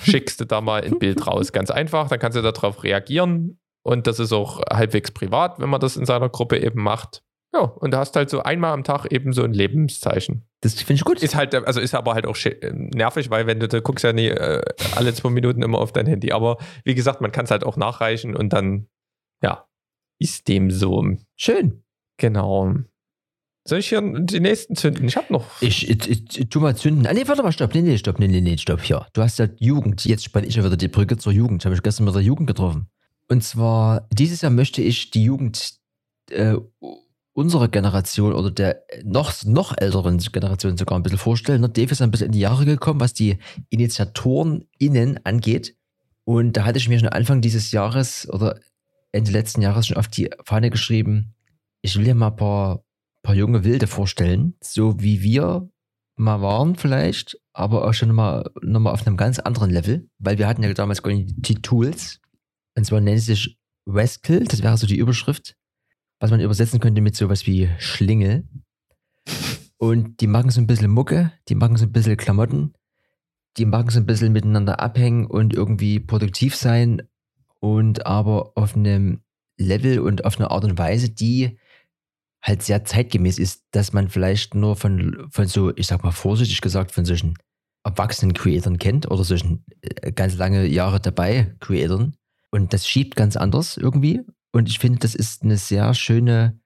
schickst 0.00 0.40
du 0.40 0.44
da 0.44 0.60
mal 0.60 0.82
ein 0.82 0.98
Bild 0.98 1.26
raus. 1.26 1.52
Ganz 1.52 1.70
einfach, 1.70 2.08
dann 2.08 2.18
kannst 2.18 2.36
du 2.36 2.42
darauf 2.42 2.82
reagieren 2.82 3.58
und 3.82 4.06
das 4.06 4.18
ist 4.18 4.32
auch 4.32 4.60
halbwegs 4.70 5.10
privat, 5.10 5.58
wenn 5.58 5.68
man 5.68 5.80
das 5.80 5.96
in 5.96 6.06
seiner 6.06 6.28
Gruppe 6.28 6.58
eben 6.58 6.82
macht. 6.82 7.22
Ja, 7.52 7.60
und 7.62 7.92
du 7.92 7.98
hast 7.98 8.14
halt 8.14 8.30
so 8.30 8.42
einmal 8.42 8.72
am 8.72 8.84
Tag 8.84 9.06
eben 9.10 9.32
so 9.32 9.42
ein 9.42 9.52
Lebenszeichen. 9.52 10.46
Das 10.60 10.74
finde 10.74 10.94
ich 10.94 11.04
gut. 11.04 11.20
Ist 11.20 11.34
halt, 11.34 11.54
also 11.54 11.80
ist 11.80 11.94
aber 11.94 12.14
halt 12.14 12.26
auch 12.26 12.36
schi- 12.36 12.60
nervig, 12.94 13.28
weil 13.30 13.46
wenn 13.48 13.58
du, 13.58 13.66
du 13.66 13.82
guckst 13.82 14.04
ja 14.04 14.12
nie 14.12 14.28
äh, 14.28 14.62
alle 14.94 15.12
zwei 15.14 15.30
Minuten 15.30 15.62
immer 15.62 15.78
auf 15.78 15.92
dein 15.92 16.06
Handy. 16.06 16.30
Aber 16.32 16.58
wie 16.84 16.94
gesagt, 16.94 17.20
man 17.20 17.32
kann 17.32 17.46
es 17.46 17.50
halt 17.50 17.64
auch 17.64 17.76
nachreichen 17.76 18.36
und 18.36 18.52
dann, 18.52 18.86
ja, 19.42 19.66
ist 20.20 20.46
dem 20.46 20.70
so. 20.70 21.04
Schön. 21.34 21.82
Genau. 22.18 22.74
Soll 23.66 23.80
ich 23.80 23.88
hier 23.88 24.00
die 24.00 24.40
nächsten 24.40 24.76
zünden? 24.76 25.06
Ich 25.08 25.16
habe 25.16 25.32
noch. 25.32 25.44
Ich, 25.60 25.88
ich, 25.88 26.38
ich 26.38 26.48
tu 26.48 26.60
mal 26.60 26.76
zünden. 26.76 27.06
Ah, 27.06 27.12
nee, 27.12 27.26
warte 27.26 27.42
mal, 27.42 27.52
stopp. 27.52 27.74
Nee, 27.74 27.82
nee, 27.82 27.98
stopp. 27.98 28.18
Nee, 28.18 28.28
nee, 28.28 28.40
nee, 28.40 28.56
stopp. 28.58 28.80
Hier. 28.82 29.06
Du 29.12 29.22
hast 29.22 29.38
ja 29.38 29.48
Jugend. 29.58 30.04
Jetzt 30.04 30.24
spanne 30.24 30.46
ich 30.46 30.54
ja 30.54 30.64
wieder 30.64 30.76
die 30.76 30.88
Brücke 30.88 31.18
zur 31.18 31.32
Jugend. 31.32 31.62
Ich 31.62 31.66
habe 31.66 31.74
mich 31.74 31.82
gestern 31.82 32.04
mit 32.04 32.14
der 32.14 32.22
Jugend 32.22 32.46
getroffen. 32.46 32.86
Und 33.28 33.42
zwar, 33.42 34.08
dieses 34.12 34.40
Jahr 34.40 34.50
möchte 34.52 34.82
ich 34.82 35.10
die 35.10 35.24
Jugend 35.24 35.74
äh, 36.30 36.54
unserer 37.32 37.68
Generation 37.68 38.32
oder 38.32 38.50
der 38.50 38.82
noch, 39.04 39.32
noch 39.44 39.76
älteren 39.76 40.18
Generation 40.18 40.76
sogar 40.76 40.98
ein 40.98 41.02
bisschen 41.02 41.18
vorstellen. 41.18 41.60
Ne? 41.60 41.68
Dave 41.68 41.92
ist 41.92 42.02
ein 42.02 42.10
bisschen 42.10 42.26
in 42.26 42.32
die 42.32 42.40
Jahre 42.40 42.64
gekommen, 42.64 43.00
was 43.00 43.14
die 43.14 43.38
InitiatorenInnen 43.70 45.24
angeht. 45.24 45.76
Und 46.24 46.56
da 46.56 46.64
hatte 46.64 46.78
ich 46.78 46.88
mir 46.88 46.98
schon 46.98 47.08
Anfang 47.08 47.40
dieses 47.40 47.72
Jahres 47.72 48.28
oder 48.30 48.58
Ende 49.12 49.30
letzten 49.30 49.62
Jahres 49.62 49.86
schon 49.86 49.96
auf 49.96 50.08
die 50.08 50.30
Fahne 50.44 50.70
geschrieben, 50.70 51.34
ich 51.82 51.96
will 51.96 52.04
dir 52.04 52.14
mal 52.14 52.28
ein 52.28 52.36
paar, 52.36 52.84
paar 53.22 53.34
junge 53.34 53.64
Wilde 53.64 53.86
vorstellen, 53.86 54.54
so 54.60 55.00
wie 55.00 55.22
wir 55.22 55.68
mal 56.16 56.42
waren 56.42 56.76
vielleicht, 56.76 57.40
aber 57.52 57.88
auch 57.88 57.94
schon 57.94 58.14
mal, 58.14 58.50
noch 58.62 58.80
mal 58.80 58.92
auf 58.92 59.06
einem 59.06 59.16
ganz 59.16 59.38
anderen 59.38 59.70
Level, 59.70 60.08
weil 60.18 60.38
wir 60.38 60.46
hatten 60.46 60.62
ja 60.62 60.72
damals 60.74 61.02
die 61.02 61.54
Tools. 61.62 62.20
Und 62.76 62.84
zwar 62.84 63.00
nennt 63.00 63.18
es 63.18 63.26
sich 63.26 63.58
Rascal, 63.86 64.44
das 64.44 64.62
wäre 64.62 64.76
so 64.76 64.86
die 64.86 64.98
Überschrift, 64.98 65.56
was 66.20 66.30
man 66.30 66.40
übersetzen 66.40 66.78
könnte 66.78 67.00
mit 67.00 67.16
sowas 67.16 67.46
wie 67.46 67.68
Schlingel. 67.78 68.44
Und 69.78 70.20
die 70.20 70.26
machen 70.26 70.50
so 70.50 70.60
ein 70.60 70.66
bisschen 70.66 70.90
Mucke, 70.90 71.32
die 71.48 71.54
machen 71.54 71.76
so 71.76 71.86
ein 71.86 71.92
bisschen 71.92 72.16
Klamotten, 72.16 72.74
die 73.56 73.64
machen 73.64 73.88
so 73.88 73.98
ein 73.98 74.06
bisschen 74.06 74.32
miteinander 74.32 74.80
abhängen 74.80 75.26
und 75.26 75.54
irgendwie 75.54 75.98
produktiv 75.98 76.54
sein 76.54 77.02
und 77.60 78.06
aber 78.06 78.52
auf 78.54 78.76
einem 78.76 79.22
Level 79.58 80.00
und 80.00 80.24
auf 80.24 80.38
eine 80.38 80.50
Art 80.50 80.64
und 80.64 80.78
Weise, 80.78 81.10
die 81.10 81.58
halt 82.42 82.62
sehr 82.62 82.84
zeitgemäß 82.84 83.38
ist, 83.38 83.64
dass 83.70 83.92
man 83.92 84.08
vielleicht 84.08 84.54
nur 84.54 84.76
von, 84.76 85.26
von 85.30 85.46
so, 85.46 85.74
ich 85.76 85.86
sag 85.86 86.02
mal 86.02 86.12
vorsichtig 86.12 86.60
gesagt, 86.60 86.92
von 86.92 87.04
solchen 87.04 87.34
erwachsenen 87.84 88.34
Creatoren 88.34 88.78
kennt 88.78 89.10
oder 89.10 89.24
solchen 89.24 89.64
äh, 89.80 90.12
ganz 90.12 90.36
lange 90.36 90.66
Jahre 90.66 91.00
dabei 91.00 91.54
Creatoren. 91.60 92.16
Und 92.50 92.72
das 92.72 92.86
schiebt 92.88 93.16
ganz 93.16 93.36
anders 93.36 93.76
irgendwie. 93.76 94.20
Und 94.52 94.68
ich 94.68 94.78
finde, 94.78 94.98
das 94.98 95.14
ist 95.14 95.42
eine 95.42 95.56
sehr 95.56 95.94
schöne, 95.94 96.60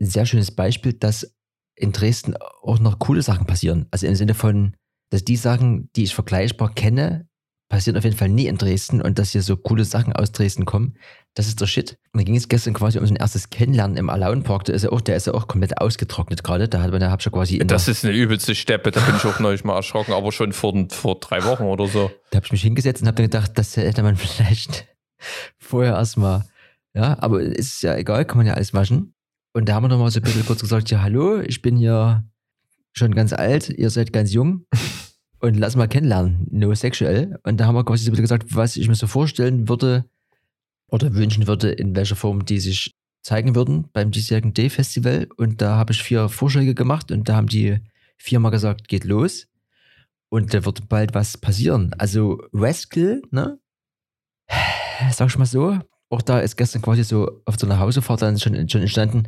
ein 0.00 0.06
sehr 0.06 0.26
schönes 0.26 0.50
Beispiel, 0.50 0.92
dass 0.92 1.34
in 1.74 1.92
Dresden 1.92 2.34
auch 2.62 2.78
noch 2.78 2.98
coole 2.98 3.22
Sachen 3.22 3.46
passieren. 3.46 3.86
Also 3.90 4.06
im 4.06 4.14
Sinne 4.14 4.34
von, 4.34 4.74
dass 5.10 5.24
die 5.24 5.36
Sachen, 5.36 5.90
die 5.94 6.04
ich 6.04 6.14
vergleichbar 6.14 6.74
kenne, 6.74 7.28
passieren 7.68 7.96
auf 7.96 8.04
jeden 8.04 8.16
Fall 8.16 8.28
nie 8.28 8.46
in 8.46 8.58
Dresden 8.58 9.02
und 9.02 9.18
dass 9.18 9.30
hier 9.30 9.42
so 9.42 9.56
coole 9.56 9.84
Sachen 9.84 10.12
aus 10.12 10.32
Dresden 10.32 10.64
kommen, 10.64 10.96
das 11.34 11.48
ist 11.48 11.60
der 11.60 11.66
Shit. 11.66 11.98
Und 12.12 12.20
da 12.20 12.24
ging 12.24 12.36
es 12.36 12.48
gestern 12.48 12.74
quasi 12.74 12.98
um 12.98 13.06
so 13.06 13.12
ein 13.12 13.16
erstes 13.16 13.50
Kennenlernen 13.50 13.96
im 13.96 14.08
Alaun 14.08 14.42
Park. 14.42 14.64
Der 14.64 14.74
ist 14.74 14.84
ja 14.84 14.90
auch, 14.90 15.00
der 15.00 15.16
ist 15.16 15.26
ja 15.26 15.34
auch 15.34 15.48
komplett 15.48 15.78
ausgetrocknet 15.78 16.44
gerade. 16.44 16.68
Da 16.68 16.80
hat 16.80 16.92
man, 16.92 17.02
hab 17.10 17.22
ja 17.22 17.30
quasi 17.30 17.56
in 17.56 17.68
Das 17.68 17.88
ist 17.88 18.04
eine 18.04 18.14
übelste 18.14 18.54
Steppe, 18.54 18.92
da 18.92 19.00
bin 19.00 19.16
ich 19.16 19.24
auch 19.24 19.40
neulich 19.40 19.64
mal 19.64 19.74
erschrocken, 19.74 20.12
aber 20.12 20.32
schon 20.32 20.52
vor, 20.52 20.72
vor 20.90 21.18
drei 21.18 21.44
Wochen 21.44 21.64
oder 21.64 21.88
so. 21.88 22.10
da 22.30 22.36
habe 22.36 22.46
ich 22.46 22.52
mich 22.52 22.62
hingesetzt 22.62 23.02
und 23.02 23.08
habe 23.08 23.16
dann 23.16 23.26
gedacht, 23.26 23.52
das 23.56 23.76
hätte 23.76 24.02
man 24.02 24.16
vielleicht 24.16 24.86
vorher 25.58 25.94
erstmal, 25.94 26.44
ja, 26.96 27.18
aber 27.20 27.42
ist 27.42 27.82
ja 27.82 27.94
egal, 27.94 28.24
kann 28.24 28.38
man 28.38 28.46
ja 28.46 28.54
alles 28.54 28.72
waschen. 28.72 29.14
Und 29.52 29.68
da 29.68 29.74
haben 29.74 29.84
wir 29.84 29.88
nochmal 29.88 30.10
so 30.10 30.18
ein 30.18 30.22
bisschen 30.22 30.46
kurz 30.46 30.62
gesagt, 30.62 30.90
ja, 30.90 31.02
hallo, 31.02 31.40
ich 31.40 31.60
bin 31.60 31.76
hier 31.76 32.24
schon 32.92 33.14
ganz 33.14 33.34
alt, 33.34 33.68
ihr 33.68 33.90
seid 33.90 34.14
ganz 34.14 34.32
jung 34.32 34.64
und 35.40 35.58
lass 35.58 35.76
mal 35.76 35.88
kennenlernen, 35.88 36.46
no 36.50 36.74
sexuell. 36.74 37.38
Und 37.42 37.58
da 37.58 37.66
haben 37.66 37.74
wir 37.74 37.84
quasi 37.84 38.04
so 38.04 38.10
ein 38.10 38.12
bisschen 38.12 38.24
gesagt, 38.24 38.54
was 38.54 38.76
ich 38.76 38.88
mir 38.88 38.94
so 38.94 39.06
vorstellen 39.06 39.68
würde 39.68 40.06
oder 40.88 41.14
wünschen 41.14 41.46
würde, 41.46 41.70
in 41.70 41.94
welcher 41.94 42.16
Form 42.16 42.46
die 42.46 42.60
sich 42.60 42.94
zeigen 43.22 43.54
würden 43.54 43.88
beim 43.92 44.10
diesjährigen 44.10 44.54
Day-Festival. 44.54 45.28
Und 45.36 45.60
da 45.60 45.76
habe 45.76 45.92
ich 45.92 46.02
vier 46.02 46.30
Vorschläge 46.30 46.74
gemacht 46.74 47.10
und 47.10 47.28
da 47.28 47.36
haben 47.36 47.48
die 47.48 47.78
viermal 48.16 48.52
gesagt, 48.52 48.88
geht 48.88 49.04
los. 49.04 49.48
Und 50.30 50.54
da 50.54 50.64
wird 50.64 50.88
bald 50.88 51.14
was 51.14 51.36
passieren. 51.36 51.92
Also 51.98 52.42
Rascal, 52.54 53.20
ne? 53.30 53.58
Sag 55.12 55.28
ich 55.28 55.36
mal 55.36 55.44
so. 55.44 55.78
Auch 56.08 56.22
da 56.22 56.38
ist 56.38 56.56
gestern 56.56 56.82
quasi 56.82 57.02
so 57.02 57.42
auf 57.44 57.56
so 57.58 57.66
einer 57.66 57.78
Hausefahrt 57.78 58.22
dann 58.22 58.38
schon, 58.38 58.68
schon 58.68 58.80
entstanden, 58.80 59.24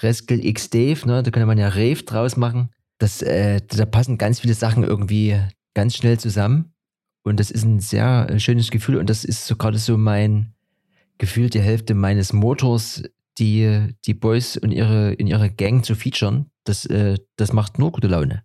Rascal 0.00 0.44
X 0.44 0.70
Dave, 0.70 1.06
ne? 1.06 1.22
Da 1.22 1.30
könnte 1.30 1.46
man 1.46 1.58
ja 1.58 1.68
Rave 1.68 2.02
draus 2.04 2.36
machen. 2.36 2.70
Das, 2.98 3.22
äh, 3.22 3.60
da 3.66 3.84
passen 3.86 4.18
ganz 4.18 4.40
viele 4.40 4.54
Sachen 4.54 4.84
irgendwie 4.84 5.38
ganz 5.74 5.96
schnell 5.96 6.18
zusammen. 6.18 6.72
Und 7.22 7.40
das 7.40 7.50
ist 7.50 7.64
ein 7.64 7.80
sehr 7.80 8.28
äh, 8.30 8.38
schönes 8.38 8.70
Gefühl. 8.70 8.96
Und 8.96 9.10
das 9.10 9.24
ist 9.24 9.46
so 9.46 9.56
gerade 9.56 9.78
so 9.78 9.96
mein 9.96 10.54
Gefühl, 11.18 11.50
die 11.50 11.60
Hälfte 11.60 11.94
meines 11.94 12.32
Motors, 12.32 13.02
die, 13.38 13.94
die 14.06 14.14
Boys 14.14 14.56
und 14.56 14.70
ihre, 14.70 15.12
in 15.14 15.26
ihrer 15.26 15.48
Gang 15.48 15.84
zu 15.84 15.94
featuren. 15.94 16.50
Das, 16.64 16.86
äh, 16.86 17.16
das 17.36 17.52
macht 17.52 17.78
nur 17.78 17.92
gute 17.92 18.06
Laune. 18.06 18.44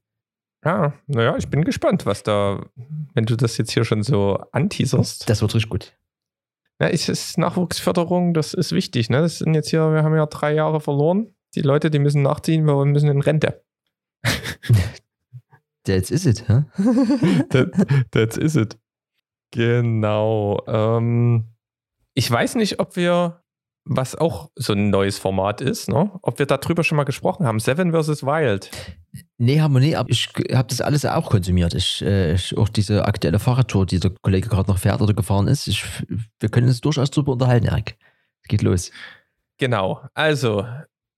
Ja, 0.63 0.93
naja, 1.05 1.35
ich 1.37 1.47
bin 1.47 1.63
gespannt, 1.63 2.05
was 2.07 2.23
da, 2.23 2.65
wenn 3.13 3.25
du 3.25 3.35
das 3.35 3.57
jetzt 3.57 3.71
hier 3.71 3.85
schon 3.85 4.01
so 4.01 4.39
anteaserst. 4.51 5.29
Das 5.29 5.41
wird 5.41 5.53
richtig 5.53 5.69
gut. 5.69 5.93
Ja, 6.79 6.87
es 6.89 7.07
ist 7.07 7.37
Nachwuchsförderung, 7.37 8.33
das 8.33 8.53
ist 8.53 8.73
wichtig. 8.73 9.09
Ne? 9.09 9.21
Das 9.21 9.39
sind 9.39 9.53
jetzt 9.53 9.69
hier, 9.69 9.93
wir 9.93 10.03
haben 10.03 10.15
ja 10.15 10.25
drei 10.25 10.53
Jahre 10.53 10.81
verloren. 10.81 11.33
Die 11.55 11.61
Leute, 11.61 11.89
die 11.89 11.99
müssen 11.99 12.21
nachziehen, 12.21 12.65
wir 12.65 12.83
müssen 12.85 13.09
in 13.09 13.21
Rente. 13.21 13.63
That's 15.85 16.11
is 16.11 16.25
it, 16.25 16.49
hä? 16.49 16.65
that, 17.49 17.71
that's 18.11 18.37
is 18.37 18.55
it. 18.55 18.77
Genau. 19.51 20.61
Ähm, 20.67 21.45
ich 22.13 22.29
weiß 22.29 22.55
nicht, 22.55 22.79
ob 22.79 22.95
wir, 22.95 23.43
was 23.85 24.15
auch 24.15 24.49
so 24.55 24.73
ein 24.73 24.89
neues 24.89 25.19
Format 25.19 25.61
ist, 25.61 25.87
ne? 25.87 26.11
ob 26.23 26.39
wir 26.39 26.47
darüber 26.47 26.83
schon 26.83 26.95
mal 26.97 27.03
gesprochen 27.03 27.45
haben. 27.45 27.59
Seven 27.59 27.93
vs. 27.93 28.23
Wild. 28.23 28.71
Nee, 29.37 29.59
Harmonie, 29.59 29.95
aber 29.95 30.09
ich 30.09 30.29
habe 30.53 30.69
das 30.69 30.79
alles 30.79 31.05
auch 31.05 31.29
konsumiert. 31.29 31.73
Ich, 31.73 32.01
äh, 32.01 32.35
ich, 32.35 32.55
auch 32.57 32.69
diese 32.69 33.05
aktuelle 33.05 33.39
Fahrradtour, 33.39 33.85
die 33.85 33.99
der 33.99 34.11
Kollege 34.21 34.47
gerade 34.47 34.69
noch 34.69 34.77
fährt 34.77 35.01
oder 35.01 35.13
gefahren 35.13 35.47
ist. 35.47 35.67
Ich, 35.67 35.83
wir 36.39 36.49
können 36.49 36.67
uns 36.67 36.79
durchaus 36.79 37.11
drüber 37.11 37.33
unterhalten, 37.33 37.67
Erik. 37.67 37.97
Geht 38.47 38.61
los. 38.61 38.91
Genau. 39.57 40.01
Also, 40.13 40.65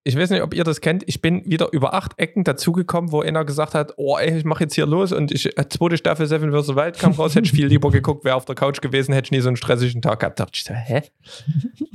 ich 0.03 0.17
weiß 0.17 0.31
nicht, 0.31 0.41
ob 0.41 0.53
ihr 0.53 0.63
das 0.63 0.81
kennt. 0.81 1.03
Ich 1.05 1.21
bin 1.21 1.43
wieder 1.45 1.73
über 1.73 1.93
acht 1.93 2.17
Ecken 2.17 2.43
dazugekommen, 2.43 3.11
wo 3.11 3.21
einer 3.21 3.45
gesagt 3.45 3.75
hat: 3.75 3.93
Oh, 3.97 4.17
ey, 4.17 4.37
ich 4.37 4.45
mache 4.45 4.63
jetzt 4.63 4.73
hier 4.73 4.85
los 4.87 5.11
und 5.11 5.31
ich, 5.31 5.57
äh, 5.57 5.69
zweite 5.69 5.97
Staffel 5.97 6.25
Seven 6.25 6.51
vs. 6.51 6.75
Wild 6.75 6.97
kam 6.97 7.11
raus, 7.11 7.35
hätte 7.35 7.45
ich 7.45 7.51
viel 7.51 7.67
lieber 7.67 7.91
geguckt, 7.91 8.23
wäre 8.23 8.35
auf 8.35 8.45
der 8.45 8.55
Couch 8.55 8.81
gewesen, 8.81 9.13
hätte 9.13 9.27
ich 9.27 9.31
nie 9.31 9.41
so 9.41 9.49
einen 9.49 9.57
stressigen 9.57 10.01
Tag 10.01 10.21
gehabt. 10.21 10.39
Da 10.39 10.45
dachte 10.45 10.57
ich 10.57 10.63
so: 10.63 10.73
Hä? 10.73 11.03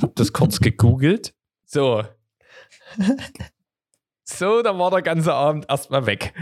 Hab 0.02 0.14
das 0.14 0.32
kurz 0.32 0.60
gegoogelt. 0.60 1.34
So. 1.64 2.04
So, 4.24 4.62
dann 4.62 4.78
war 4.78 4.90
der 4.90 5.02
ganze 5.02 5.34
Abend 5.34 5.66
erstmal 5.68 6.06
weg. 6.06 6.32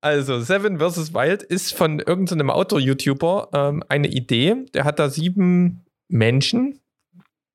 Also, 0.00 0.40
Seven 0.40 0.80
vs. 0.80 1.14
Wild 1.14 1.42
ist 1.42 1.74
von 1.74 2.00
irgendeinem 2.00 2.50
Outdoor-YouTuber 2.50 3.50
ähm, 3.54 3.84
eine 3.88 4.08
Idee. 4.08 4.56
Der 4.74 4.84
hat 4.84 4.98
da 4.98 5.08
sieben 5.08 5.84
Menschen 6.08 6.80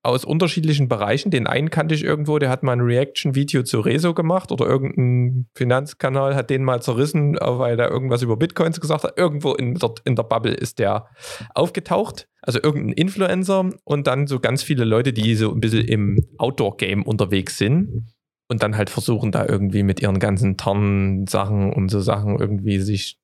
aus 0.01 0.23
unterschiedlichen 0.23 0.87
Bereichen. 0.87 1.31
Den 1.31 1.47
einen 1.47 1.69
kannte 1.69 1.93
ich 1.93 2.03
irgendwo, 2.03 2.39
der 2.39 2.49
hat 2.49 2.63
mal 2.63 2.71
ein 2.71 2.81
Reaction-Video 2.81 3.63
zu 3.63 3.81
Rezo 3.81 4.13
gemacht 4.13 4.53
oder 4.53 4.65
irgendein 4.65 5.47
Finanzkanal 5.55 6.35
hat 6.35 6.49
den 6.49 6.63
mal 6.63 6.81
zerrissen, 6.81 7.35
weil 7.35 7.75
der 7.75 7.91
irgendwas 7.91 8.21
über 8.21 8.37
Bitcoins 8.37 8.79
gesagt 8.79 9.03
hat. 9.03 9.17
Irgendwo 9.17 9.53
in, 9.53 9.75
dort 9.75 9.99
in 10.05 10.15
der 10.15 10.23
Bubble 10.23 10.53
ist 10.53 10.79
der 10.79 11.07
aufgetaucht. 11.53 12.29
Also 12.41 12.59
irgendein 12.63 12.93
Influencer 12.93 13.71
und 13.83 14.07
dann 14.07 14.27
so 14.27 14.39
ganz 14.39 14.63
viele 14.63 14.85
Leute, 14.85 15.11
die 15.11 15.35
so 15.35 15.51
ein 15.51 15.59
bisschen 15.59 15.85
im 15.85 16.25
Outdoor-Game 16.37 17.03
unterwegs 17.03 17.57
sind 17.57 18.05
und 18.47 18.63
dann 18.63 18.77
halt 18.77 18.89
versuchen, 18.89 19.31
da 19.31 19.45
irgendwie 19.45 19.83
mit 19.83 20.01
ihren 20.01 20.19
ganzen 20.19 20.57
Tarn-Sachen 20.57 21.73
und 21.73 21.89
so 21.89 21.99
Sachen 21.99 22.39
irgendwie 22.39 22.79
sich 22.79 23.19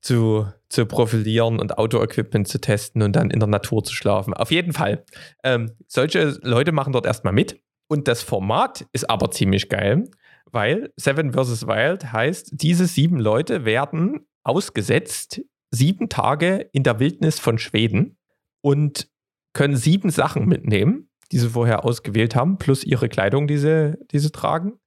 zu, 0.00 0.46
zu 0.68 0.86
profilieren 0.86 1.60
und 1.60 1.78
Outdoor-Equipment 1.78 2.48
zu 2.48 2.60
testen 2.60 3.02
und 3.02 3.14
dann 3.14 3.30
in 3.30 3.38
der 3.38 3.48
Natur 3.48 3.84
zu 3.84 3.94
schlafen. 3.94 4.34
Auf 4.34 4.50
jeden 4.50 4.72
Fall. 4.72 5.04
Ähm, 5.44 5.72
solche 5.86 6.38
Leute 6.42 6.72
machen 6.72 6.92
dort 6.92 7.06
erstmal 7.06 7.32
mit. 7.32 7.60
Und 7.88 8.08
das 8.08 8.22
Format 8.22 8.84
ist 8.92 9.08
aber 9.08 9.30
ziemlich 9.30 9.68
geil, 9.68 10.08
weil 10.50 10.92
Seven 10.96 11.32
vs. 11.32 11.66
Wild 11.66 12.12
heißt, 12.12 12.50
diese 12.52 12.86
sieben 12.86 13.18
Leute 13.18 13.64
werden 13.64 14.26
ausgesetzt 14.42 15.40
sieben 15.70 16.08
Tage 16.08 16.68
in 16.72 16.82
der 16.82 16.98
Wildnis 16.98 17.38
von 17.38 17.58
Schweden 17.58 18.16
und 18.60 19.08
können 19.52 19.76
sieben 19.76 20.10
Sachen 20.10 20.46
mitnehmen, 20.46 21.05
die 21.32 21.38
sie 21.38 21.50
vorher 21.50 21.84
ausgewählt 21.84 22.34
haben, 22.34 22.58
plus 22.58 22.84
ihre 22.84 23.08
Kleidung, 23.08 23.46
die 23.46 23.58
sie, 23.58 23.96
die 24.10 24.18
sie 24.18 24.30
tragen. 24.30 24.78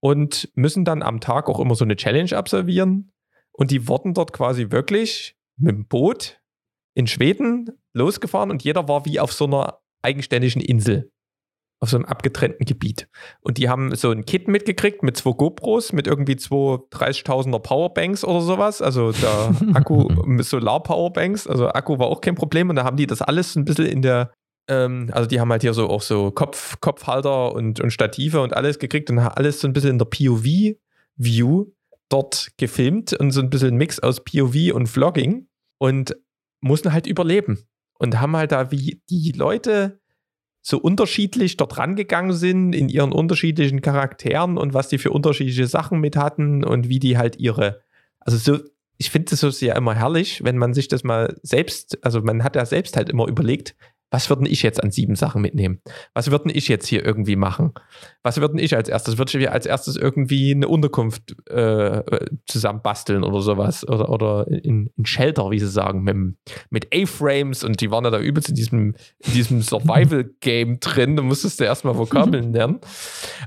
Und 0.00 0.48
müssen 0.54 0.84
dann 0.84 1.02
am 1.02 1.20
Tag 1.20 1.48
auch 1.48 1.58
immer 1.58 1.74
so 1.74 1.84
eine 1.84 1.96
Challenge 1.96 2.36
absolvieren. 2.36 3.10
Und 3.52 3.72
die 3.72 3.88
wurden 3.88 4.14
dort 4.14 4.32
quasi 4.32 4.70
wirklich 4.70 5.36
mit 5.56 5.74
dem 5.74 5.86
Boot 5.86 6.40
in 6.94 7.06
Schweden 7.06 7.70
losgefahren 7.94 8.50
und 8.50 8.62
jeder 8.64 8.88
war 8.88 9.04
wie 9.04 9.20
auf 9.20 9.32
so 9.32 9.44
einer 9.44 9.78
eigenständigen 10.02 10.62
Insel. 10.62 11.10
Auf 11.80 11.90
so 11.90 11.96
einem 11.96 12.06
abgetrennten 12.06 12.66
Gebiet. 12.66 13.08
Und 13.40 13.56
die 13.56 13.68
haben 13.68 13.94
so 13.94 14.10
ein 14.10 14.24
Kit 14.24 14.48
mitgekriegt 14.48 15.04
mit 15.04 15.16
zwei 15.16 15.30
GoPros, 15.30 15.92
mit 15.92 16.08
irgendwie 16.08 16.34
zwei 16.34 16.74
30.000er 16.90 17.60
Powerbanks 17.60 18.24
oder 18.24 18.40
sowas. 18.40 18.82
Also 18.82 19.12
der 19.12 19.54
Akku 19.74 20.08
mit 20.24 20.44
Solar-Powerbanks. 20.44 21.46
Also 21.46 21.68
Akku 21.68 22.00
war 22.00 22.08
auch 22.08 22.20
kein 22.20 22.34
Problem. 22.34 22.68
Und 22.68 22.76
da 22.76 22.84
haben 22.84 22.96
die 22.96 23.06
das 23.06 23.22
alles 23.22 23.54
ein 23.54 23.64
bisschen 23.64 23.86
in 23.86 24.02
der, 24.02 24.32
ähm, 24.68 25.10
also 25.12 25.28
die 25.28 25.40
haben 25.40 25.50
halt 25.50 25.62
hier 25.62 25.74
so 25.74 25.88
auch 25.88 26.02
so 26.02 26.30
Kopf, 26.30 26.80
Kopfhalter 26.80 27.52
und, 27.52 27.80
und 27.80 27.90
Stative 27.90 28.40
und 28.40 28.54
alles 28.54 28.78
gekriegt 28.78 29.10
und 29.10 29.18
alles 29.18 29.60
so 29.60 29.68
ein 29.68 29.72
bisschen 29.72 29.90
in 29.90 29.98
der 29.98 30.06
POV-View 30.06 31.66
dort 32.08 32.52
gefilmt 32.56 33.12
und 33.14 33.32
so 33.32 33.40
ein 33.40 33.50
bisschen 33.50 33.76
Mix 33.76 33.98
aus 34.00 34.22
POV 34.24 34.74
und 34.74 34.86
Vlogging 34.86 35.48
und 35.78 36.16
mussten 36.60 36.92
halt 36.92 37.06
überleben. 37.06 37.64
Und 38.00 38.20
haben 38.20 38.36
halt 38.36 38.52
da, 38.52 38.70
wie 38.70 39.02
die 39.10 39.32
Leute 39.32 40.00
so 40.62 40.78
unterschiedlich 40.78 41.56
dort 41.56 41.78
rangegangen 41.78 42.32
sind 42.32 42.72
in 42.74 42.88
ihren 42.88 43.12
unterschiedlichen 43.12 43.80
Charakteren 43.80 44.56
und 44.56 44.74
was 44.74 44.88
die 44.88 44.98
für 44.98 45.10
unterschiedliche 45.10 45.66
Sachen 45.66 45.98
mit 45.98 46.16
hatten 46.16 46.62
und 46.62 46.88
wie 46.88 47.00
die 47.00 47.18
halt 47.18 47.36
ihre, 47.36 47.80
also 48.20 48.36
so, 48.36 48.62
ich 48.98 49.10
finde 49.10 49.30
das 49.30 49.40
so 49.40 49.50
sehr 49.50 49.74
immer 49.76 49.94
herrlich, 49.94 50.44
wenn 50.44 50.58
man 50.58 50.74
sich 50.74 50.88
das 50.88 51.04
mal 51.04 51.36
selbst, 51.42 52.04
also 52.04 52.20
man 52.20 52.44
hat 52.44 52.54
ja 52.54 52.66
selbst 52.66 52.96
halt 52.96 53.08
immer 53.08 53.26
überlegt, 53.26 53.74
was 54.10 54.30
würden 54.30 54.46
ich 54.46 54.62
jetzt 54.62 54.82
an 54.82 54.90
sieben 54.90 55.16
Sachen 55.16 55.42
mitnehmen? 55.42 55.80
Was 56.14 56.30
würden 56.30 56.50
ich 56.54 56.68
jetzt 56.68 56.86
hier 56.86 57.04
irgendwie 57.04 57.36
machen? 57.36 57.72
Was 58.22 58.40
würden 58.40 58.58
ich 58.58 58.74
als 58.74 58.88
erstes? 58.88 59.18
Würde 59.18 59.38
ich 59.38 59.50
als 59.50 59.66
erstes 59.66 59.96
irgendwie 59.96 60.52
eine 60.52 60.68
Unterkunft 60.68 61.36
äh, 61.50 62.02
zusammenbasteln 62.46 63.22
oder 63.22 63.40
sowas? 63.40 63.86
Oder, 63.86 64.08
oder 64.08 64.46
in, 64.48 64.90
in 64.96 65.06
Shelter, 65.06 65.50
wie 65.50 65.58
sie 65.58 65.68
sagen, 65.68 66.02
mit, 66.02 66.36
mit 66.70 66.94
A-Frames 66.94 67.64
und 67.64 67.80
die 67.80 67.90
waren 67.90 68.04
ja 68.04 68.10
da 68.10 68.18
übelst 68.18 68.48
in 68.48 68.54
diesem, 68.54 68.94
in 69.18 69.32
diesem 69.32 69.60
Survival-Game 69.60 70.80
drin. 70.80 71.16
Da 71.16 71.22
musstest 71.22 71.60
du 71.60 71.64
erstmal 71.64 71.96
Vokabeln 71.98 72.52
lernen. 72.54 72.80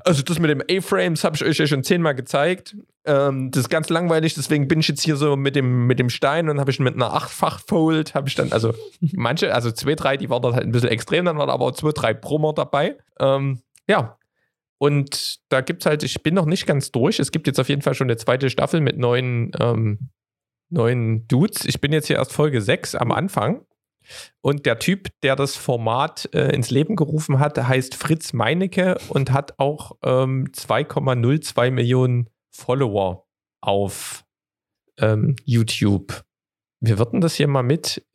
Also 0.05 0.21
das 0.21 0.39
mit 0.39 0.51
dem 0.51 0.61
A-Frames 0.69 1.23
habe 1.23 1.35
ich 1.35 1.43
euch 1.43 1.57
ja 1.57 1.65
schon 1.65 1.83
zehnmal 1.83 2.13
gezeigt. 2.13 2.75
Ähm, 3.03 3.49
das 3.49 3.61
ist 3.61 3.69
ganz 3.69 3.89
langweilig, 3.89 4.35
deswegen 4.35 4.67
bin 4.67 4.79
ich 4.79 4.87
jetzt 4.87 5.01
hier 5.01 5.15
so 5.15 5.35
mit 5.35 5.55
dem, 5.55 5.87
mit 5.87 5.97
dem 5.97 6.09
Stein 6.09 6.49
und 6.49 6.59
habe 6.59 6.69
ich 6.69 6.79
mit 6.79 6.93
einer 6.93 7.13
achtfach-Fold, 7.13 8.13
habe 8.13 8.27
ich 8.27 8.35
dann, 8.35 8.51
also 8.51 8.73
manche, 9.13 9.53
also 9.53 9.71
zwei, 9.71 9.95
drei, 9.95 10.17
die 10.17 10.29
waren 10.29 10.41
dann 10.41 10.53
halt 10.53 10.65
ein 10.65 10.71
bisschen 10.71 10.89
extrem, 10.89 11.25
dann 11.25 11.37
waren 11.37 11.49
aber 11.49 11.65
auch 11.65 11.71
zwei, 11.71 11.91
drei 11.91 12.13
Brummer 12.13 12.53
dabei. 12.53 12.97
Ähm, 13.19 13.61
ja. 13.87 14.17
Und 14.77 15.39
da 15.49 15.61
gibt 15.61 15.83
es 15.83 15.85
halt, 15.85 16.01
ich 16.01 16.23
bin 16.23 16.33
noch 16.33 16.45
nicht 16.45 16.65
ganz 16.65 16.91
durch. 16.91 17.19
Es 17.19 17.31
gibt 17.31 17.45
jetzt 17.45 17.59
auf 17.59 17.69
jeden 17.69 17.83
Fall 17.83 17.93
schon 17.93 18.05
eine 18.05 18.17
zweite 18.17 18.49
Staffel 18.49 18.81
mit 18.81 18.97
neuen, 18.97 19.51
ähm, 19.59 20.09
neuen 20.69 21.27
Dudes. 21.27 21.65
Ich 21.65 21.81
bin 21.81 21.93
jetzt 21.93 22.07
hier 22.07 22.15
erst 22.15 22.33
Folge 22.33 22.61
6 22.61 22.95
am 22.95 23.11
Anfang. 23.11 23.63
Und 24.41 24.65
der 24.65 24.79
Typ, 24.79 25.09
der 25.21 25.35
das 25.35 25.55
Format 25.55 26.29
äh, 26.33 26.53
ins 26.55 26.71
Leben 26.71 26.95
gerufen 26.95 27.39
hat, 27.39 27.57
heißt 27.57 27.93
Fritz 27.93 28.33
Meinecke 28.33 28.97
und 29.09 29.31
hat 29.31 29.59
auch 29.59 29.97
ähm, 30.03 30.47
2,02 30.51 31.69
Millionen 31.69 32.30
Follower 32.53 33.27
auf 33.61 34.25
ähm, 34.99 35.35
YouTube. 35.45 36.23
Wir 36.83 36.97
würden 36.97 37.21
das 37.21 37.35
hier 37.35 37.47
mal 37.47 37.63
mit 37.63 38.05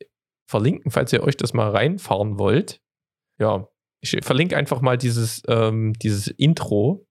verlinken, 0.49 0.91
falls 0.91 1.13
ihr 1.13 1.23
euch 1.23 1.37
das 1.37 1.53
mal 1.53 1.69
reinfahren 1.69 2.39
wollt. 2.39 2.81
Ja, 3.39 3.67
ich 4.01 4.17
verlinke 4.23 4.55
einfach 4.55 4.81
mal 4.81 4.97
dieses, 4.97 5.41
ähm, 5.47 5.93
dieses 5.93 6.27
Intro 6.27 7.05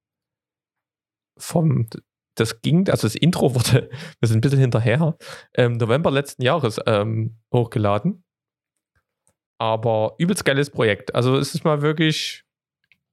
vom, 1.39 1.89
das 2.37 2.63
ging, 2.63 2.89
also 2.89 3.07
das 3.07 3.15
Intro 3.15 3.55
wurde, 3.55 3.91
wir 4.21 4.29
sind 4.29 4.39
ein 4.39 4.41
bisschen 4.41 4.59
hinterher, 4.59 5.17
ähm, 5.55 5.75
November 5.75 6.11
letzten 6.11 6.43
Jahres 6.43 6.81
ähm, 6.87 7.39
hochgeladen. 7.53 8.23
Aber 9.59 10.15
übelst 10.19 10.45
geiles 10.45 10.69
Projekt. 10.69 11.15
Also 11.15 11.37
es 11.37 11.55
ist 11.55 11.65
mal 11.65 11.81
wirklich, 11.81 12.45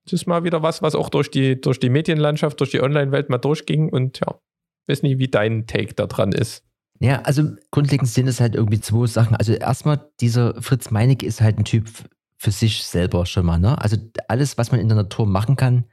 es 0.06 0.12
ist 0.12 0.26
mal 0.26 0.44
wieder 0.44 0.62
was, 0.62 0.82
was 0.82 0.94
auch 0.94 1.08
durch 1.08 1.30
die, 1.30 1.60
durch 1.60 1.80
die 1.80 1.90
Medienlandschaft, 1.90 2.60
durch 2.60 2.70
die 2.70 2.82
Online-Welt 2.82 3.30
mal 3.30 3.38
durchging 3.38 3.88
und 3.88 4.20
ja, 4.20 4.38
weiß 4.86 5.02
nicht, 5.02 5.18
wie 5.18 5.28
dein 5.28 5.66
Take 5.66 5.94
da 5.94 6.06
dran 6.06 6.32
ist. 6.32 6.64
Ja, 7.00 7.22
also 7.22 7.50
grundlegend 7.70 8.08
sind 8.08 8.28
es 8.28 8.40
halt 8.40 8.54
irgendwie 8.54 8.80
zwei 8.80 9.06
Sachen. 9.06 9.36
Also 9.36 9.52
erstmal, 9.52 10.10
dieser 10.20 10.60
Fritz 10.62 10.90
Meinecke 10.90 11.26
ist 11.26 11.40
halt 11.40 11.58
ein 11.58 11.64
Typ 11.64 11.88
für 12.36 12.50
sich 12.50 12.84
selber 12.84 13.26
schon 13.26 13.46
mal. 13.46 13.58
Ne? 13.58 13.80
Also 13.80 13.96
alles, 14.28 14.58
was 14.58 14.70
man 14.70 14.80
in 14.80 14.88
der 14.88 14.96
Natur 14.96 15.26
machen 15.26 15.56
kann, 15.56 15.84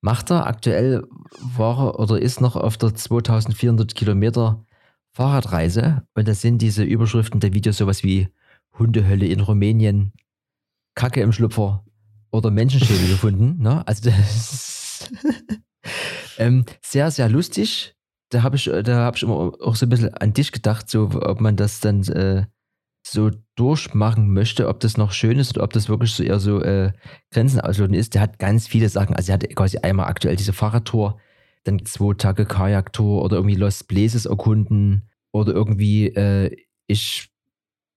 macht 0.00 0.30
er. 0.30 0.46
Aktuell 0.46 1.04
war 1.40 1.78
er 1.78 1.98
oder 1.98 2.20
ist 2.20 2.40
noch 2.40 2.56
auf 2.56 2.76
der 2.76 2.94
2400 2.94 3.94
Kilometer 3.94 4.64
Fahrradreise 5.12 6.06
und 6.14 6.28
da 6.28 6.34
sind 6.34 6.58
diese 6.58 6.84
Überschriften 6.84 7.40
der 7.40 7.52
Videos 7.52 7.78
sowas 7.78 8.04
wie 8.04 8.28
Hundehölle 8.78 9.26
in 9.26 9.40
Rumänien, 9.40 10.12
Kacke 10.94 11.20
im 11.20 11.32
Schlüpfer 11.32 11.84
oder 12.30 12.50
Menschenschädel 12.50 13.08
gefunden. 13.10 13.62
Ne? 13.62 13.86
Also 13.86 14.10
das 14.10 15.10
ähm, 16.38 16.64
sehr, 16.82 17.10
sehr 17.10 17.28
lustig 17.28 17.94
da 18.30 18.42
habe 18.42 18.56
ich, 18.56 18.64
da 18.64 18.96
habe 18.96 19.16
ich 19.16 19.22
immer 19.22 19.52
auch 19.60 19.76
so 19.76 19.86
ein 19.86 19.88
bisschen 19.88 20.14
an 20.14 20.32
dich 20.32 20.52
gedacht, 20.52 20.88
so 20.88 21.10
ob 21.12 21.40
man 21.40 21.56
das 21.56 21.80
dann 21.80 22.02
äh, 22.04 22.46
so 23.06 23.30
durchmachen 23.56 24.32
möchte, 24.32 24.68
ob 24.68 24.80
das 24.80 24.96
noch 24.96 25.12
schön 25.12 25.38
ist 25.38 25.56
oder 25.56 25.64
ob 25.64 25.72
das 25.72 25.88
wirklich 25.88 26.12
so 26.12 26.22
eher 26.22 26.38
so 26.38 26.62
äh, 26.62 26.92
Grenzen 27.32 27.60
ausloten 27.60 27.94
ist. 27.94 28.14
Der 28.14 28.22
hat 28.22 28.38
ganz 28.38 28.68
viele 28.68 28.88
Sachen. 28.88 29.16
Also 29.16 29.32
er 29.32 29.34
hat 29.34 29.56
quasi 29.56 29.78
einmal 29.78 30.06
aktuell 30.06 30.36
diese 30.36 30.52
Fahrradtour, 30.52 31.18
dann 31.64 31.84
zwei 31.84 32.14
Tage 32.14 32.46
Kajaktour 32.46 33.22
oder 33.22 33.36
irgendwie 33.36 33.56
Lost 33.56 33.88
Places 33.88 34.26
erkunden 34.26 35.08
oder 35.32 35.52
irgendwie 35.52 36.06
äh, 36.08 36.56
ich 36.86 37.30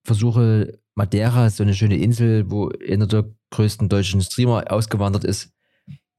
versuche 0.04 0.78
Madeira, 0.94 1.50
so 1.50 1.62
eine 1.62 1.74
schöne 1.74 1.96
Insel, 1.96 2.50
wo 2.50 2.70
einer 2.88 3.06
der 3.06 3.24
größten 3.50 3.88
deutschen 3.88 4.20
Streamer 4.20 4.64
ausgewandert 4.70 5.24
ist, 5.24 5.52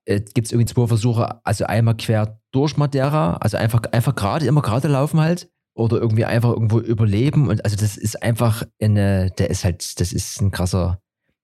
äh, 0.06 0.22
gibt 0.22 0.48
es 0.48 0.52
irgendwie 0.52 0.72
zwei 0.72 0.88
Versuche, 0.88 1.46
also 1.46 1.66
einmal 1.66 1.98
quer 1.98 2.40
durch 2.52 2.78
Madeira, 2.78 3.38
also 3.38 3.58
einfach, 3.58 3.82
einfach 3.92 4.16
gerade, 4.16 4.46
immer 4.46 4.62
gerade 4.62 4.88
laufen 4.88 5.20
halt. 5.20 5.50
Oder 5.78 5.98
irgendwie 5.98 6.24
einfach 6.24 6.52
irgendwo 6.52 6.80
überleben. 6.80 7.50
Und 7.50 7.66
also 7.66 7.76
das 7.76 7.98
ist 7.98 8.24
einfach 8.24 8.64
eine, 8.82 9.30
der 9.32 9.50
ist 9.50 9.66
halt, 9.66 10.00
das 10.00 10.14
ist 10.14 10.40
ein 10.40 10.52
krasser, 10.52 11.02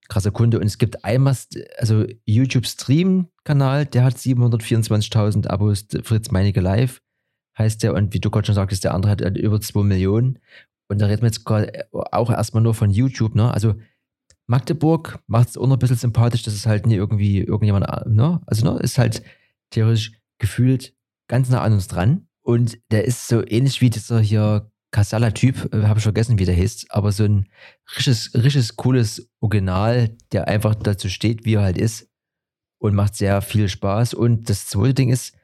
krasser 0.08 0.30
Kunde. 0.30 0.58
Und 0.58 0.64
es 0.66 0.78
gibt 0.78 1.04
einmal, 1.04 1.36
also 1.76 2.06
YouTube 2.24 2.66
Stream-Kanal, 2.66 3.84
der 3.84 4.04
hat 4.04 4.14
724.000 4.14 5.48
Abos, 5.48 5.86
Fritz 6.02 6.30
Meinecke 6.30 6.60
Live, 6.60 7.02
heißt 7.58 7.82
der. 7.82 7.92
Und 7.92 8.14
wie 8.14 8.20
du 8.20 8.30
gerade 8.30 8.46
schon 8.46 8.54
sagtest, 8.54 8.84
der 8.84 8.94
andere 8.94 9.12
hat 9.12 9.20
halt 9.20 9.36
über 9.36 9.60
2 9.60 9.82
Millionen. 9.82 10.38
Und 10.92 11.00
da 11.00 11.06
reden 11.06 11.22
wir 11.22 11.28
jetzt 11.28 11.44
gerade 11.44 11.86
auch 11.90 12.30
erstmal 12.30 12.62
nur 12.62 12.74
von 12.74 12.90
YouTube, 12.90 13.34
ne? 13.34 13.52
Also 13.52 13.74
Magdeburg 14.46 15.20
macht 15.26 15.48
es 15.48 15.56
auch 15.56 15.66
noch 15.66 15.76
ein 15.76 15.78
bisschen 15.78 15.96
sympathisch, 15.96 16.42
dass 16.42 16.52
es 16.52 16.66
halt 16.66 16.86
nie 16.86 16.96
irgendwie 16.96 17.38
irgendjemand, 17.38 17.86
ne? 18.06 18.42
Also, 18.46 18.70
ne, 18.70 18.78
ist 18.80 18.98
halt 18.98 19.22
theoretisch 19.70 20.12
gefühlt 20.38 20.94
ganz 21.28 21.48
nah 21.48 21.62
an 21.62 21.72
uns 21.72 21.88
dran. 21.88 22.28
Und 22.42 22.78
der 22.90 23.06
ist 23.06 23.26
so 23.26 23.42
ähnlich 23.46 23.80
wie 23.80 23.88
dieser 23.88 24.20
hier 24.20 24.70
Casala-Typ, 24.90 25.72
äh, 25.72 25.84
habe 25.84 25.98
ich 25.98 26.02
vergessen, 26.02 26.38
wie 26.38 26.44
der 26.44 26.56
heißt, 26.56 26.88
aber 26.90 27.10
so 27.10 27.24
ein 27.24 27.48
richtiges, 27.96 28.34
richtiges 28.34 28.76
cooles 28.76 29.30
Original, 29.40 30.14
der 30.32 30.46
einfach 30.46 30.74
dazu 30.74 31.08
steht, 31.08 31.46
wie 31.46 31.54
er 31.54 31.62
halt 31.62 31.78
ist 31.78 32.10
und 32.76 32.94
macht 32.94 33.16
sehr 33.16 33.40
viel 33.40 33.70
Spaß. 33.70 34.12
Und 34.12 34.50
das 34.50 34.66
zweite 34.66 34.92
Ding 34.92 35.08
ist, 35.08 35.34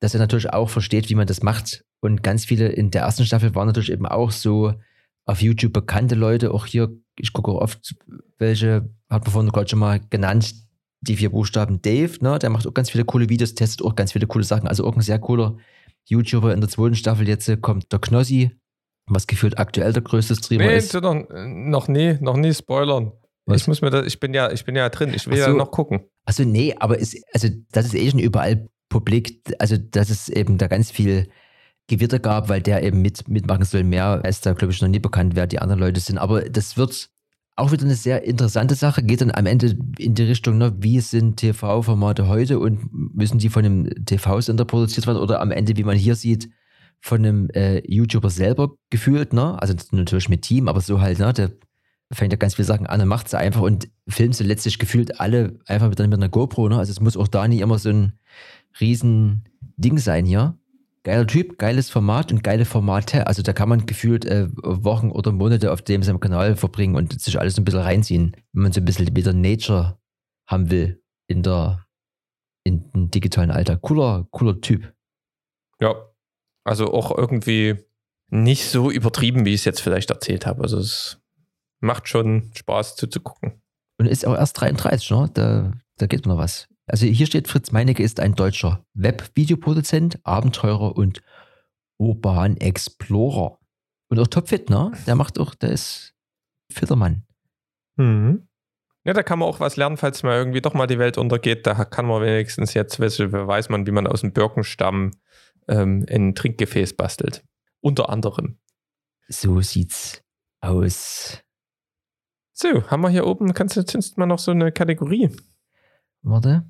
dass 0.00 0.14
er 0.14 0.20
natürlich 0.20 0.52
auch 0.52 0.68
versteht, 0.68 1.08
wie 1.08 1.14
man 1.14 1.28
das 1.28 1.44
macht. 1.44 1.84
Und 2.00 2.24
ganz 2.24 2.44
viele 2.44 2.68
in 2.68 2.90
der 2.90 3.02
ersten 3.02 3.24
Staffel 3.24 3.54
waren 3.54 3.68
natürlich 3.68 3.92
eben 3.92 4.06
auch 4.06 4.32
so 4.32 4.74
auf 5.28 5.42
YouTube 5.42 5.72
bekannte 5.72 6.14
Leute. 6.14 6.52
Auch 6.52 6.66
hier, 6.66 6.88
ich 7.18 7.32
gucke 7.32 7.50
auch 7.52 7.60
oft 7.60 7.94
welche, 8.38 8.88
hat 9.10 9.24
man 9.24 9.32
vorhin 9.32 9.52
gerade 9.52 9.68
schon 9.68 9.78
mal 9.78 10.00
genannt, 10.10 10.54
die 11.02 11.16
vier 11.16 11.30
Buchstaben 11.30 11.80
Dave, 11.82 12.16
ne? 12.20 12.38
Der 12.38 12.50
macht 12.50 12.66
auch 12.66 12.74
ganz 12.74 12.90
viele 12.90 13.04
coole 13.04 13.28
Videos, 13.28 13.54
testet 13.54 13.86
auch 13.86 13.94
ganz 13.94 14.12
viele 14.12 14.26
coole 14.26 14.44
Sachen. 14.44 14.66
Also 14.66 14.84
auch 14.84 14.96
ein 14.96 15.02
sehr 15.02 15.18
cooler 15.18 15.56
YouTuber 16.06 16.52
in 16.54 16.60
der 16.60 16.70
zweiten 16.70 16.96
Staffel. 16.96 17.28
Jetzt 17.28 17.50
kommt 17.60 17.92
der 17.92 17.98
Knossi, 18.00 18.50
was 19.06 19.26
gefühlt 19.26 19.58
aktuell 19.58 19.92
der 19.92 20.02
größte 20.02 20.34
Streamer 20.34 20.64
Nee, 20.66 20.78
ist. 20.78 20.94
noch, 20.94 21.14
noch 21.30 21.88
nie, 21.88 22.16
noch 22.20 22.36
nie 22.36 22.52
spoilern. 22.52 23.12
Was? 23.44 23.62
Ich 23.62 23.68
muss 23.68 23.80
mir 23.82 23.90
das, 23.90 24.06
ich 24.06 24.18
bin 24.18 24.34
ja, 24.34 24.50
ich 24.50 24.64
bin 24.64 24.76
ja 24.76 24.88
drin, 24.88 25.12
ich 25.14 25.26
will 25.26 25.34
Ach 25.34 25.38
ja 25.38 25.50
so. 25.50 25.56
noch 25.56 25.70
gucken. 25.70 26.00
Also 26.24 26.44
nee, 26.44 26.74
aber 26.78 26.98
ist, 26.98 27.16
also 27.32 27.48
das 27.70 27.86
ist 27.86 27.94
eh 27.94 28.10
schon 28.10 28.18
überall 28.18 28.68
publik. 28.88 29.42
Also 29.58 29.76
dass 29.76 30.10
es 30.10 30.28
eben 30.28 30.58
da 30.58 30.66
ganz 30.68 30.90
viel 30.90 31.28
Gewitter 31.88 32.18
gab, 32.18 32.48
weil 32.48 32.62
der 32.62 32.82
eben 32.82 33.02
mit, 33.02 33.28
mitmachen 33.28 33.64
soll. 33.64 33.82
Mehr 33.82 34.22
ist 34.24 34.46
da, 34.46 34.52
glaube 34.52 34.72
ich, 34.72 34.80
noch 34.80 34.88
nie 34.88 34.98
bekannt, 34.98 35.34
wer 35.34 35.46
die 35.46 35.58
anderen 35.58 35.80
Leute 35.80 36.00
sind. 36.00 36.18
Aber 36.18 36.42
das 36.42 36.76
wird 36.76 37.10
auch 37.56 37.72
wieder 37.72 37.84
eine 37.84 37.96
sehr 37.96 38.22
interessante 38.24 38.76
Sache. 38.76 39.02
Geht 39.02 39.20
dann 39.20 39.32
am 39.32 39.46
Ende 39.46 39.76
in 39.98 40.14
die 40.14 40.22
Richtung, 40.22 40.58
ne, 40.58 40.74
wie 40.78 41.00
sind 41.00 41.38
TV-Formate 41.38 42.28
heute 42.28 42.60
und 42.60 42.88
müssen 42.92 43.38
die 43.38 43.48
von 43.48 43.64
einem 43.64 44.04
TV-Sender 44.04 44.64
produziert 44.64 45.06
werden 45.06 45.18
oder 45.18 45.40
am 45.40 45.50
Ende, 45.50 45.76
wie 45.76 45.84
man 45.84 45.96
hier 45.96 46.14
sieht, 46.14 46.48
von 47.00 47.18
einem 47.18 47.48
äh, 47.50 47.82
YouTuber 47.90 48.30
selber 48.30 48.74
gefühlt, 48.90 49.32
ne? 49.32 49.60
Also 49.60 49.74
natürlich 49.92 50.28
mit 50.28 50.42
Team, 50.42 50.68
aber 50.68 50.80
so 50.80 51.00
halt, 51.00 51.18
ne? 51.18 51.32
Der 51.32 51.50
fängt 52.12 52.32
ja 52.32 52.38
ganz 52.38 52.54
viele 52.54 52.66
Sachen 52.66 52.86
an 52.86 53.00
und 53.00 53.08
macht 53.08 53.28
sie 53.28 53.38
einfach 53.38 53.60
und 53.60 53.88
filmt 54.08 54.34
sie 54.34 54.44
letztlich 54.44 54.78
gefühlt 54.78 55.20
alle 55.20 55.58
einfach 55.66 55.88
mit, 55.88 55.98
mit 55.98 56.14
einer 56.14 56.28
GoPro, 56.28 56.68
ne? 56.68 56.78
Also 56.78 56.90
es 56.90 57.00
muss 57.00 57.16
auch 57.16 57.28
da 57.28 57.46
nicht 57.46 57.60
immer 57.60 57.78
so 57.78 57.90
ein 57.90 58.12
riesen 58.80 59.44
Ding 59.76 59.98
sein 59.98 60.24
hier. 60.24 60.58
Geiler 61.04 61.26
Typ, 61.26 61.58
geiles 61.58 61.90
Format 61.90 62.32
und 62.32 62.42
geile 62.42 62.64
Formate. 62.64 63.26
Also 63.26 63.42
da 63.42 63.52
kann 63.52 63.68
man 63.68 63.86
gefühlt 63.86 64.24
äh, 64.24 64.48
Wochen 64.54 65.10
oder 65.10 65.32
Monate 65.32 65.72
auf 65.72 65.82
dem 65.82 66.02
seinem 66.02 66.20
Kanal 66.20 66.56
verbringen 66.56 66.96
und 66.96 67.20
sich 67.20 67.38
alles 67.38 67.56
ein 67.58 67.64
bisschen 67.64 67.80
reinziehen, 67.80 68.36
wenn 68.52 68.62
man 68.64 68.72
so 68.72 68.80
ein 68.80 68.84
bisschen 68.84 69.14
wieder 69.14 69.32
Nature 69.32 69.98
haben 70.46 70.70
will 70.70 71.02
in 71.28 71.42
der 71.42 71.86
in, 72.64 72.90
im 72.94 73.10
digitalen 73.10 73.50
Alter. 73.50 73.76
Cooler, 73.76 74.26
cooler 74.30 74.60
Typ. 74.60 74.92
Ja. 75.80 75.94
Also 76.64 76.92
auch 76.92 77.16
irgendwie 77.16 77.76
nicht 78.30 78.68
so 78.68 78.90
übertrieben, 78.90 79.44
wie 79.44 79.54
ich 79.54 79.60
es 79.60 79.64
jetzt 79.64 79.80
vielleicht 79.80 80.10
erzählt 80.10 80.44
habe. 80.44 80.62
Also 80.62 80.78
es 80.78 81.20
macht 81.80 82.08
schon 82.08 82.50
Spaß 82.54 82.96
zuzugucken. 82.96 83.62
Und 83.98 84.06
ist 84.06 84.26
auch 84.26 84.34
erst 84.34 84.60
33, 84.60 85.10
ne? 85.10 85.30
Da, 85.32 85.72
da 85.96 86.06
geht 86.06 86.26
noch 86.26 86.36
was. 86.36 86.68
Also 86.88 87.06
hier 87.06 87.26
steht, 87.26 87.48
Fritz 87.48 87.70
Meinecke 87.70 88.02
ist 88.02 88.18
ein 88.18 88.34
deutscher 88.34 88.84
Web-Videoproduzent, 88.94 90.20
Abenteurer 90.24 90.96
und 90.96 91.22
Urban 91.98 92.56
Explorer. 92.56 93.58
Und 94.08 94.18
auch 94.18 94.26
topfit, 94.26 94.70
ne? 94.70 94.92
Der 95.06 95.14
macht 95.14 95.38
auch, 95.38 95.54
der 95.54 95.70
ist 95.70 96.14
fitter 96.72 96.96
Mann. 96.96 97.26
Mhm. 97.96 98.48
Ja, 99.04 99.12
da 99.12 99.22
kann 99.22 99.38
man 99.38 99.48
auch 99.48 99.60
was 99.60 99.76
lernen, 99.76 99.96
falls 99.96 100.22
mal 100.22 100.36
irgendwie 100.36 100.60
doch 100.60 100.74
mal 100.74 100.86
die 100.86 100.98
Welt 100.98 101.18
untergeht. 101.18 101.66
Da 101.66 101.84
kann 101.84 102.06
man 102.06 102.22
wenigstens 102.22 102.74
jetzt, 102.74 102.98
weiß, 103.00 103.18
weiß 103.20 103.68
man, 103.68 103.86
wie 103.86 103.90
man 103.90 104.06
aus 104.06 104.22
dem 104.22 104.32
Birkenstamm 104.32 105.12
ähm, 105.68 106.06
ein 106.10 106.34
Trinkgefäß 106.34 106.96
bastelt. 106.96 107.44
Unter 107.80 108.08
anderem. 108.08 108.58
So 109.28 109.60
sieht's 109.60 110.22
aus. 110.60 111.42
So, 112.52 112.90
haben 112.90 113.02
wir 113.02 113.10
hier 113.10 113.26
oben, 113.26 113.54
kannst 113.54 113.76
du 113.76 113.80
jetzt 113.80 114.18
mal 114.18 114.26
noch 114.26 114.38
so 114.38 114.50
eine 114.50 114.72
Kategorie. 114.72 115.30
Warte. 116.22 116.64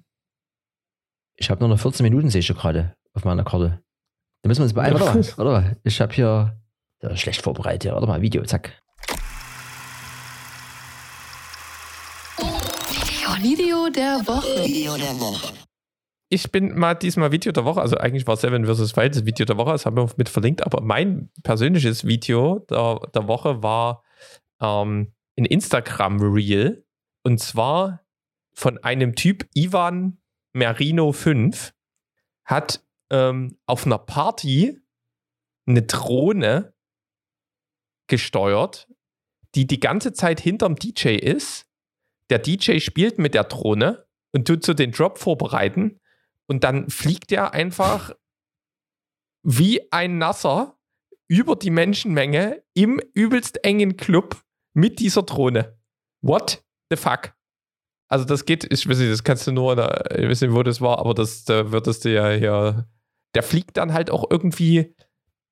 Ich 1.41 1.51
habe 1.51 1.61
nur 1.61 1.68
noch 1.68 1.78
14 1.78 2.03
Minuten, 2.03 2.30
sehe 2.30 2.41
ich 2.41 2.49
gerade 2.49 2.97
auf 3.14 3.24
meiner 3.24 3.45
Karte. 3.45 3.80
Da 4.43 4.49
müssen 4.49 4.61
wir 4.61 4.64
uns 4.64 4.74
beeilen. 4.74 4.99
Warte 4.99 5.18
mal, 5.18 5.36
warte 5.36 5.51
mal. 5.68 5.76
Ich 5.84 6.01
habe 6.01 6.12
hier 6.12 6.61
ja, 7.01 7.16
schlecht 7.16 7.43
vorbereitet. 7.43 7.93
Warte 7.93 8.09
mal, 8.09 8.20
Video, 8.20 8.43
zack. 8.43 8.82
Video 14.64 14.97
der 14.97 15.14
Woche. 15.20 15.55
Ich 16.28 16.51
bin 16.51 16.76
mal 16.76 16.95
diesmal 16.95 17.30
Video 17.30 17.53
der 17.53 17.64
Woche, 17.64 17.80
also 17.80 17.97
eigentlich 17.97 18.26
war 18.26 18.36
Seven 18.36 18.66
vs. 18.66 18.97
Wild 18.97 19.14
das 19.14 19.24
Video 19.24 19.47
der 19.47 19.57
Woche, 19.57 19.70
das 19.70 19.86
haben 19.86 19.97
wir 19.97 20.11
mit 20.16 20.28
verlinkt, 20.28 20.66
aber 20.66 20.82
mein 20.82 21.30
persönliches 21.45 22.05
Video 22.05 22.59
der, 22.68 23.01
der 23.14 23.28
Woche 23.28 23.62
war 23.62 24.03
ähm, 24.61 25.14
ein 25.39 25.45
Instagram-Reel 25.45 26.84
und 27.22 27.39
zwar 27.39 28.01
von 28.53 28.76
einem 28.78 29.14
Typ, 29.14 29.49
Ivan 29.55 30.18
Merino 30.59 31.12
5, 31.12 31.72
hat 32.44 32.84
ähm, 33.11 33.59
auf 33.66 33.86
einer 33.86 33.98
Party 33.98 34.80
eine 35.66 35.82
Drohne 35.82 36.74
gesteuert, 38.09 38.88
die 39.54 39.66
die 39.66 39.80
ganze 39.80 40.12
Zeit 40.12 40.40
hinterm 40.40 40.76
DJ 40.76 41.16
ist. 41.16 41.66
Der 42.30 42.38
DJ 42.38 42.80
spielt 42.80 43.18
mit 43.18 43.34
der 43.34 43.44
Drohne 43.44 44.06
und 44.32 44.46
tut 44.46 44.64
so 44.64 44.74
den 44.74 44.92
Drop 44.92 45.18
vorbereiten 45.18 46.00
und 46.46 46.64
dann 46.64 46.90
fliegt 46.90 47.32
er 47.32 47.52
einfach 47.52 48.12
wie 49.42 49.92
ein 49.92 50.18
Nasser 50.18 50.78
über 51.28 51.56
die 51.56 51.70
Menschenmenge 51.70 52.64
im 52.74 53.00
übelst 53.14 53.64
engen 53.64 53.96
Club 53.96 54.42
mit 54.72 54.98
dieser 54.98 55.22
Drohne. 55.22 55.78
What 56.22 56.64
the 56.90 56.96
fuck? 56.96 57.38
Also 58.09 58.24
das 58.24 58.44
geht, 58.46 58.70
ich 58.72 58.88
weiß 58.88 58.98
nicht, 58.98 59.12
das 59.12 59.22
kannst 59.24 59.46
du 59.46 59.52
nur, 59.52 59.76
da- 59.76 60.02
ich 60.16 60.28
weiß 60.28 60.40
nicht, 60.40 60.52
wo 60.54 60.62
das 60.62 60.80
war, 60.80 60.98
aber 60.98 61.14
das 61.14 61.44
da 61.44 61.70
würdest 61.72 62.04
du 62.04 62.12
ja 62.12 62.30
hier, 62.30 62.88
der 63.34 63.42
fliegt 63.42 63.76
dann 63.76 63.92
halt 63.92 64.11
auch 64.11 64.24
irgendwie, 64.30 64.94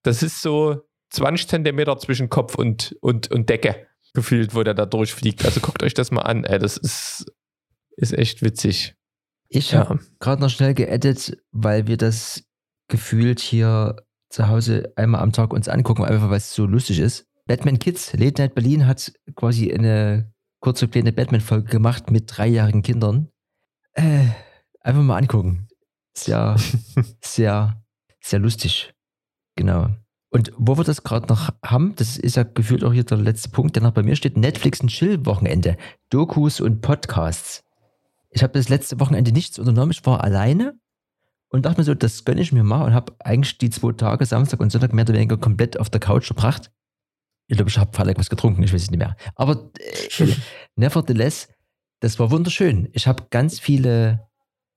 das 0.03 0.23
ist 0.23 0.41
so 0.41 0.81
20 1.11 1.47
Zentimeter 1.47 1.97
zwischen 1.97 2.29
Kopf 2.29 2.55
und, 2.55 2.95
und, 3.01 3.29
und 3.31 3.49
Decke 3.49 3.87
gefühlt, 4.13 4.55
wo 4.55 4.63
der 4.63 4.73
da 4.73 4.85
durchfliegt. 4.85 5.45
Also 5.45 5.59
guckt 5.59 5.83
euch 5.83 5.93
das 5.93 6.09
mal 6.11 6.21
an, 6.21 6.43
ey, 6.45 6.57
das 6.57 6.77
ist, 6.77 7.31
ist 7.97 8.13
echt 8.13 8.41
witzig. 8.41 8.95
Ich 9.49 9.71
Ja. 9.71 9.79
habe 9.87 9.99
gerade 10.19 10.41
noch 10.41 10.49
schnell 10.49 10.73
geedit, 10.73 11.37
weil 11.51 11.87
wir 11.87 11.97
das 11.97 12.43
gefühlt 12.89 13.39
hier 13.39 13.95
zu 14.29 14.47
Hause 14.47 14.91
einmal 14.95 15.21
am 15.21 15.31
Tag 15.31 15.53
uns 15.53 15.69
angucken, 15.69 16.03
einfach 16.03 16.29
weil 16.29 16.37
es 16.37 16.53
so 16.53 16.65
lustig 16.65 16.99
ist. 16.99 17.25
Batman 17.45 17.79
Kids, 17.79 18.11
Late 18.13 18.41
Night 18.41 18.55
Berlin 18.55 18.87
hat 18.87 19.13
quasi 19.35 19.71
eine 19.71 20.33
kurze 20.59 20.87
kleine 20.87 21.11
Batman-Folge 21.11 21.69
gemacht 21.69 22.11
mit 22.11 22.25
dreijährigen 22.35 22.81
Kindern. 22.81 23.29
Äh, 23.93 24.25
einfach 24.81 25.01
mal 25.01 25.17
angucken. 25.17 25.67
Sehr, 26.15 26.57
sehr, 27.21 27.81
sehr 28.21 28.39
lustig. 28.39 28.93
Genau. 29.55 29.89
Und 30.29 30.51
wo 30.57 30.77
wir 30.77 30.83
das 30.83 31.03
gerade 31.03 31.27
noch 31.27 31.49
haben, 31.63 31.95
das 31.95 32.17
ist 32.17 32.35
ja 32.35 32.43
gefühlt 32.43 32.83
auch 32.83 32.93
hier 32.93 33.03
der 33.03 33.17
letzte 33.17 33.49
Punkt, 33.49 33.75
der 33.75 33.83
noch 33.83 33.93
bei 33.93 34.03
mir 34.03 34.15
steht, 34.15 34.37
Netflix 34.37 34.81
ein 34.81 34.89
Chill-Wochenende. 34.89 35.77
Dokus 36.09 36.59
und 36.59 36.81
Podcasts. 36.81 37.63
Ich 38.29 38.43
habe 38.43 38.53
das 38.53 38.69
letzte 38.69 38.99
Wochenende 38.99 39.31
nichts 39.31 39.57
unternommen, 39.57 39.91
ich 39.91 40.05
war 40.05 40.23
alleine 40.23 40.77
und 41.49 41.65
dachte 41.65 41.79
mir 41.79 41.85
so, 41.85 41.93
das 41.93 42.25
gönne 42.25 42.41
ich 42.41 42.51
mir 42.51 42.63
mal 42.63 42.83
und 42.83 42.93
habe 42.93 43.15
eigentlich 43.19 43.57
die 43.57 43.69
zwei 43.69 43.93
Tage, 43.93 44.25
Samstag 44.25 44.59
und 44.59 44.71
Sonntag, 44.71 44.93
mehr 44.93 45.05
oder 45.05 45.13
weniger 45.13 45.37
komplett 45.37 45.79
auf 45.79 45.89
der 45.89 46.01
Couch 46.01 46.27
verbracht. 46.27 46.71
Ich 47.47 47.55
glaube, 47.57 47.69
ich 47.69 47.77
habe 47.77 47.91
vielleicht 47.93 48.19
was 48.19 48.29
getrunken, 48.29 48.63
ich 48.63 48.73
weiß 48.73 48.83
es 48.83 48.91
nicht 48.91 48.99
mehr. 48.99 49.15
Aber 49.35 49.71
äh, 49.79 50.27
nevertheless, 50.75 51.47
das 52.01 52.19
war 52.19 52.29
wunderschön. 52.31 52.89
Ich 52.91 53.07
habe 53.07 53.23
ganz 53.29 53.59
viele 53.59 54.27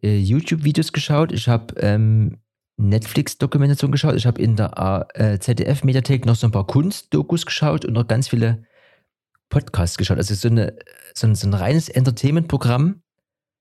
äh, 0.03 0.17
YouTube-Videos 0.19 0.93
geschaut, 0.93 1.33
ich 1.33 1.49
habe 1.49 1.75
ähm, 1.81 2.39
Netflix-Dokumentation 2.77 3.93
geschaut, 3.93 4.15
ich 4.15 4.27
habe 4.27 4.41
in 4.41 4.57
der 4.57 5.07
äh, 5.15 5.39
ZDF-Mediathek 5.39 6.25
noch 6.25 6.37
so 6.37 6.47
ein 6.47 6.53
paar 6.53 6.67
Kunstdokus 6.67 7.45
geschaut 7.45 7.85
und 7.85 7.93
noch 7.93 8.07
ganz 8.07 8.29
viele 8.29 8.65
Podcasts 9.51 9.99
geschaut. 9.99 10.17
Also 10.19 10.35
so, 10.35 10.49
eine, 10.49 10.77
so, 11.15 11.27
ein, 11.27 11.35
so 11.35 11.47
ein 11.49 11.55
reines 11.55 11.89
Entertainment-Programm 11.89 13.03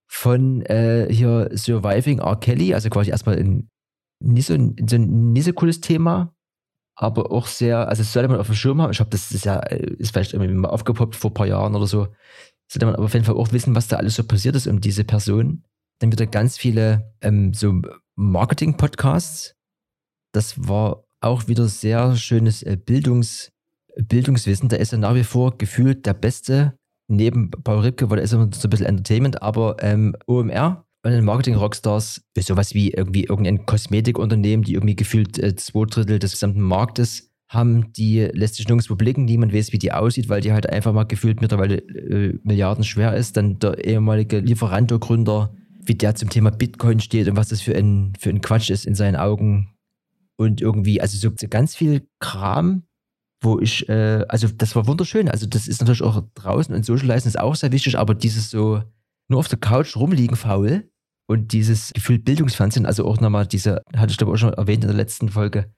von 0.06 0.62
äh, 0.62 1.08
hier 1.10 1.50
Surviving 1.52 2.20
R. 2.20 2.36
Kelly, 2.38 2.74
also 2.74 2.88
quasi 2.90 3.10
erstmal 3.10 3.38
ein 3.38 3.68
nicht 4.22 4.46
so, 4.46 4.54
ein- 4.54 4.76
so 4.88 4.96
ein 4.96 5.32
nicht 5.32 5.44
so 5.44 5.52
cooles 5.52 5.80
Thema, 5.80 6.34
aber 7.00 7.32
auch 7.32 7.46
sehr, 7.46 7.88
also 7.88 8.02
sollte 8.02 8.28
man 8.28 8.38
auf 8.38 8.46
dem 8.46 8.54
Schirm 8.54 8.82
haben. 8.82 8.92
Ich 8.92 9.00
habe 9.00 9.08
das 9.08 9.32
ist 9.32 9.46
ja, 9.46 9.58
ist 9.60 10.12
vielleicht 10.12 10.34
irgendwie 10.34 10.52
mal 10.52 10.68
aufgepoppt 10.68 11.16
vor 11.16 11.30
ein 11.30 11.34
paar 11.34 11.46
Jahren 11.46 11.74
oder 11.74 11.86
so. 11.86 12.08
Sollte 12.70 12.84
man 12.84 12.94
aber 12.94 13.06
auf 13.06 13.14
jeden 13.14 13.24
Fall 13.24 13.36
auch 13.36 13.52
wissen, 13.52 13.74
was 13.74 13.88
da 13.88 13.96
alles 13.96 14.16
so 14.16 14.22
passiert 14.22 14.54
ist 14.54 14.66
um 14.66 14.82
diese 14.82 15.04
Person. 15.04 15.64
Dann 15.98 16.12
wieder 16.12 16.26
ganz 16.26 16.58
viele 16.58 17.14
ähm, 17.22 17.54
so 17.54 17.80
Marketing-Podcasts, 18.16 19.54
das 20.32 20.68
war 20.68 21.04
auch 21.22 21.48
wieder 21.48 21.68
sehr 21.68 22.16
schönes 22.16 22.62
äh, 22.62 22.76
Bildungs, 22.76 23.50
Bildungswissen. 23.96 24.68
Da 24.68 24.76
ist 24.76 24.92
er 24.92 24.98
nach 24.98 25.14
wie 25.14 25.24
vor 25.24 25.56
gefühlt 25.56 26.04
der 26.04 26.14
Beste. 26.14 26.76
Neben 27.08 27.50
Paul 27.50 27.80
Ripke, 27.80 28.10
weil 28.10 28.18
er 28.18 28.24
ist 28.24 28.34
immer 28.34 28.50
so 28.52 28.68
ein 28.68 28.70
bisschen 28.70 28.86
Entertainment, 28.86 29.42
aber 29.42 29.76
ähm, 29.80 30.14
OMR 30.26 30.84
und 31.02 31.12
den 31.12 31.24
Marketing-Rockstars 31.24 32.22
sowas 32.38 32.74
wie 32.74 32.90
irgendwie 32.90 33.24
irgendein 33.24 33.64
Kosmetikunternehmen, 33.64 34.64
die 34.64 34.74
irgendwie 34.74 34.96
gefühlt 34.96 35.38
äh, 35.38 35.56
zwei 35.56 35.86
Drittel 35.86 36.18
des 36.18 36.32
gesamten 36.32 36.60
Marktes 36.60 37.30
haben, 37.48 37.92
die 37.94 38.20
lässt 38.32 38.56
sich 38.56 38.68
nirgendwo 38.68 38.94
blicken, 38.94 39.24
niemand 39.24 39.52
weiß, 39.52 39.72
wie 39.72 39.78
die 39.78 39.92
aussieht, 39.92 40.28
weil 40.28 40.40
die 40.40 40.52
halt 40.52 40.68
einfach 40.68 40.92
mal 40.92 41.04
gefühlt 41.04 41.40
mittlerweile 41.40 41.78
äh, 41.78 42.38
Milliarden 42.44 42.84
schwer 42.84 43.16
ist. 43.16 43.36
Dann 43.36 43.58
der 43.58 43.84
ehemalige 43.84 44.38
Lieferanto-Gründer, 44.38 45.52
wie 45.80 45.94
der 45.94 46.14
zum 46.14 46.30
Thema 46.30 46.50
Bitcoin 46.50 47.00
steht 47.00 47.28
und 47.28 47.36
was 47.36 47.48
das 47.48 47.60
für 47.60 47.74
ein, 47.74 48.12
für 48.18 48.30
ein 48.30 48.40
Quatsch 48.40 48.70
ist 48.70 48.86
in 48.86 48.94
seinen 48.94 49.16
Augen. 49.16 49.74
Und 50.36 50.60
irgendwie, 50.60 51.00
also 51.00 51.18
so 51.18 51.34
ganz 51.48 51.74
viel 51.74 52.06
Kram, 52.20 52.84
wo 53.40 53.58
ich, 53.58 53.88
äh, 53.88 54.24
also 54.28 54.46
das 54.48 54.76
war 54.76 54.86
wunderschön. 54.86 55.28
Also 55.28 55.46
das 55.46 55.66
ist 55.66 55.80
natürlich 55.80 56.02
auch 56.02 56.22
draußen 56.34 56.74
und 56.74 56.86
Socializen 56.86 57.28
ist 57.28 57.38
auch 57.38 57.56
sehr 57.56 57.72
wichtig, 57.72 57.98
aber 57.98 58.14
dieses 58.14 58.50
so 58.50 58.82
nur 59.30 59.38
auf 59.38 59.48
der 59.48 59.58
Couch 59.58 59.96
rumliegen 59.96 60.36
faul 60.36 60.90
und 61.26 61.52
dieses 61.52 61.92
Gefühl 61.92 62.18
Bildungsfernsehen, 62.18 62.86
also 62.86 63.06
auch 63.06 63.20
nochmal 63.20 63.46
diese, 63.46 63.82
hatte 63.96 64.10
ich 64.10 64.18
glaube 64.18 64.32
auch 64.32 64.36
schon 64.36 64.52
erwähnt 64.52 64.82
in 64.84 64.88
der 64.88 64.96
letzten 64.96 65.28
Folge, 65.28 65.72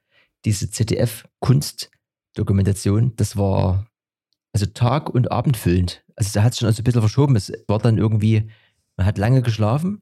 diese 0.45 0.69
ZDF-Kunstdokumentation, 0.69 3.15
das 3.15 3.37
war 3.37 3.85
also 4.53 4.65
Tag- 4.67 5.09
und 5.09 5.31
Abendfüllend. 5.31 6.03
Also 6.15 6.29
da 6.33 6.43
hat 6.43 6.53
es 6.53 6.59
schon 6.59 6.67
also 6.67 6.81
ein 6.81 6.83
bisschen 6.83 7.01
verschoben. 7.01 7.35
Es 7.35 7.51
war 7.67 7.79
dann 7.79 7.97
irgendwie, 7.97 8.49
man 8.97 9.07
hat 9.07 9.17
lange 9.17 9.41
geschlafen, 9.41 10.01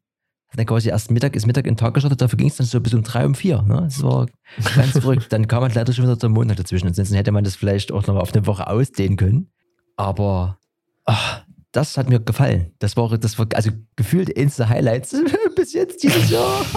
hat 0.50 0.60
dann 0.60 0.66
quasi 0.66 0.90
erst 0.90 1.10
Mittag, 1.10 1.36
ist 1.36 1.48
Mittag 1.48 1.66
in 1.66 1.74
den 1.74 1.78
Tag 1.78 1.94
gestartet, 1.94 2.22
dafür 2.22 2.38
ging 2.38 2.50
es 2.50 2.58
dann 2.58 2.68
so 2.68 2.82
bis 2.82 2.94
um 2.94 3.04
drei, 3.04 3.26
um 3.26 3.36
vier. 3.36 3.62
Ne? 3.62 3.84
Das 3.84 4.04
war 4.04 4.28
ganz 4.76 4.92
verrückt. 4.92 5.32
Dann 5.32 5.48
kam 5.48 5.64
halt 5.64 5.76
leider 5.76 5.94
schon 5.94 6.04
wieder 6.04 6.18
der 6.18 6.30
Montag 6.30 6.58
dazwischen. 6.58 6.88
Ansonsten 6.88 7.16
hätte 7.16 7.32
man 7.32 7.46
das 7.46 7.56
vielleicht 7.56 7.92
auch 7.92 8.06
nochmal 8.06 8.24
auf 8.24 8.34
eine 8.34 8.46
Woche 8.46 8.68
ausdehnen 8.68 9.16
können. 9.16 9.50
Aber 9.96 10.60
ach, 11.06 11.46
das 11.72 11.98
hat 11.98 12.10
mir 12.10 12.20
gefallen. 12.20 12.74
Das 12.80 12.98
war, 12.98 13.18
das 13.18 13.38
war 13.40 13.48
also 13.54 13.72
gefühlt 13.96 14.36
eins 14.38 14.58
der 14.58 14.70
Highlights 14.70 15.16
bis 15.56 15.74
jetzt 15.74 16.04
dieses 16.04 16.30
Jahr. 16.30 16.66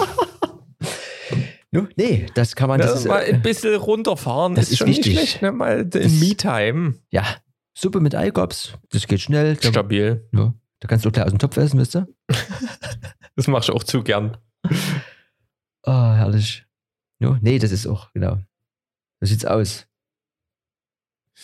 Nee, 1.96 2.26
das 2.36 2.54
kann 2.54 2.68
man. 2.68 2.78
Das, 2.78 2.92
Das, 2.92 3.04
mal 3.06 3.22
äh, 3.22 3.32
ein 3.34 3.42
bisschen 3.42 3.74
runterfahren, 3.74 4.54
das 4.54 4.66
ist, 4.66 4.72
ist 4.74 4.78
schon 4.78 4.86
wichtig. 4.86 5.06
nicht 5.16 5.18
schlecht, 5.30 5.42
ne? 5.42 5.50
Mal 5.50 5.80
in 5.92 6.20
Me-Time. 6.20 6.94
ja, 7.10 7.24
Suppe 7.76 7.98
mit 7.98 8.14
Eigops, 8.14 8.74
das 8.90 9.08
geht 9.08 9.20
schnell. 9.20 9.56
Da, 9.56 9.70
Stabil. 9.70 10.24
ja, 10.32 10.54
da 10.78 10.86
kannst 10.88 11.04
du 11.04 11.10
gleich 11.10 11.24
aus 11.24 11.32
dem 11.32 11.40
Topf 11.40 11.56
essen, 11.56 11.80
wisst 11.80 11.96
ihr? 11.96 12.06
Das 13.36 13.48
machst 13.48 13.68
du 13.68 13.72
auch 13.72 13.82
zu 13.82 14.04
gern. 14.04 14.36
Ah, 15.82 16.14
herrlich. 16.14 16.64
No, 17.18 17.36
nee, 17.40 17.58
das 17.58 17.72
ist 17.72 17.88
auch, 17.88 18.12
genau. 18.12 18.38
So 19.18 19.26
sieht's 19.26 19.44
aus. 19.44 19.88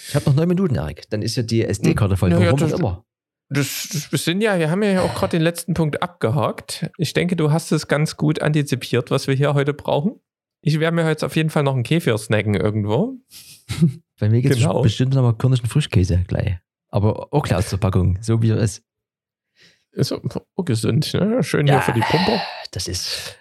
Ich 0.08 0.14
habe 0.14 0.26
noch 0.26 0.36
neun 0.36 0.46
Minuten, 0.46 0.76
Erik. 0.76 1.10
Dann 1.10 1.20
ist 1.22 1.34
ja 1.34 1.42
die 1.42 1.64
SD-Karte 1.64 2.16
voll. 2.16 2.30
Ja, 2.30 2.38
ja, 2.38 2.46
Warum 2.46 2.60
das- 2.60 2.74
auch 2.74 2.78
immer. 2.78 3.04
Das, 3.50 3.88
das 3.92 4.12
wir 4.12 4.18
sind 4.18 4.40
ja, 4.42 4.58
wir 4.58 4.70
haben 4.70 4.82
ja 4.82 5.02
auch 5.02 5.14
gerade 5.14 5.32
den 5.36 5.42
letzten 5.42 5.74
Punkt 5.74 6.02
abgehakt. 6.02 6.88
Ich 6.98 7.12
denke, 7.14 7.34
du 7.36 7.50
hast 7.50 7.72
es 7.72 7.88
ganz 7.88 8.16
gut 8.16 8.40
antizipiert, 8.40 9.10
was 9.10 9.26
wir 9.26 9.34
hier 9.34 9.54
heute 9.54 9.74
brauchen. 9.74 10.20
Ich 10.62 10.78
werde 10.78 10.94
mir 10.94 11.04
heute 11.04 11.26
auf 11.26 11.34
jeden 11.36 11.50
Fall 11.50 11.62
noch 11.64 11.74
einen 11.74 11.82
Kefir 11.82 12.16
snacken 12.18 12.54
irgendwo. 12.54 13.14
Bei 14.20 14.28
mir 14.28 14.40
geht's 14.42 14.56
Genau. 14.56 14.82
bestimmt 14.82 15.14
nochmal 15.14 15.34
kürnischen 15.34 15.66
Frischkäse 15.66 16.22
gleich. 16.28 16.58
Aber 16.90 17.32
auch 17.32 17.42
klar 17.42 17.58
aus 17.58 17.70
der 17.70 17.78
Packung, 17.78 18.18
so 18.20 18.40
wie 18.42 18.50
er 18.50 18.58
ist. 18.58 18.82
Ist 19.92 20.12
auch 20.12 20.64
gesund, 20.64 21.12
ne? 21.14 21.42
Schön 21.42 21.66
hier 21.66 21.76
Ja. 21.76 21.80
für 21.80 21.92
die 21.92 22.00
Pumper. 22.00 22.40
Das 22.70 22.86
ist. 22.86 23.36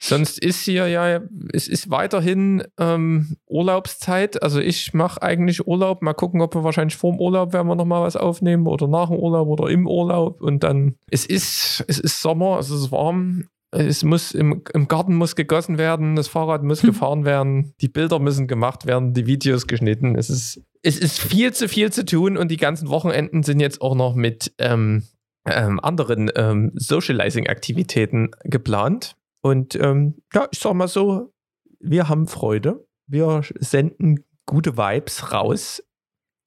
Sonst 0.00 0.38
ist 0.38 0.62
hier 0.62 0.86
ja, 0.86 1.20
es 1.52 1.66
ist 1.66 1.90
weiterhin 1.90 2.62
ähm, 2.78 3.36
Urlaubszeit. 3.46 4.42
Also 4.42 4.60
ich 4.60 4.94
mache 4.94 5.22
eigentlich 5.22 5.66
Urlaub. 5.66 6.02
Mal 6.02 6.14
gucken, 6.14 6.40
ob 6.40 6.54
wir 6.54 6.62
wahrscheinlich 6.62 6.96
vor 6.96 7.12
dem 7.12 7.20
Urlaub 7.20 7.52
werden 7.52 7.66
wir 7.66 7.74
nochmal 7.74 8.02
was 8.02 8.16
aufnehmen 8.16 8.66
oder 8.68 8.86
nach 8.86 9.08
dem 9.08 9.18
Urlaub 9.18 9.48
oder 9.48 9.68
im 9.70 9.88
Urlaub. 9.88 10.40
Und 10.40 10.62
dann, 10.62 10.94
es 11.10 11.26
ist, 11.26 11.84
es 11.88 11.98
ist 11.98 12.20
Sommer, 12.20 12.58
es 12.60 12.70
ist 12.70 12.92
warm. 12.92 13.48
Es 13.70 14.02
muss 14.02 14.32
im, 14.32 14.62
im 14.72 14.88
Garten 14.88 15.14
muss 15.14 15.36
gegossen 15.36 15.76
werden, 15.76 16.16
das 16.16 16.28
Fahrrad 16.28 16.62
muss 16.62 16.80
gefahren 16.82 17.24
werden, 17.24 17.74
die 17.82 17.88
Bilder 17.88 18.18
müssen 18.18 18.46
gemacht 18.46 18.86
werden, 18.86 19.12
die 19.12 19.26
Videos 19.26 19.66
geschnitten. 19.66 20.14
Es 20.14 20.30
ist, 20.30 20.62
es 20.82 20.96
ist 20.96 21.18
viel 21.18 21.52
zu 21.52 21.68
viel 21.68 21.92
zu 21.92 22.04
tun 22.04 22.38
und 22.38 22.50
die 22.50 22.56
ganzen 22.56 22.88
Wochenenden 22.88 23.42
sind 23.42 23.60
jetzt 23.60 23.82
auch 23.82 23.94
noch 23.94 24.14
mit 24.14 24.54
ähm, 24.58 25.02
ähm, 25.44 25.80
anderen 25.80 26.30
ähm, 26.34 26.72
Socializing-Aktivitäten 26.76 28.30
geplant. 28.44 29.16
Und 29.40 29.74
ähm, 29.76 30.22
ja, 30.34 30.48
ich 30.50 30.58
sag 30.58 30.74
mal 30.74 30.88
so, 30.88 31.32
wir 31.80 32.08
haben 32.08 32.26
Freude. 32.26 32.86
Wir 33.06 33.42
senden 33.58 34.24
gute 34.46 34.76
Vibes 34.76 35.32
raus. 35.32 35.82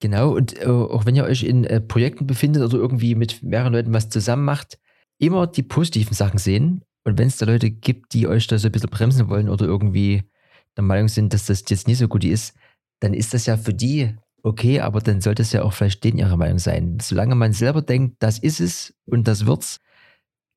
Genau, 0.00 0.34
und 0.34 0.60
äh, 0.60 0.66
auch 0.66 1.06
wenn 1.06 1.14
ihr 1.14 1.24
euch 1.24 1.44
in 1.44 1.64
äh, 1.64 1.80
Projekten 1.80 2.26
befindet 2.26 2.62
oder 2.62 2.76
irgendwie 2.76 3.14
mit 3.14 3.42
mehreren 3.42 3.72
Leuten 3.72 3.94
was 3.94 4.08
zusammen 4.08 4.44
macht, 4.44 4.78
immer 5.18 5.46
die 5.46 5.62
positiven 5.62 6.14
Sachen 6.14 6.38
sehen. 6.38 6.84
Und 7.04 7.18
wenn 7.18 7.28
es 7.28 7.36
da 7.36 7.46
Leute 7.46 7.70
gibt, 7.70 8.12
die 8.12 8.26
euch 8.26 8.46
da 8.46 8.58
so 8.58 8.68
ein 8.68 8.72
bisschen 8.72 8.90
bremsen 8.90 9.28
wollen 9.28 9.48
oder 9.48 9.64
irgendwie 9.64 10.24
der 10.76 10.84
Meinung 10.84 11.08
sind, 11.08 11.32
dass 11.32 11.46
das 11.46 11.62
jetzt 11.68 11.86
nicht 11.86 11.98
so 11.98 12.08
gut 12.08 12.24
ist, 12.24 12.56
dann 13.00 13.14
ist 13.14 13.32
das 13.34 13.46
ja 13.46 13.56
für 13.56 13.74
die 13.74 14.16
okay, 14.42 14.80
aber 14.80 15.00
dann 15.00 15.20
sollte 15.20 15.42
es 15.42 15.52
ja 15.52 15.62
auch 15.62 15.72
vielleicht 15.72 16.02
denen 16.04 16.18
ihre 16.18 16.36
Meinung 16.36 16.58
sein. 16.58 16.98
Solange 17.00 17.34
man 17.34 17.52
selber 17.52 17.82
denkt, 17.82 18.16
das 18.20 18.38
ist 18.38 18.60
es 18.60 18.94
und 19.06 19.28
das 19.28 19.46
wird's, 19.46 19.78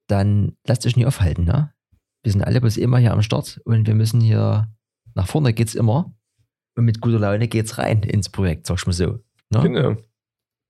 dann 0.07 0.57
lasst 0.65 0.85
euch 0.85 0.95
nie 0.95 1.05
aufhalten, 1.05 1.43
ne? 1.43 1.74
Wir 2.25 2.31
sind 2.31 2.41
alle 2.41 2.59
bloß 2.59 2.77
immer 2.77 2.97
hier 2.97 3.13
am 3.13 3.21
Start 3.21 3.61
und 3.65 3.85
wir 3.85 3.93
müssen 3.93 4.19
hier 4.19 4.67
nach 5.13 5.27
vorne 5.27 5.53
geht's 5.53 5.75
immer. 5.75 6.11
Und 6.75 6.85
mit 6.85 6.99
guter 6.99 7.19
Laune 7.19 7.47
geht's 7.47 7.77
rein 7.77 8.01
ins 8.01 8.29
Projekt, 8.29 8.65
sag 8.65 8.79
ich 8.79 8.87
mal 8.87 8.93
so. 8.93 9.19
Ne? 9.51 9.61
Genau. 9.61 9.95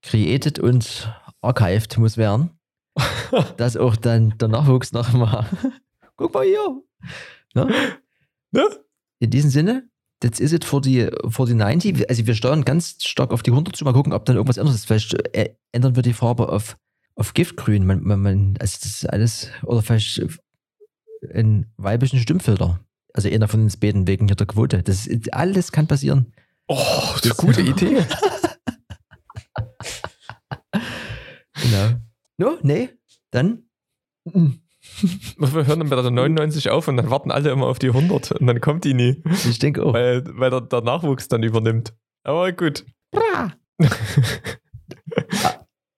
created 0.02 0.60
und 0.60 1.10
archived 1.40 1.98
muss 1.98 2.18
werden. 2.18 2.50
dass 3.58 3.78
auch 3.78 3.96
dann 3.96 4.38
der 4.38 4.50
Nachwuchs 4.50 4.92
nochmal. 4.92 5.46
Guck 6.18 6.34
mal 6.34 6.44
hier. 6.44 6.82
Ne? 7.54 7.74
Ne? 8.52 8.64
In 9.20 9.30
diesem 9.30 9.50
Sinne, 9.50 9.90
that's 10.20 10.42
is 10.42 10.52
it 10.52 10.66
for 10.66 10.82
die, 10.82 11.10
for 11.30 11.46
die 11.46 11.54
90. 11.54 12.10
Also 12.10 12.28
wir 12.28 12.36
steuern 12.36 12.66
ganz 12.66 12.98
stark 13.02 13.32
auf 13.32 13.44
die 13.44 13.52
100 13.52 13.74
zu. 13.78 13.86
Mal 13.86 13.94
gucken, 13.94 14.12
ob 14.12 14.26
dann 14.26 14.36
irgendwas 14.36 14.60
anderes 14.60 14.80
ist. 14.80 14.88
Vielleicht 14.88 15.14
äh, 15.34 15.56
ändern 15.72 15.96
wir 15.96 16.04
die 16.04 16.14
Farbe 16.14 16.50
auf, 16.50 16.78
auf 17.16 17.34
Giftgrün. 17.34 17.86
Man, 17.86 18.04
man, 18.04 18.22
man, 18.22 18.58
also 18.60 18.78
das 18.82 18.92
ist 18.92 19.10
alles, 19.10 19.50
oder 19.64 19.82
vielleicht 19.82 20.22
einen 21.34 21.72
weiblichen 21.78 22.20
Stimmfilter. 22.20 22.80
Also 23.14 23.30
einer 23.30 23.48
von 23.48 23.62
uns 23.64 23.78
beten 23.78 24.08
wegen 24.08 24.28
hier 24.28 24.36
der 24.36 24.48
Quote. 24.48 24.84
Das 24.84 25.08
ist, 25.08 25.34
alles 25.34 25.72
kann 25.72 25.88
passieren. 25.88 26.34
Oh, 26.68 26.76
das 27.22 27.26
ist 27.26 27.40
eine 27.40 27.48
gute 27.48 27.62
Idee. 27.62 28.06
Genau. 31.62 31.94
No, 32.38 32.58
nee, 32.64 32.90
dann. 33.32 33.64
Wir 34.26 35.66
hören 35.66 35.80
dann 35.80 35.90
bei 35.90 35.96
der 35.96 36.12
99 36.12 36.70
auf 36.70 36.88
und 36.88 36.98
dann 36.98 37.10
warten 37.10 37.32
alle 37.32 37.50
immer 37.50 37.68
auf 37.68 37.80
die 37.80 37.88
100 37.88 38.34
und 38.34 38.46
dann 38.48 38.62
kommt 38.62 38.84
die 38.84 38.94
nie, 38.94 39.24
Ich 39.50 39.60
denke 39.60 39.84
auch. 39.84 39.94
weil, 39.94 40.24
weil 40.38 40.50
der, 40.52 40.62
der 40.62 40.82
Nachwuchs 40.82 41.28
dann 41.28 41.44
übernimmt. 41.44 41.94
Aber 42.24 42.52
gut. 42.52 42.86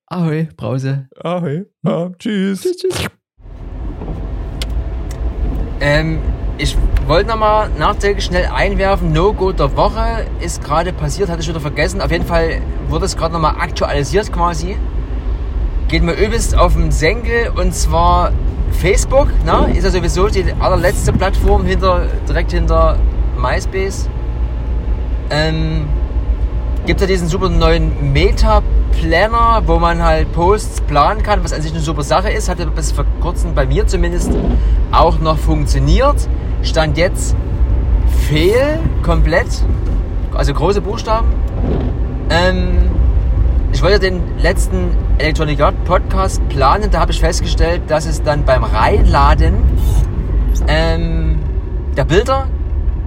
Ahoi, 0.06 0.48
Brause. 0.56 1.08
Ahoi. 1.22 1.66
Ah, 1.84 2.10
tschüss. 2.18 2.62
Tschüss, 2.62 2.76
tschüss. 2.78 3.08
Ähm, 5.80 6.18
ich 6.58 6.76
wollte 7.06 7.28
nochmal 7.28 7.70
nachträglich 7.78 8.24
schnell 8.24 8.46
einwerfen. 8.46 9.12
No-Go 9.12 9.52
der 9.52 9.76
Woche 9.76 10.26
ist 10.40 10.62
gerade 10.64 10.92
passiert, 10.92 11.28
hatte 11.28 11.40
ich 11.40 11.48
wieder 11.48 11.60
vergessen. 11.60 12.00
Auf 12.00 12.10
jeden 12.10 12.26
Fall 12.26 12.60
wurde 12.88 13.04
es 13.04 13.16
gerade 13.16 13.32
nochmal 13.32 13.54
aktualisiert 13.60 14.32
quasi. 14.32 14.76
Geht 15.86 16.02
mir 16.02 16.14
übelst 16.14 16.56
auf 16.56 16.74
den 16.74 16.90
Senkel 16.90 17.50
und 17.56 17.74
zwar 17.74 18.32
Facebook. 18.72 19.28
Ne? 19.44 19.72
Ist 19.76 19.84
ja 19.84 19.90
sowieso 19.90 20.28
die 20.28 20.44
allerletzte 20.58 21.12
Plattform 21.12 21.64
hinter, 21.64 22.06
direkt 22.28 22.52
hinter 22.52 22.98
MySpace. 23.40 24.08
Ähm, 25.30 25.86
gibt 26.88 27.02
ja 27.02 27.06
diesen 27.06 27.28
super 27.28 27.50
neuen 27.50 28.14
Meta-Planner, 28.14 29.62
wo 29.66 29.78
man 29.78 30.02
halt 30.02 30.32
Posts 30.32 30.80
planen 30.80 31.22
kann, 31.22 31.44
was 31.44 31.52
an 31.52 31.60
sich 31.60 31.70
eine 31.72 31.82
super 31.82 32.02
Sache 32.02 32.30
ist. 32.30 32.48
Hatte 32.48 32.66
bis 32.66 32.92
vor 32.92 33.04
kurzem 33.20 33.54
bei 33.54 33.66
mir 33.66 33.86
zumindest 33.86 34.32
auch 34.90 35.18
noch 35.18 35.36
funktioniert. 35.36 36.16
Stand 36.62 36.96
jetzt 36.96 37.36
fehl 38.30 38.80
komplett, 39.02 39.48
also 40.32 40.54
große 40.54 40.80
Buchstaben. 40.80 41.28
Ähm, 42.30 42.90
ich 43.74 43.82
wollte 43.82 43.98
den 43.98 44.22
letzten 44.38 44.88
Electronic 45.18 45.60
Art 45.60 45.84
Podcast 45.84 46.40
planen, 46.48 46.90
da 46.90 47.00
habe 47.00 47.12
ich 47.12 47.20
festgestellt, 47.20 47.82
dass 47.88 48.06
es 48.06 48.22
dann 48.22 48.46
beim 48.46 48.64
Reinladen 48.64 49.56
ähm, 50.66 51.38
der 51.98 52.04
Bilder, 52.04 52.46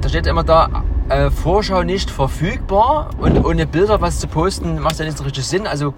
da 0.02 0.10
steht 0.10 0.28
immer 0.28 0.44
da, 0.44 0.84
äh, 1.12 1.30
Vorschau 1.30 1.84
nicht 1.84 2.10
verfügbar 2.10 3.10
und 3.20 3.44
ohne 3.46 3.68
Bilder 3.68 4.02
was 4.02 4.20
zu 4.20 4.28
posten 4.28 4.80
macht 4.80 5.00
ja 5.00 5.06
nicht 5.06 5.18
so 5.18 5.24
richtig 5.24 5.46
Sinn, 5.46 5.68
also 5.68 5.94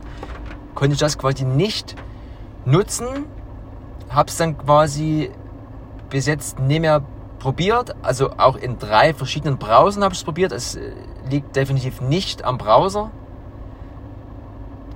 konnte 0.73 0.93
ich 0.93 0.99
das 0.99 1.17
quasi 1.17 1.45
nicht 1.45 1.95
nutzen, 2.65 3.07
hab's 4.09 4.37
dann 4.37 4.57
quasi 4.57 5.29
bis 6.09 6.25
jetzt 6.25 6.59
nicht 6.59 6.81
mehr 6.81 7.03
probiert, 7.39 7.95
also 8.01 8.31
auch 8.37 8.55
in 8.55 8.79
drei 8.79 9.13
verschiedenen 9.13 9.57
Browsern 9.57 10.03
habe 10.03 10.13
ich 10.13 10.19
es 10.19 10.23
probiert. 10.23 10.51
Es 10.51 10.75
äh, 10.75 10.93
liegt 11.29 11.55
definitiv 11.55 12.01
nicht 12.01 12.45
am 12.45 12.57
Browser. 12.57 13.11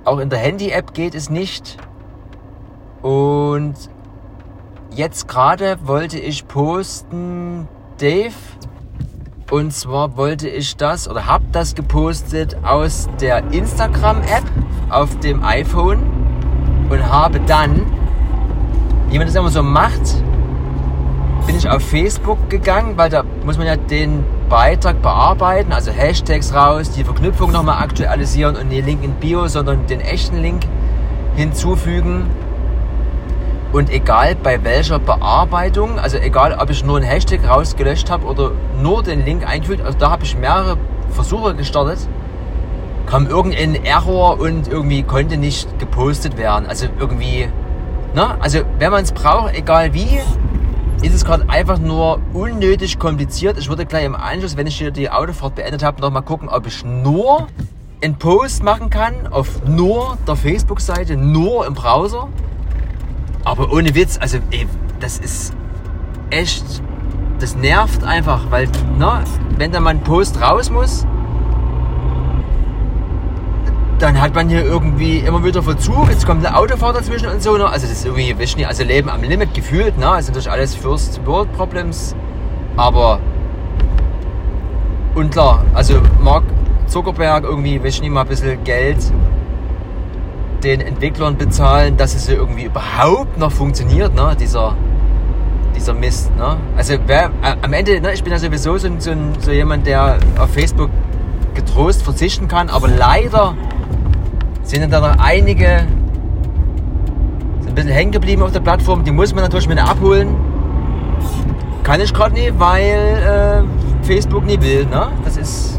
Auch 0.04 0.18
in 0.18 0.30
der 0.30 0.38
Handy-App 0.38 0.94
geht 0.94 1.14
es 1.14 1.28
nicht. 1.28 1.76
Und 3.02 3.74
jetzt 4.94 5.28
gerade 5.28 5.78
wollte 5.86 6.18
ich 6.18 6.48
posten, 6.48 7.68
Dave. 7.98 8.34
Und 9.50 9.72
zwar 9.72 10.14
wollte 10.18 10.46
ich 10.46 10.76
das 10.76 11.08
oder 11.08 11.24
habe 11.24 11.44
das 11.52 11.74
gepostet 11.74 12.56
aus 12.64 13.08
der 13.18 13.50
Instagram-App 13.50 14.44
auf 14.90 15.18
dem 15.20 15.42
iPhone 15.42 16.02
und 16.90 17.10
habe 17.10 17.40
dann, 17.40 17.86
wie 19.08 19.16
man 19.16 19.26
das 19.26 19.34
immer 19.34 19.48
so 19.48 19.62
macht, 19.62 20.22
bin 21.46 21.56
ich 21.56 21.66
auf 21.66 21.82
Facebook 21.82 22.50
gegangen, 22.50 22.98
weil 22.98 23.08
da 23.08 23.24
muss 23.46 23.56
man 23.56 23.66
ja 23.66 23.76
den 23.76 24.22
Beitrag 24.50 25.00
bearbeiten, 25.00 25.72
also 25.72 25.92
Hashtags 25.92 26.52
raus, 26.52 26.90
die 26.90 27.02
Verknüpfung 27.02 27.50
nochmal 27.50 27.82
aktualisieren 27.82 28.54
und 28.54 28.68
den 28.70 28.84
Link 28.84 29.02
in 29.02 29.12
Bio, 29.14 29.48
sondern 29.48 29.86
den 29.86 30.00
echten 30.00 30.42
Link 30.42 30.64
hinzufügen. 31.36 32.26
Und 33.72 33.90
egal 33.90 34.34
bei 34.34 34.64
welcher 34.64 34.98
Bearbeitung, 34.98 35.98
also 35.98 36.16
egal 36.16 36.56
ob 36.58 36.70
ich 36.70 36.84
nur 36.84 36.96
einen 36.96 37.06
Hashtag 37.06 37.46
rausgelöscht 37.46 38.10
habe 38.10 38.26
oder 38.26 38.52
nur 38.80 39.02
den 39.02 39.24
Link 39.24 39.46
eingefügt, 39.46 39.82
also 39.84 39.98
da 39.98 40.10
habe 40.10 40.24
ich 40.24 40.36
mehrere 40.36 40.78
Versuche 41.10 41.54
gestartet, 41.54 41.98
kam 43.06 43.26
irgendein 43.26 43.74
Error 43.84 44.40
und 44.40 44.68
irgendwie 44.68 45.02
konnte 45.02 45.36
nicht 45.36 45.78
gepostet 45.78 46.38
werden. 46.38 46.66
Also 46.66 46.86
irgendwie, 46.98 47.48
ne? 48.14 48.36
Also 48.40 48.60
wenn 48.78 48.90
man 48.90 49.04
es 49.04 49.12
braucht, 49.12 49.54
egal 49.54 49.92
wie, 49.92 50.20
ist 51.02 51.14
es 51.14 51.24
gerade 51.24 51.48
einfach 51.48 51.78
nur 51.78 52.20
unnötig 52.32 52.98
kompliziert. 52.98 53.56
Ich 53.58 53.68
würde 53.68 53.86
gleich 53.86 54.04
im 54.04 54.16
Anschluss, 54.16 54.56
wenn 54.56 54.66
ich 54.66 54.76
hier 54.76 54.90
die 54.90 55.10
Autofahrt 55.10 55.54
beendet 55.54 55.82
habe, 55.82 56.00
nochmal 56.00 56.22
gucken, 56.22 56.48
ob 56.48 56.66
ich 56.66 56.84
nur 56.84 57.46
einen 58.02 58.16
Post 58.16 58.62
machen 58.62 58.90
kann 58.90 59.26
auf 59.30 59.62
nur 59.64 60.16
der 60.26 60.36
Facebook-Seite, 60.36 61.16
nur 61.16 61.66
im 61.66 61.74
Browser. 61.74 62.28
Aber 63.48 63.72
ohne 63.72 63.94
Witz, 63.94 64.18
also 64.20 64.36
ey, 64.50 64.66
das 65.00 65.16
ist 65.16 65.54
echt, 66.28 66.82
das 67.38 67.56
nervt 67.56 68.04
einfach, 68.04 68.50
weil, 68.50 68.68
ne, 68.98 69.24
wenn 69.56 69.72
da 69.72 69.80
mal 69.80 69.90
ein 69.90 70.02
Post 70.02 70.38
raus 70.42 70.68
muss, 70.68 71.06
dann 73.98 74.20
hat 74.20 74.34
man 74.34 74.50
hier 74.50 74.62
irgendwie 74.62 75.20
immer 75.20 75.42
wieder 75.42 75.62
Verzug, 75.62 76.10
jetzt 76.10 76.26
kommt 76.26 76.44
eine 76.44 76.54
Autofahrt 76.58 76.98
dazwischen 76.98 77.30
und 77.30 77.42
so. 77.42 77.56
Ne? 77.56 77.66
Also 77.66 77.86
das 77.86 78.00
ist 78.00 78.04
irgendwie, 78.04 78.38
weiß 78.38 78.54
nicht, 78.56 78.68
also 78.68 78.84
Leben 78.84 79.08
am 79.08 79.22
Limit 79.22 79.54
gefühlt. 79.54 79.96
Ne? 79.96 80.04
Sind 80.18 80.34
natürlich 80.34 80.50
alles 80.50 80.74
First 80.74 81.24
World 81.24 81.50
Problems. 81.54 82.14
Aber 82.76 83.18
und 85.14 85.30
klar, 85.30 85.64
also 85.72 86.02
Mark 86.20 86.44
Zuckerberg 86.86 87.44
irgendwie, 87.44 87.82
weiß 87.82 88.02
nicht, 88.02 88.10
mal 88.10 88.20
ein 88.20 88.28
bisschen 88.28 88.62
Geld 88.62 88.98
den 90.64 90.80
Entwicklern 90.80 91.36
bezahlen, 91.36 91.96
dass 91.96 92.14
es 92.14 92.28
irgendwie 92.28 92.64
überhaupt 92.64 93.38
noch 93.38 93.52
funktioniert, 93.52 94.14
ne? 94.14 94.36
dieser, 94.38 94.74
dieser 95.76 95.94
Mist. 95.94 96.34
Ne? 96.36 96.56
Also 96.76 96.94
wer, 97.06 97.26
äh, 97.42 97.56
am 97.62 97.72
Ende, 97.72 98.00
ne, 98.00 98.12
ich 98.12 98.22
bin 98.22 98.32
ja 98.32 98.38
sowieso 98.38 98.76
so, 98.78 98.88
so, 98.98 99.12
so 99.38 99.50
jemand, 99.50 99.86
der 99.86 100.18
auf 100.38 100.50
Facebook 100.50 100.90
getrost 101.54 102.02
verzichten 102.02 102.48
kann, 102.48 102.70
aber 102.70 102.88
leider 102.88 103.54
sind 104.62 104.92
da 104.92 105.00
noch 105.00 105.18
einige 105.18 105.86
ein 107.66 107.74
bisschen 107.74 107.90
hängen 107.90 108.12
geblieben 108.12 108.42
auf 108.42 108.52
der 108.52 108.60
Plattform. 108.60 109.04
Die 109.04 109.12
muss 109.12 109.34
man 109.34 109.44
natürlich 109.44 109.68
mit 109.68 109.78
abholen. 109.78 110.36
Kann 111.82 112.00
ich 112.00 112.12
gerade 112.12 112.34
nicht, 112.34 112.58
weil 112.58 113.64
äh, 113.64 114.06
Facebook 114.06 114.44
nie 114.44 114.60
will. 114.60 114.84
Ne? 114.86 115.08
Das 115.24 115.36
ist. 115.36 115.78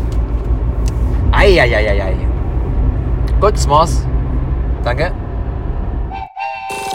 Eieieiei. 1.32 2.16
Gut, 3.40 3.54
das 3.54 3.70
war's. 3.70 4.06
Danke. 4.84 5.12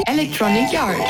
Electronic 0.07 0.73
Yard. 0.73 1.01